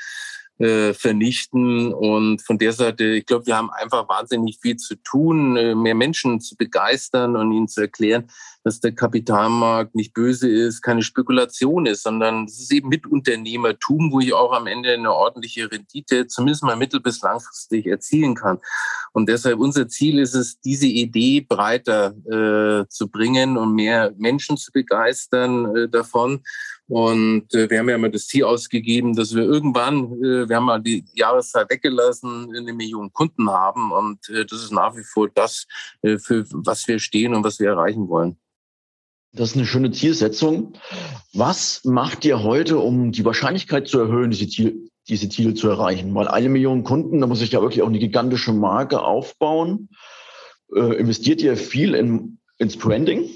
äh, 0.59 0.95
vernichten. 0.95 1.93
Und 1.93 2.43
von 2.43 2.59
der 2.59 2.73
Seite, 2.73 3.05
ich 3.05 3.27
glaube, 3.27 3.47
wir 3.47 3.57
haben 3.57 3.71
einfach 3.71 4.09
wahnsinnig 4.09 4.59
viel 4.61 4.77
zu 4.77 4.95
tun, 4.97 5.57
äh, 5.57 5.75
mehr 5.75 5.95
Menschen 5.95 6.41
zu 6.41 6.57
begeistern 6.57 7.37
und 7.37 7.53
ihnen 7.53 7.69
zu 7.69 7.81
erklären, 7.81 8.31
dass 8.63 8.81
der 8.81 8.93
Kapitalmarkt 8.93 9.95
nicht 9.95 10.15
böse 10.15 10.49
ist, 10.49 10.81
keine 10.81 11.03
Spekulation 11.03 11.87
ist, 11.87 12.03
sondern 12.03 12.45
es 12.45 12.61
ist 12.61 12.73
eben 12.73 12.89
Mitunternehmertum, 12.89 14.11
wo 14.11 14.21
ich 14.21 14.33
auch 14.33 14.53
am 14.53 14.67
Ende 14.67 14.93
eine 14.95 15.13
ordentliche 15.13 15.71
Rendite 15.71 16.27
zumindest 16.29 16.63
mal 16.63 16.77
mittel- 16.77 17.01
bis 17.01 17.21
langfristig 17.21 17.87
erzielen 17.87 18.35
kann. 18.35 18.59
Und 19.13 19.29
deshalb 19.29 19.59
unser 19.59 19.89
Ziel 19.89 20.19
ist 20.19 20.35
es, 20.35 20.61
diese 20.61 20.87
Idee 20.87 21.41
breiter 21.43 22.15
äh, 22.27 22.89
zu 22.89 23.09
bringen 23.09 23.59
und 23.59 23.75
mehr 23.75 24.15
Menschen 24.17 24.57
zu 24.57 24.73
begeistern 24.73 25.77
äh, 25.77 25.89
davon. 25.89 26.43
Und 26.87 27.55
äh, 27.55 27.71
wir 27.71 27.79
haben 27.79 27.89
ja 27.89 27.97
mal 27.97 28.11
das 28.11 28.27
Ziel 28.27 28.45
ausgegeben, 28.45 29.15
dass 29.15 29.35
wir 29.35 29.43
irgendwann, 29.43 30.13
äh, 30.23 30.49
wir 30.49 30.57
haben 30.57 30.67
mal 30.67 30.83
die 30.83 31.05
Jahreszeit 31.15 31.71
weggelassen, 31.71 32.55
eine 32.55 32.75
Million 32.75 33.13
Kunden 33.13 33.49
haben. 33.49 33.91
Und 33.91 34.29
äh, 34.29 34.45
das 34.45 34.65
ist 34.65 34.73
nach 34.73 34.95
wie 34.97 35.05
vor 35.05 35.29
das, 35.35 35.67
äh, 36.03 36.19
für 36.19 36.45
was 36.51 36.87
wir 36.87 36.99
stehen 36.99 37.35
und 37.35 37.43
was 37.43 37.59
wir 37.59 37.69
erreichen 37.69 38.09
wollen. 38.09 38.37
Das 39.33 39.51
ist 39.51 39.57
eine 39.57 39.67
schöne 39.67 39.91
Zielsetzung. 39.91 40.75
Was 41.33 41.85
macht 41.85 42.25
ihr 42.25 42.43
heute, 42.43 42.79
um 42.79 43.13
die 43.13 43.25
Wahrscheinlichkeit 43.25 43.89
zu 43.89 43.99
erhöhen, 43.99 44.31
diese, 44.31 44.47
Ziel, 44.47 44.91
diese 45.09 45.29
Ziele 45.29 45.55
zu 45.55 45.69
erreichen? 45.69 46.15
Weil 46.15 46.29
eine 46.29 46.51
Million 46.51 46.85
Kunden, 46.85 47.21
da 47.21 47.27
muss 47.27 47.41
ich 47.41 47.53
ja 47.53 47.63
wirklich 47.63 47.83
auch 47.83 47.89
eine 47.89 47.99
gigantische 47.99 48.53
Marke 48.53 49.03
aufbauen. 49.03 49.89
Äh, 50.75 50.99
investiert 50.99 51.41
ihr 51.41 51.57
viel 51.57 51.95
in, 51.95 52.39
ins 52.59 52.77
Branding? 52.77 53.29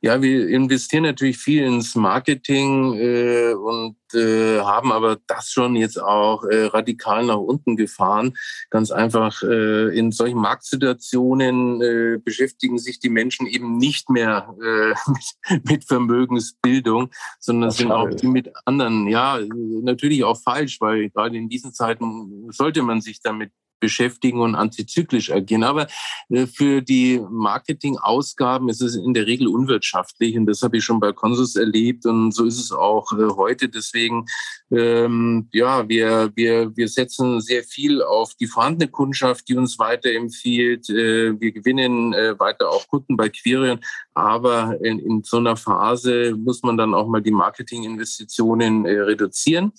Ja, 0.00 0.22
wir 0.22 0.48
investieren 0.48 1.04
natürlich 1.04 1.38
viel 1.38 1.64
ins 1.64 1.94
Marketing 1.94 2.94
äh, 2.94 3.54
und 3.54 3.96
äh, 4.14 4.60
haben 4.60 4.92
aber 4.92 5.18
das 5.26 5.50
schon 5.50 5.76
jetzt 5.76 6.00
auch 6.00 6.44
äh, 6.44 6.66
radikal 6.66 7.24
nach 7.24 7.38
unten 7.38 7.76
gefahren. 7.76 8.34
Ganz 8.70 8.90
einfach 8.90 9.42
äh, 9.42 9.96
in 9.96 10.12
solchen 10.12 10.38
Marktsituationen 10.38 11.82
äh, 11.82 12.18
beschäftigen 12.18 12.78
sich 12.78 13.00
die 13.00 13.08
Menschen 13.08 13.46
eben 13.46 13.76
nicht 13.78 14.10
mehr 14.10 14.54
äh, 14.62 14.94
mit, 15.50 15.64
mit 15.64 15.84
Vermögensbildung, 15.84 17.10
sondern 17.40 17.70
sind 17.70 17.90
auch 17.90 18.10
mit 18.22 18.50
anderen. 18.64 19.08
Ja, 19.08 19.38
natürlich 19.82 20.24
auch 20.24 20.40
falsch, 20.40 20.80
weil 20.80 21.10
gerade 21.10 21.36
in 21.36 21.48
diesen 21.48 21.72
Zeiten 21.72 22.50
sollte 22.50 22.82
man 22.82 23.00
sich 23.00 23.20
damit 23.20 23.50
beschäftigen 23.84 24.40
und 24.40 24.54
antizyklisch 24.54 25.30
agieren. 25.30 25.62
Aber 25.62 25.86
äh, 26.30 26.46
für 26.46 26.80
die 26.80 27.20
Marketingausgaben 27.30 28.70
ist 28.70 28.80
es 28.80 28.96
in 28.96 29.12
der 29.12 29.26
Regel 29.26 29.46
unwirtschaftlich 29.46 30.38
und 30.38 30.46
das 30.46 30.62
habe 30.62 30.78
ich 30.78 30.84
schon 30.84 31.00
bei 31.00 31.12
Consus 31.12 31.54
erlebt 31.54 32.06
und 32.06 32.32
so 32.32 32.46
ist 32.46 32.58
es 32.58 32.72
auch 32.72 33.12
äh, 33.12 33.28
heute. 33.36 33.68
Deswegen, 33.68 34.24
ähm, 34.70 35.48
ja, 35.52 35.86
wir, 35.86 36.32
wir, 36.34 36.74
wir 36.74 36.88
setzen 36.88 37.42
sehr 37.42 37.62
viel 37.62 38.02
auf 38.02 38.32
die 38.40 38.46
vorhandene 38.46 38.90
Kundschaft, 38.90 39.48
die 39.48 39.56
uns 39.56 39.78
weiterempfiehlt. 39.78 40.88
Äh, 40.88 41.38
wir 41.38 41.52
gewinnen 41.52 42.12
weiter 42.38 42.70
auch 42.70 42.86
Kunden 42.88 43.16
bei 43.16 43.28
Quirion, 43.28 43.80
aber 44.14 44.78
in, 44.82 44.98
in 44.98 45.22
so 45.24 45.36
einer 45.36 45.56
Phase 45.56 46.34
muss 46.36 46.62
man 46.62 46.78
dann 46.78 46.94
auch 46.94 47.06
mal 47.06 47.20
die 47.20 47.30
Marketinginvestitionen 47.30 48.86
äh, 48.86 49.00
reduzieren. 49.00 49.72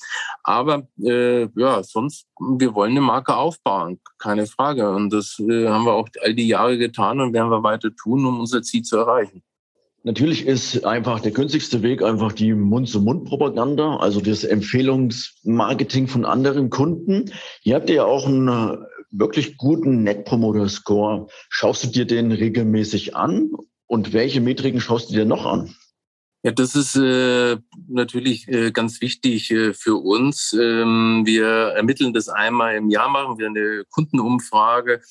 Aber 0.43 0.87
ja, 0.97 1.83
sonst, 1.83 2.27
wir 2.39 2.73
wollen 2.73 2.91
eine 2.91 3.01
Marke 3.01 3.35
aufbauen, 3.35 3.94
keine 4.19 4.45
Frage. 4.47 4.89
Und 4.89 5.11
das 5.11 5.39
äh, 5.39 5.67
haben 5.67 5.85
wir 5.85 5.93
auch 5.93 6.07
all 6.21 6.33
die 6.33 6.47
Jahre 6.47 6.77
getan 6.77 7.19
und 7.19 7.33
werden 7.33 7.49
wir 7.49 7.63
weiter 7.63 7.95
tun, 7.95 8.25
um 8.25 8.39
unser 8.39 8.61
Ziel 8.61 8.83
zu 8.83 8.97
erreichen. 8.97 9.43
Natürlich 10.03 10.45
ist 10.45 10.85
einfach 10.85 11.19
der 11.19 11.31
günstigste 11.31 11.81
Weg 11.81 12.03
einfach 12.03 12.31
die 12.31 12.53
Mund-zu-Mund-Propaganda, 12.53 13.97
also 13.97 14.21
das 14.21 14.43
Empfehlungsmarketing 14.43 16.07
von 16.07 16.25
anderen 16.25 16.69
Kunden. 16.69 17.31
Hier 17.61 17.73
habt 17.73 17.89
ihr 17.89 17.95
ja 17.95 18.05
auch 18.05 18.27
einen 18.27 18.47
äh, 18.47 18.77
wirklich 19.09 19.57
guten 19.57 20.03
Net 20.03 20.25
Promoter 20.25 20.69
Score. 20.69 21.27
Schaust 21.49 21.83
du 21.83 21.87
dir 21.87 22.05
den 22.05 22.31
regelmäßig 22.31 23.15
an 23.15 23.49
und 23.87 24.13
welche 24.13 24.41
Metriken 24.41 24.79
schaust 24.79 25.09
du 25.09 25.15
dir 25.15 25.25
noch 25.25 25.47
an? 25.47 25.75
Ja, 26.45 26.51
das 26.51 26.75
ist 26.75 26.95
äh, 26.95 27.57
natürlich 27.87 28.47
äh, 28.47 28.69
ganz 28.69 29.01
wichtig 29.01 29.49
äh, 29.49 29.73
für 29.73 29.95
uns. 29.95 30.53
Ähm, 30.53 31.23
wir 31.25 31.47
ermitteln 31.47 32.13
das 32.13 32.29
einmal 32.29 32.75
im 32.75 32.91
Jahr, 32.91 33.09
machen 33.09 33.39
wir 33.39 33.47
eine 33.47 33.83
Kundenumfrage 33.89 35.01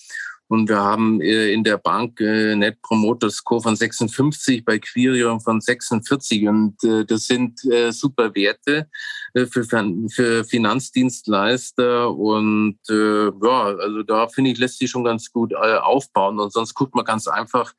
und 0.47 0.69
wir 0.69 0.77
haben 0.77 1.21
äh, 1.21 1.53
in 1.53 1.65
der 1.65 1.79
Bank 1.79 2.21
äh, 2.21 2.55
Net 2.55 2.81
Promoter 2.83 3.31
Score 3.31 3.61
von 3.61 3.75
56, 3.75 4.65
bei 4.65 4.79
Quirion 4.79 5.41
von 5.41 5.61
46 5.61 6.47
und 6.47 6.85
äh, 6.85 7.05
das 7.05 7.27
sind 7.27 7.65
äh, 7.65 7.91
super 7.91 8.33
Werte 8.37 8.89
für, 9.35 9.65
für 9.65 10.45
Finanzdienstleister 10.45 12.15
und 12.15 12.79
äh, 12.89 13.25
ja, 13.27 13.63
also 13.77 14.03
da 14.05 14.29
finde 14.29 14.53
ich, 14.53 14.59
lässt 14.59 14.79
sich 14.79 14.91
schon 14.91 15.05
ganz 15.05 15.33
gut 15.33 15.53
äh, 15.53 15.77
aufbauen 15.77 16.39
und 16.39 16.53
sonst 16.53 16.75
guckt 16.75 16.95
man 16.95 17.05
ganz 17.05 17.27
einfach, 17.27 17.75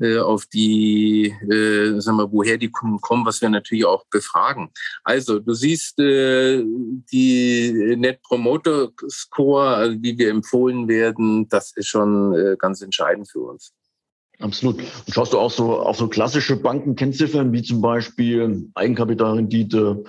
äh, 0.00 0.18
auf 0.18 0.46
die, 0.46 1.34
äh, 1.50 1.98
sagen 2.00 2.18
wir, 2.18 2.30
woher 2.30 2.58
die 2.58 2.70
Kunden 2.70 3.00
kommen, 3.00 3.26
was 3.26 3.40
wir 3.40 3.48
natürlich 3.48 3.84
auch 3.84 4.04
befragen. 4.10 4.70
Also 5.02 5.38
du 5.38 5.54
siehst 5.54 5.98
äh, 5.98 6.62
die 7.12 7.96
Net 7.96 8.22
Promoter 8.22 8.90
Score, 9.08 9.74
also 9.74 9.96
wie 10.00 10.16
wir 10.18 10.30
empfohlen 10.30 10.88
werden, 10.88 11.48
das 11.48 11.72
ist 11.76 11.88
schon 11.88 12.34
äh, 12.34 12.56
ganz 12.58 12.82
entscheidend 12.82 13.30
für 13.30 13.40
uns. 13.40 13.72
Absolut. 14.40 14.78
Und 14.78 15.14
schaust 15.14 15.32
du 15.32 15.38
auch 15.38 15.50
so 15.50 15.80
auf 15.80 15.96
so 15.96 16.06
klassische 16.06 16.56
Bankenkennziffern 16.56 17.52
wie 17.52 17.62
zum 17.62 17.80
Beispiel 17.80 18.68
Eigenkapitalrendite, 18.74 20.04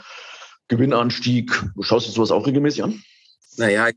Gewinnanstieg? 0.70 1.52
Schaust 1.82 2.08
du 2.08 2.12
sowas 2.12 2.32
auch 2.32 2.48
regelmäßig 2.48 2.84
an? 2.84 3.04
Naja, 3.58 3.90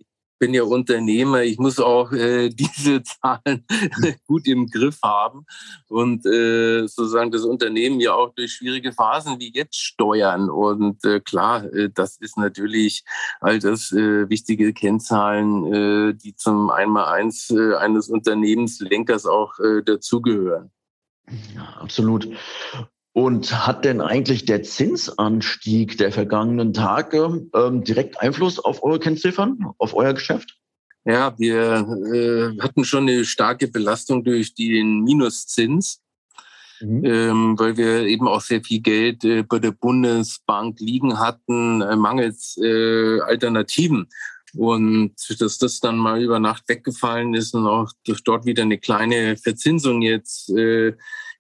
bin 0.43 0.55
ja 0.55 0.65
Unternehmer, 0.65 1.45
ich 1.45 1.57
muss 1.61 1.79
auch 1.79 2.11
äh, 2.11 2.49
diese 2.53 3.01
Zahlen 3.05 3.65
gut 4.27 4.49
im 4.49 4.67
Griff 4.67 4.99
haben 5.01 5.47
und 5.87 6.27
äh, 6.27 6.89
sozusagen 6.89 7.31
das 7.31 7.45
Unternehmen 7.45 8.01
ja 8.01 8.15
auch 8.15 8.35
durch 8.35 8.55
schwierige 8.55 8.93
Phasen 8.93 9.39
wie 9.39 9.53
jetzt 9.55 9.81
steuern. 9.81 10.51
Und 10.51 11.05
äh, 11.05 11.21
klar, 11.21 11.73
äh, 11.73 11.91
das 11.95 12.17
ist 12.17 12.37
natürlich 12.39 13.05
all 13.41 13.61
das 13.61 13.93
äh, 13.93 14.29
wichtige 14.29 14.73
Kennzahlen, 14.73 15.73
äh, 15.73 16.15
die 16.15 16.35
zum 16.35 16.71
Einmaleins 16.71 17.55
eines 17.79 18.09
Unternehmenslenkers 18.09 19.27
auch 19.27 19.55
dazugehören. 19.85 20.73
Ja, 21.55 21.77
absolut. 21.81 22.29
Und 23.15 23.67
hat 23.67 23.85
denn 23.85 24.01
eigentlich 24.01 24.47
der 24.47 24.63
Zinsanstieg 24.63 25.99
der 25.99 26.13
vergangenen 26.13 26.73
Tage 26.73 27.47
ähm, 27.55 27.85
direkt 27.85 28.21
Einfluss 28.21 28.59
auf 28.59 28.83
eure 28.83 29.01
Kennziffern, 29.01 29.59
auf 29.77 29.95
euer 29.95 30.15
Geschäft? 30.15 30.57
Ja, 31.05 31.39
wir 31.39 31.87
äh, 32.15 32.61
hatten 32.61 32.85
schon 32.85 33.09
eine 33.09 33.25
starke 33.25 33.69
Belastung 33.69 34.25
durch 34.25 34.55
den 34.55 35.03
Minuszins, 35.03 36.01
mhm. 36.81 37.05
ähm, 37.05 37.59
weil 37.59 37.77
wir 37.77 38.07
eben 38.07 38.29
auch 38.29 38.41
sehr 38.41 38.63
viel 38.63 38.81
Geld 38.81 39.25
äh, 39.25 39.43
bei 39.43 39.59
der 39.59 39.73
Bundesbank 39.73 40.81
liegen 40.81 41.19
hatten, 41.19 41.83
äh, 41.83 41.97
mangels 41.97 42.57
äh, 42.63 43.21
Alternativen. 43.21 44.09
Und 44.55 45.15
dass 45.41 45.59
das 45.59 45.81
dann 45.81 45.97
mal 45.97 46.23
über 46.23 46.39
Nacht 46.39 46.69
weggefallen 46.69 47.35
ist 47.35 47.55
und 47.55 47.67
auch 47.67 47.91
dort 48.25 48.45
wieder 48.45 48.63
eine 48.63 48.79
kleine 48.79 49.37
Verzinsung 49.37 50.03
jetzt 50.03 50.51
äh, 50.51 50.93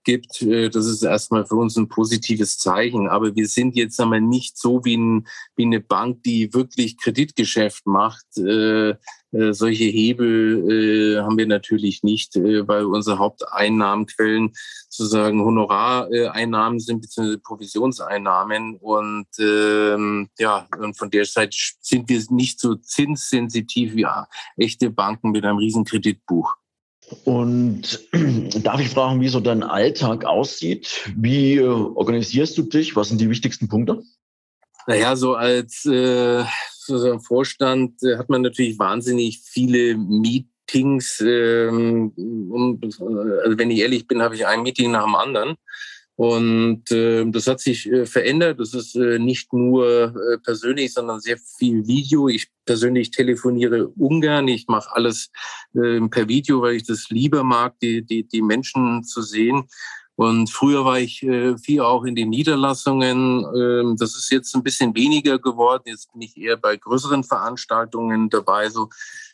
gibt, 0.05 0.42
äh, 0.42 0.68
das 0.70 0.86
ist 0.86 1.03
erstmal 1.03 1.46
für 1.46 1.57
uns 1.57 1.76
ein 1.76 1.88
positives 1.88 2.59
Zeichen. 2.59 3.09
Aber 3.09 3.34
wir 3.34 3.46
sind 3.46 3.76
jetzt 3.76 4.00
einmal 4.00 4.20
nicht 4.20 4.59
so 4.59 4.84
wie, 4.84 4.96
ein, 4.96 5.26
wie 5.57 5.64
eine 5.64 5.80
Bank, 5.80 6.22
die 6.22 6.53
wirklich 6.55 6.98
Kreditgeschäft 6.98 7.86
macht. 7.86 8.26
Äh, 8.38 8.94
äh, 9.32 9.55
solche 9.55 9.84
Hebel 9.84 10.70
äh, 10.70 11.22
haben 11.22 11.38
wir 11.38 11.46
natürlich 11.46 12.03
nicht, 12.03 12.36
äh, 12.36 12.68
weil 12.68 12.84
unsere 12.84 13.18
Haupteinnahmenquellen 13.18 14.53
sozusagen 14.90 15.42
Honorareinnahmen 15.42 16.78
sind 16.80 17.00
beziehungsweise 17.00 17.38
Provisionseinnahmen 17.38 18.76
und 18.76 19.26
ähm, 19.38 20.28
ja 20.38 20.66
und 20.78 20.98
von 20.98 21.11
der 21.11 21.24
Seite 21.24 21.57
sind 21.80 22.11
wir 22.11 22.22
nicht 22.28 22.61
so 22.61 22.74
zinssensitiv 22.74 23.94
wie 23.94 24.07
echte 24.57 24.90
Banken 24.90 25.30
mit 25.30 25.44
einem 25.44 25.57
riesen 25.57 25.84
Kreditbuch. 25.84 26.55
Und 27.24 28.08
darf 28.64 28.80
ich 28.80 28.88
fragen, 28.88 29.20
wie 29.20 29.28
so 29.28 29.40
dein 29.40 29.62
Alltag 29.62 30.24
aussieht? 30.24 31.10
Wie 31.16 31.56
äh, 31.56 31.64
organisierst 31.64 32.56
du 32.58 32.62
dich? 32.62 32.96
Was 32.96 33.08
sind 33.08 33.20
die 33.20 33.30
wichtigsten 33.30 33.68
Punkte? 33.68 34.02
Naja, 34.86 35.14
so 35.14 35.34
als 35.34 35.84
äh, 35.84 36.44
so 36.70 37.18
Vorstand 37.20 38.02
äh, 38.02 38.16
hat 38.16 38.28
man 38.28 38.42
natürlich 38.42 38.78
wahnsinnig 38.78 39.40
viele 39.44 39.96
Meetings. 39.96 41.20
Ähm, 41.20 42.12
um, 42.16 42.80
also 42.82 43.58
wenn 43.58 43.70
ich 43.70 43.80
ehrlich 43.80 44.06
bin, 44.06 44.22
habe 44.22 44.34
ich 44.34 44.46
ein 44.46 44.62
Meeting 44.62 44.90
nach 44.90 45.04
dem 45.04 45.14
anderen. 45.14 45.56
Und 46.22 46.88
äh, 46.92 47.24
das 47.32 47.48
hat 47.48 47.58
sich 47.58 47.90
äh, 47.90 48.06
verändert. 48.06 48.60
Das 48.60 48.74
ist 48.74 48.94
äh, 48.94 49.18
nicht 49.18 49.52
nur 49.52 50.14
äh, 50.14 50.38
persönlich, 50.38 50.92
sondern 50.92 51.18
sehr 51.18 51.36
viel 51.36 51.84
Video. 51.88 52.28
Ich 52.28 52.46
persönlich 52.64 53.10
telefoniere 53.10 53.88
ungern. 53.88 54.46
Ich 54.46 54.68
mache 54.68 54.94
alles 54.94 55.32
äh, 55.74 56.00
per 56.08 56.28
Video, 56.28 56.62
weil 56.62 56.76
ich 56.76 56.84
das 56.84 57.10
lieber 57.10 57.42
mag, 57.42 57.76
die, 57.80 58.06
die, 58.06 58.22
die 58.22 58.40
Menschen 58.40 59.02
zu 59.02 59.20
sehen. 59.20 59.64
Und 60.14 60.48
früher 60.48 60.84
war 60.84 61.00
ich 61.00 61.24
äh, 61.24 61.58
viel 61.58 61.80
auch 61.80 62.04
in 62.04 62.14
den 62.14 62.28
Niederlassungen. 62.28 63.44
Ähm, 63.56 63.96
das 63.98 64.14
ist 64.14 64.30
jetzt 64.30 64.54
ein 64.54 64.62
bisschen 64.62 64.94
weniger 64.94 65.40
geworden. 65.40 65.82
Jetzt 65.86 66.12
bin 66.12 66.22
ich 66.22 66.36
eher 66.36 66.56
bei 66.56 66.76
größeren 66.76 67.24
Veranstaltungen 67.24 68.30
dabei. 68.30 68.70
So, 68.70 68.90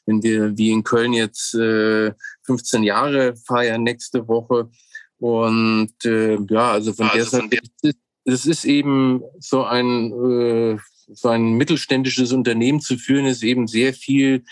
wenn 0.06 0.22
wir 0.22 0.56
wie 0.56 0.70
in 0.70 0.84
Köln 0.84 1.12
jetzt 1.12 1.52
äh, 1.54 2.14
15 2.44 2.82
Jahre 2.82 3.36
feiern 3.36 3.82
nächste 3.82 4.26
Woche, 4.26 4.70
und 5.18 5.92
äh, 6.04 6.38
ja, 6.48 6.72
also 6.72 6.92
von 6.92 7.08
also 7.08 7.40
der 7.48 7.60
Seite, 7.60 7.96
es 8.24 8.46
ist 8.46 8.64
eben 8.64 9.22
so 9.38 9.64
ein, 9.64 10.12
äh, 10.12 10.78
so 11.12 11.28
ein 11.28 11.54
mittelständisches 11.54 12.32
Unternehmen 12.32 12.80
zu 12.80 12.98
führen, 12.98 13.26
ist 13.26 13.42
eben 13.42 13.66
sehr 13.66 13.94
viel 13.94 14.44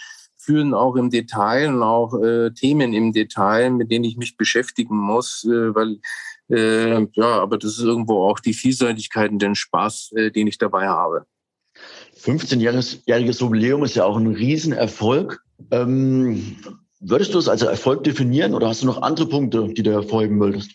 führen 0.46 0.74
auch 0.74 0.94
im 0.94 1.10
Detail 1.10 1.74
und 1.74 1.82
auch 1.82 2.14
äh, 2.22 2.52
Themen 2.52 2.94
im 2.94 3.12
Detail, 3.12 3.70
mit 3.70 3.90
denen 3.90 4.04
ich 4.04 4.16
mich 4.16 4.36
beschäftigen 4.36 4.96
muss, 4.96 5.44
äh, 5.44 5.74
weil 5.74 5.98
äh, 6.48 7.06
ja, 7.12 7.40
aber 7.40 7.58
das 7.58 7.72
ist 7.72 7.84
irgendwo 7.84 8.28
auch 8.28 8.38
die 8.38 8.54
Vielseitigkeit 8.54 9.32
und 9.32 9.42
den 9.42 9.56
Spaß, 9.56 10.12
äh, 10.12 10.30
den 10.30 10.46
ich 10.46 10.58
dabei 10.58 10.86
habe. 10.86 11.26
15-jähriges 12.22 13.40
Jubiläum 13.40 13.84
ist 13.84 13.96
ja 13.96 14.04
auch 14.04 14.16
ein 14.16 14.28
Riesenerfolg. 14.28 15.40
Ähm, 15.72 16.56
Würdest 17.00 17.34
du 17.34 17.38
es 17.38 17.48
als 17.48 17.62
Erfolg 17.62 18.04
definieren 18.04 18.54
oder 18.54 18.68
hast 18.68 18.82
du 18.82 18.86
noch 18.86 19.02
andere 19.02 19.28
Punkte, 19.28 19.68
die 19.68 19.82
du 19.82 19.92
hervorheben 19.92 20.40
würdest? 20.40 20.70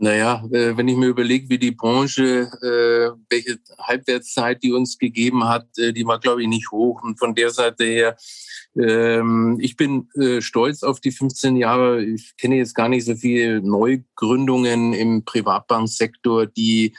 Naja, 0.00 0.44
äh, 0.52 0.76
wenn 0.76 0.86
ich 0.86 0.96
mir 0.96 1.08
überlege, 1.08 1.48
wie 1.48 1.58
die 1.58 1.72
Branche, 1.72 2.48
äh, 2.62 3.18
welche 3.28 3.58
Halbwertszeit 3.80 4.62
die 4.62 4.72
uns 4.72 4.96
gegeben 4.96 5.48
hat, 5.48 5.66
äh, 5.76 5.92
die 5.92 6.06
war, 6.06 6.20
glaube 6.20 6.42
ich, 6.42 6.48
nicht 6.48 6.70
hoch. 6.70 7.02
Und 7.02 7.18
von 7.18 7.34
der 7.34 7.50
Seite 7.50 7.84
her, 7.84 8.16
ähm, 8.78 9.58
ich 9.60 9.76
bin 9.76 10.08
stolz 10.40 10.84
auf 10.84 11.00
die 11.00 11.10
15 11.10 11.56
Jahre. 11.56 12.04
Ich 12.04 12.36
kenne 12.36 12.56
jetzt 12.56 12.74
gar 12.74 12.88
nicht 12.88 13.06
so 13.06 13.16
viele 13.16 13.60
Neugründungen 13.60 14.92
im 14.92 15.24
Privatbanksektor, 15.24 16.46
die 16.46 16.94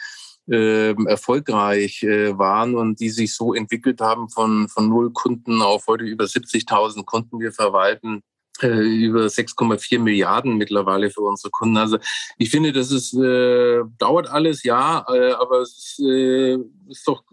äh, 0.52 0.94
erfolgreich 1.06 2.02
waren 2.04 2.76
und 2.76 3.00
die 3.00 3.12
sich 3.12 3.34
so 3.34 3.54
entwickelt 3.54 4.02
haben 4.02 4.30
von, 4.30 4.68
von 4.68 4.90
null 4.90 5.14
Kunden 5.14 5.62
auf 5.62 5.88
heute 5.88 6.04
über 6.04 6.26
70.000 6.26 7.06
Kunden. 7.06 7.40
Wir 7.40 7.54
verwalten 7.54 8.24
über 8.68 9.26
6,4 9.26 10.00
Milliarden 10.00 10.58
mittlerweile 10.58 11.10
für 11.10 11.22
unsere 11.22 11.52
Kunden. 11.52 11.78
Also 11.78 11.98
ich 12.38 12.50
finde, 12.50 12.72
das 12.72 12.92
ist 12.92 13.14
äh, 13.14 13.82
dauert 13.98 14.28
alles, 14.28 14.64
ja, 14.64 15.06
äh, 15.10 15.32
aber 15.32 15.62
es 15.62 15.78
ist, 15.78 16.00
äh, 16.00 16.58
ist 16.90 17.08
doch 17.08 17.24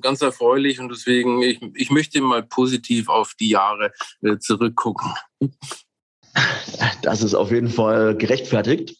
ganz 0.00 0.22
erfreulich 0.22 0.80
und 0.80 0.88
deswegen 0.90 1.42
ich, 1.42 1.60
ich 1.74 1.90
möchte 1.90 2.20
mal 2.20 2.42
positiv 2.42 3.08
auf 3.08 3.34
die 3.38 3.50
Jahre 3.50 3.92
äh, 4.22 4.38
zurückgucken. 4.38 5.12
Das 7.02 7.22
ist 7.22 7.34
auf 7.34 7.50
jeden 7.50 7.70
Fall 7.70 8.16
gerechtfertigt. 8.16 8.96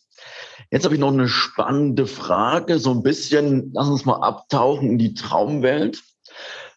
Jetzt 0.71 0.85
habe 0.85 0.95
ich 0.95 1.01
noch 1.01 1.13
eine 1.13 1.29
spannende 1.29 2.07
Frage, 2.07 2.79
so 2.79 2.91
ein 2.91 3.03
bisschen, 3.03 3.71
lass 3.75 3.89
uns 3.89 4.05
mal 4.05 4.21
abtauchen 4.21 4.91
in 4.91 4.99
die 4.99 5.15
Traumwelt. 5.15 6.03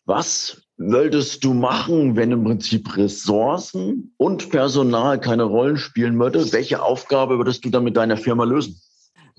Was 0.05 0.62
würdest 0.80 1.43
du 1.43 1.53
machen, 1.53 2.15
wenn 2.15 2.32
im 2.32 2.43
Prinzip 2.43 2.95
Ressourcen 2.97 4.13
und 4.17 4.49
Personal 4.49 5.19
keine 5.19 5.43
Rollen 5.43 5.77
spielen 5.77 6.17
würde? 6.17 6.51
Welche 6.51 6.82
Aufgabe 6.82 7.38
würdest 7.38 7.65
du 7.65 7.69
dann 7.69 7.84
mit 7.84 7.97
deiner 7.97 8.17
Firma 8.17 8.45
lösen? 8.45 8.82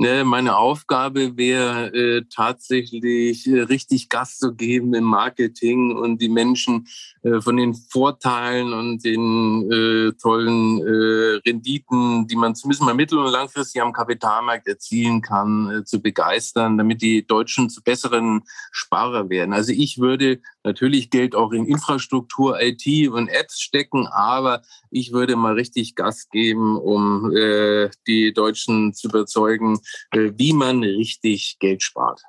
Ne, 0.02 0.24
meine 0.24 0.56
Aufgabe 0.56 1.36
wäre 1.36 1.92
äh, 1.92 2.24
tatsächlich 2.34 3.46
äh, 3.46 3.60
richtig 3.60 4.08
Gas 4.08 4.38
zu 4.38 4.54
geben 4.54 4.94
im 4.94 5.04
Marketing 5.04 5.94
und 5.94 6.22
die 6.22 6.30
Menschen 6.30 6.86
äh, 7.22 7.42
von 7.42 7.58
den 7.58 7.74
Vorteilen 7.74 8.72
und 8.72 9.04
den 9.04 10.14
tollen 10.22 10.80
Renditen, 10.80 12.26
die 12.26 12.36
man 12.36 12.54
zumindest 12.54 12.82
mal 12.82 12.94
mittel- 12.94 13.18
und 13.18 13.30
langfristig 13.30 13.82
am 13.82 13.92
Kapitalmarkt 13.92 14.66
erzielen 14.66 15.20
kann, 15.20 15.82
zu 15.84 16.00
begeistern, 16.00 16.78
damit 16.78 17.02
die 17.02 17.26
Deutschen 17.26 17.68
zu 17.68 17.82
besseren 17.82 18.42
Sparer 18.72 19.28
werden. 19.28 19.52
Also 19.52 19.72
ich 19.72 19.98
würde 19.98 20.40
natürlich 20.64 21.10
Geld 21.10 21.34
auch 21.34 21.52
in 21.52 21.66
Infrastruktur, 21.66 22.60
IT 22.60 23.08
und 23.08 23.28
Apps 23.28 23.60
stecken, 23.60 24.06
aber 24.06 24.62
ich 24.90 25.12
würde 25.12 25.36
mal 25.36 25.54
richtig 25.54 25.94
Gas 25.94 26.28
geben, 26.30 26.76
um 26.76 27.34
äh, 27.34 27.90
die 28.06 28.32
Deutschen 28.32 28.92
zu 28.94 29.08
überzeugen, 29.08 29.80
äh, 30.12 30.32
wie 30.36 30.52
man 30.52 30.82
richtig 30.82 31.56
Geld 31.60 31.82
spart. 31.82 32.20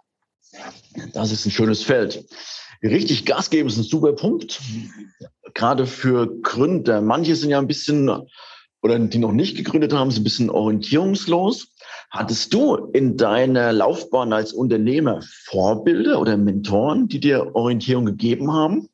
Das 1.14 1.32
ist 1.32 1.46
ein 1.46 1.52
schönes 1.52 1.84
Feld. 1.84 2.26
Richtig 2.84 3.26
Gas 3.26 3.50
geben 3.50 3.70
ist 3.70 3.78
ein 3.78 3.84
super 3.84 4.14
Punkt. 4.14 4.60
Gerade 5.54 5.86
für 5.86 6.28
Gründer. 6.42 7.02
Manche 7.02 7.36
sind 7.36 7.52
ja 7.52 7.60
ein 7.60 7.68
bisschen, 7.68 8.10
oder 8.82 8.98
die 9.00 9.20
noch 9.20 9.32
nicht 9.32 9.58
gegründet 9.58 9.94
haben, 9.94 10.12
sind 10.12 10.22
ein 10.22 10.24
bisschen 10.24 10.50
orientierungslos. 10.50 11.68
Hattest 12.10 12.54
du 12.54 12.76
in 12.94 13.16
deiner 13.16 13.72
Laufbahn 13.72 14.34
als 14.34 14.54
Unternehmer 14.54 15.22
Vorbilder 15.46 16.20
oder 16.20 16.38
Mentoren, 16.38 17.08
die 17.08 17.20
dir 17.20 17.56
Orientierung 17.56 18.06
gegeben 18.06 18.52
haben? 18.52 18.90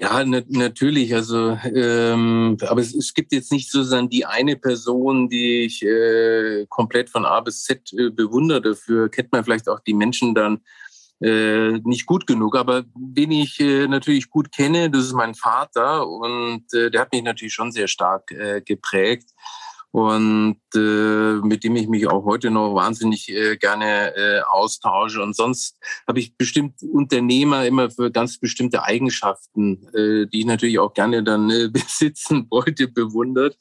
Ja, 0.00 0.22
na, 0.24 0.42
natürlich. 0.48 1.12
Also, 1.12 1.58
ähm, 1.74 2.56
aber 2.60 2.80
es, 2.80 2.94
es, 2.94 3.14
gibt 3.14 3.32
jetzt 3.32 3.50
nicht 3.50 3.68
sozusagen 3.68 4.08
die 4.08 4.24
eine 4.24 4.54
Person, 4.54 5.28
die 5.28 5.64
ich 5.64 5.82
äh, 5.84 6.66
komplett 6.68 7.10
von 7.10 7.24
A 7.24 7.40
bis 7.40 7.64
Z 7.64 7.92
äh, 7.94 8.10
bewundere. 8.10 8.60
Dafür 8.60 9.08
kennt 9.08 9.32
man 9.32 9.42
vielleicht 9.42 9.68
auch 9.68 9.80
die 9.80 9.94
Menschen 9.94 10.36
dann 10.36 10.60
äh, 11.20 11.78
nicht 11.84 12.06
gut 12.06 12.26
genug. 12.26 12.56
Aber 12.56 12.84
den 12.94 13.30
ich 13.32 13.60
äh, 13.60 13.86
natürlich 13.86 14.30
gut 14.30 14.52
kenne, 14.52 14.90
das 14.90 15.04
ist 15.04 15.14
mein 15.14 15.34
Vater 15.34 16.08
und 16.08 16.64
äh, 16.72 16.90
der 16.90 17.00
hat 17.00 17.12
mich 17.12 17.22
natürlich 17.22 17.54
schon 17.54 17.72
sehr 17.72 17.88
stark 17.88 18.30
äh, 18.32 18.60
geprägt 18.60 19.30
und 19.90 20.60
äh, 20.74 21.40
mit 21.42 21.64
dem 21.64 21.76
ich 21.76 21.88
mich 21.88 22.06
auch 22.06 22.24
heute 22.24 22.50
noch 22.50 22.74
wahnsinnig 22.74 23.28
äh, 23.30 23.56
gerne 23.56 24.14
äh, 24.16 24.40
austausche. 24.42 25.22
Und 25.22 25.34
sonst 25.34 25.78
habe 26.06 26.20
ich 26.20 26.36
bestimmt 26.36 26.82
Unternehmer 26.82 27.64
immer 27.66 27.90
für 27.90 28.10
ganz 28.10 28.38
bestimmte 28.38 28.82
Eigenschaften, 28.82 29.88
äh, 29.94 30.26
die 30.26 30.40
ich 30.40 30.46
natürlich 30.46 30.78
auch 30.78 30.92
gerne 30.92 31.22
dann 31.22 31.50
äh, 31.50 31.68
besitzen 31.72 32.46
wollte, 32.50 32.88
bewundert. 32.88 33.56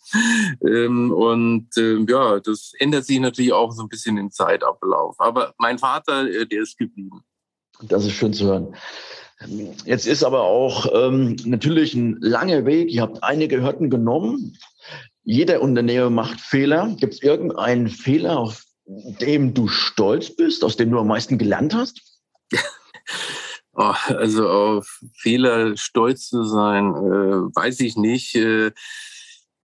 Ähm, 0.66 1.12
und 1.12 1.70
äh, 1.78 1.98
ja, 2.08 2.40
das 2.40 2.74
ändert 2.78 3.06
sich 3.06 3.20
natürlich 3.20 3.54
auch 3.54 3.72
so 3.72 3.84
ein 3.84 3.90
bisschen 3.90 4.18
im 4.18 4.30
Zeitablauf. 4.30 5.16
Aber 5.20 5.54
mein 5.58 5.80
Vater, 5.80 6.30
äh, 6.30 6.46
der 6.46 6.62
ist 6.62 6.78
geblieben. 6.78 7.24
Das 7.84 8.06
ist 8.06 8.14
schön 8.14 8.34
zu 8.34 8.46
hören. 8.46 8.76
Jetzt 9.86 10.08
ist 10.08 10.24
aber 10.24 10.42
auch 10.42 10.88
ähm, 10.94 11.36
natürlich 11.46 11.94
ein 11.94 12.18
langer 12.22 12.66
Weg. 12.66 12.92
Ihr 12.92 13.04
habt 13.04 13.24
einige 13.24 13.62
Hürden 13.62 13.90
genommen. 13.90 14.58
Jeder 15.24 15.62
Unternehmer 15.62 16.10
macht 16.10 16.42
Fehler. 16.42 16.96
Gibt 17.00 17.14
es 17.14 17.22
irgendeinen 17.22 17.88
Fehler, 17.88 18.40
auf 18.40 18.64
dem 18.86 19.54
du 19.54 19.68
stolz 19.68 20.36
bist, 20.36 20.64
aus 20.64 20.78
dem 20.78 20.90
du 20.92 21.00
am 21.00 21.08
meisten 21.08 21.38
gelernt 21.38 21.74
hast? 21.74 22.02
Oh, 23.80 23.94
also 24.08 24.50
auf 24.50 25.02
Fehler 25.14 25.78
stolz 25.78 26.30
zu 26.30 26.44
sein, 26.44 26.96
äh, 26.96 27.56
weiß 27.56 27.82
ich 27.82 27.96
nicht. 27.96 28.34
Äh, 28.34 28.72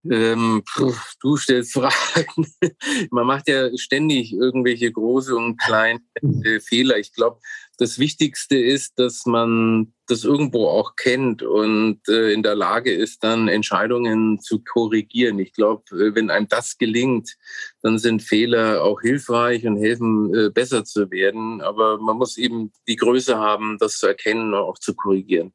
ähm, 0.07 0.61
puh, 0.71 0.93
du 1.19 1.35
stellst 1.35 1.73
Fragen. 1.73 2.45
Man 3.09 3.25
macht 3.25 3.47
ja 3.47 3.75
ständig 3.75 4.31
irgendwelche 4.33 4.91
große 4.91 5.35
und 5.35 5.57
kleine 5.57 5.99
äh, 6.43 6.59
Fehler. 6.59 6.99
Ich 6.99 7.13
glaube, 7.13 7.39
das 7.83 7.99
Wichtigste 7.99 8.57
ist, 8.57 8.97
dass 8.97 9.25
man 9.25 9.93
das 10.07 10.23
irgendwo 10.23 10.67
auch 10.67 10.95
kennt 10.95 11.43
und 11.43 11.99
äh, 12.07 12.31
in 12.31 12.41
der 12.41 12.55
Lage 12.55 12.93
ist, 12.93 13.23
dann 13.23 13.49
Entscheidungen 13.49 14.39
zu 14.39 14.59
korrigieren. 14.63 15.37
Ich 15.39 15.51
glaube, 15.51 15.83
äh, 15.91 16.15
wenn 16.15 16.29
einem 16.29 16.47
das 16.47 16.77
gelingt, 16.77 17.35
dann 17.81 17.99
sind 17.99 18.23
Fehler 18.23 18.83
auch 18.83 19.01
hilfreich 19.01 19.67
und 19.67 19.77
helfen, 19.77 20.33
äh, 20.33 20.49
besser 20.49 20.85
zu 20.85 21.11
werden. 21.11 21.61
Aber 21.61 21.97
man 21.99 22.17
muss 22.17 22.37
eben 22.37 22.71
die 22.87 22.95
Größe 22.95 23.37
haben, 23.37 23.77
das 23.79 23.97
zu 23.97 24.07
erkennen 24.07 24.53
und 24.53 24.59
auch 24.61 24.79
zu 24.79 24.95
korrigieren. 24.95 25.51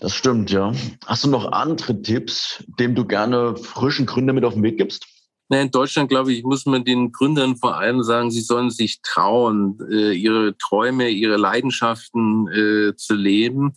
Das 0.00 0.14
stimmt, 0.14 0.50
ja. 0.50 0.74
Hast 1.06 1.24
du 1.24 1.30
noch 1.30 1.52
andere 1.52 2.02
Tipps, 2.02 2.64
dem 2.78 2.94
du 2.94 3.06
gerne 3.06 3.56
frischen 3.56 4.04
Gründer 4.04 4.34
mit 4.34 4.44
auf 4.44 4.54
den 4.54 4.62
Weg 4.62 4.76
gibst? 4.76 5.06
Na, 5.48 5.60
in 5.60 5.70
Deutschland, 5.70 6.08
glaube 6.08 6.32
ich, 6.32 6.42
muss 6.42 6.66
man 6.66 6.84
den 6.84 7.12
Gründern 7.12 7.56
vor 7.56 7.76
allem 7.76 8.02
sagen, 8.02 8.30
sie 8.32 8.40
sollen 8.40 8.70
sich 8.70 9.00
trauen, 9.02 9.78
äh, 9.90 10.12
ihre 10.12 10.56
Träume, 10.58 11.08
ihre 11.08 11.36
Leidenschaften 11.36 12.48
äh, 12.48 12.96
zu 12.96 13.14
leben. 13.14 13.74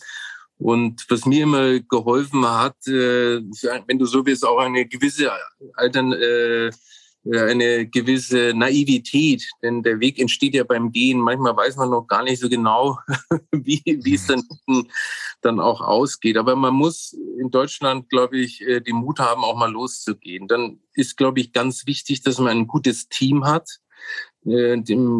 Und 0.57 1.05
was 1.09 1.25
mir 1.25 1.43
immer 1.43 1.79
geholfen 1.79 2.45
hat, 2.45 2.75
äh, 2.87 3.41
wenn 3.87 3.99
du 3.99 4.05
so 4.05 4.25
willst, 4.25 4.45
auch 4.45 4.57
eine 4.57 4.85
gewisse 4.87 5.31
Altern, 5.75 6.11
äh, 6.11 6.71
eine 7.25 7.87
gewisse 7.87 8.53
Naivität, 8.55 9.43
denn 9.61 9.83
der 9.83 9.99
Weg 9.99 10.19
entsteht 10.19 10.53
ja 10.53 10.63
beim 10.63 10.91
Gehen. 10.91 11.19
Manchmal 11.19 11.55
weiß 11.55 11.75
man 11.75 11.89
noch 11.89 12.07
gar 12.07 12.23
nicht 12.23 12.39
so 12.39 12.49
genau, 12.49 12.97
wie, 13.51 13.81
wie 13.85 14.15
es 14.15 14.27
dann, 14.27 14.43
dann 15.41 15.59
auch 15.59 15.81
ausgeht. 15.81 16.37
Aber 16.37 16.55
man 16.55 16.73
muss 16.73 17.13
in 17.37 17.51
Deutschland, 17.51 18.09
glaube 18.09 18.37
ich, 18.37 18.61
äh, 18.61 18.79
den 18.79 18.97
Mut 18.97 19.19
haben, 19.19 19.43
auch 19.43 19.57
mal 19.57 19.71
loszugehen. 19.71 20.47
Dann 20.47 20.79
ist, 20.93 21.17
glaube 21.17 21.41
ich, 21.41 21.51
ganz 21.51 21.85
wichtig, 21.85 22.21
dass 22.21 22.39
man 22.39 22.57
ein 22.57 22.67
gutes 22.67 23.09
Team 23.09 23.45
hat, 23.45 23.67
äh, 24.45 24.77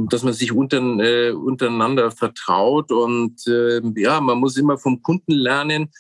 dass 0.10 0.24
man 0.24 0.34
sich 0.34 0.54
unter, 0.54 0.80
äh, 1.00 1.32
untereinander 1.32 2.12
vertraut 2.12 2.92
und 2.92 3.44
ja, 3.46 4.22
man 4.22 4.38
muss 4.40 4.58
immer 4.58 4.78
vom 4.78 5.02
Kunden 5.02 5.34
lernen 5.34 5.92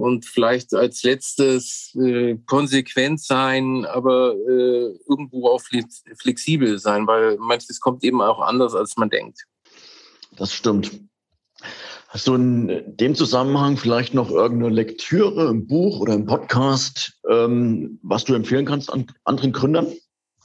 und 0.00 0.24
vielleicht 0.24 0.74
als 0.74 1.02
letztes 1.02 1.94
äh, 1.94 2.36
konsequent 2.46 3.20
sein, 3.22 3.84
aber 3.84 4.34
äh, 4.34 4.94
irgendwo 5.08 5.48
auch 5.48 5.60
flexibel 5.60 6.78
sein, 6.78 7.06
weil 7.06 7.36
manches 7.38 7.80
kommt 7.80 8.02
eben 8.04 8.22
auch 8.22 8.40
anders, 8.40 8.74
als 8.74 8.96
man 8.96 9.10
denkt. 9.10 9.44
Das 10.36 10.52
stimmt. 10.52 10.90
Hast 12.08 12.26
du 12.26 12.34
in 12.34 12.96
dem 12.96 13.14
Zusammenhang 13.14 13.76
vielleicht 13.76 14.14
noch 14.14 14.30
irgendeine 14.30 14.74
Lektüre, 14.74 15.48
ein 15.48 15.66
Buch 15.66 16.00
oder 16.00 16.14
ein 16.14 16.26
Podcast, 16.26 17.18
ähm, 17.28 18.00
was 18.02 18.24
du 18.24 18.34
empfehlen 18.34 18.66
kannst 18.66 18.92
an 18.92 19.06
anderen 19.24 19.52
Gründern? 19.52 19.92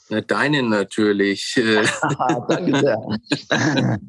Ja, 0.10 0.22
deine 0.22 0.62
natürlich. 0.62 1.56
Danke 2.50 2.80
sehr. 2.80 4.00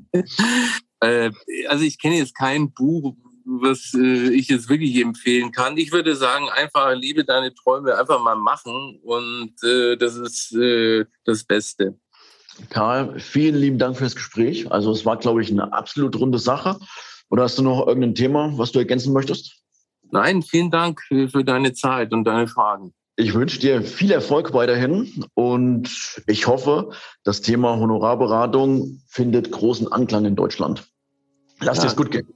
Äh, 1.01 1.31
also 1.69 1.85
ich 1.85 2.01
kenne 2.01 2.17
jetzt 2.17 2.35
kein 2.35 2.73
Buch, 2.73 3.15
was 3.47 3.95
äh, 3.95 4.31
ich 4.31 4.49
jetzt 4.49 4.69
wirklich 4.69 4.97
empfehlen 5.01 5.53
kann. 5.53 5.77
Ich 5.77 5.93
würde 5.93 6.17
sagen, 6.17 6.49
einfach 6.49 6.95
liebe 6.95 7.25
deine 7.25 7.55
Träume, 7.55 7.97
einfach 7.97 8.21
mal 8.23 8.35
machen 8.35 8.99
und 9.03 9.53
äh, 9.63 9.97
das 9.97 10.17
ist 10.17 10.53
äh, 10.55 11.05
das 11.25 11.45
Beste. 11.45 11.99
Karl, 12.71 13.19
vielen 13.21 13.57
lieben 13.57 13.79
Dank 13.79 13.97
fürs 13.97 14.17
Gespräch. 14.17 14.71
Also 14.73 14.91
es 14.91 15.05
war, 15.05 15.17
glaube 15.17 15.43
ich, 15.43 15.51
eine 15.51 15.73
absolut 15.73 16.19
runde 16.19 16.39
Sache. 16.39 16.79
Oder 17.29 17.45
hast 17.45 17.59
du 17.59 17.63
noch 17.63 17.87
irgendein 17.87 18.15
Thema, 18.15 18.57
was 18.57 18.73
du 18.73 18.79
ergänzen 18.79 19.13
möchtest? 19.13 19.63
Nein, 20.11 20.43
vielen 20.43 20.71
Dank 20.71 21.03
für, 21.03 21.29
für 21.29 21.45
deine 21.45 21.73
Zeit 21.73 22.13
und 22.13 22.25
deine 22.25 22.47
Fragen. 22.47 22.95
Ich 23.17 23.35
wünsche 23.35 23.59
dir 23.59 23.83
viel 23.83 24.11
Erfolg 24.11 24.53
weiterhin 24.53 25.25
und 25.35 26.21
ich 26.27 26.47
hoffe, 26.47 26.91
das 27.25 27.41
Thema 27.41 27.77
Honorarberatung 27.77 29.01
findet 29.09 29.51
großen 29.51 29.91
Anklang 29.91 30.27
in 30.27 30.37
Deutschland. 30.37 30.87
Lass 31.61 31.79
ja. 31.79 31.85
dir 31.85 31.89
es 31.89 31.97
gut 31.97 32.11
gehen. 32.11 32.36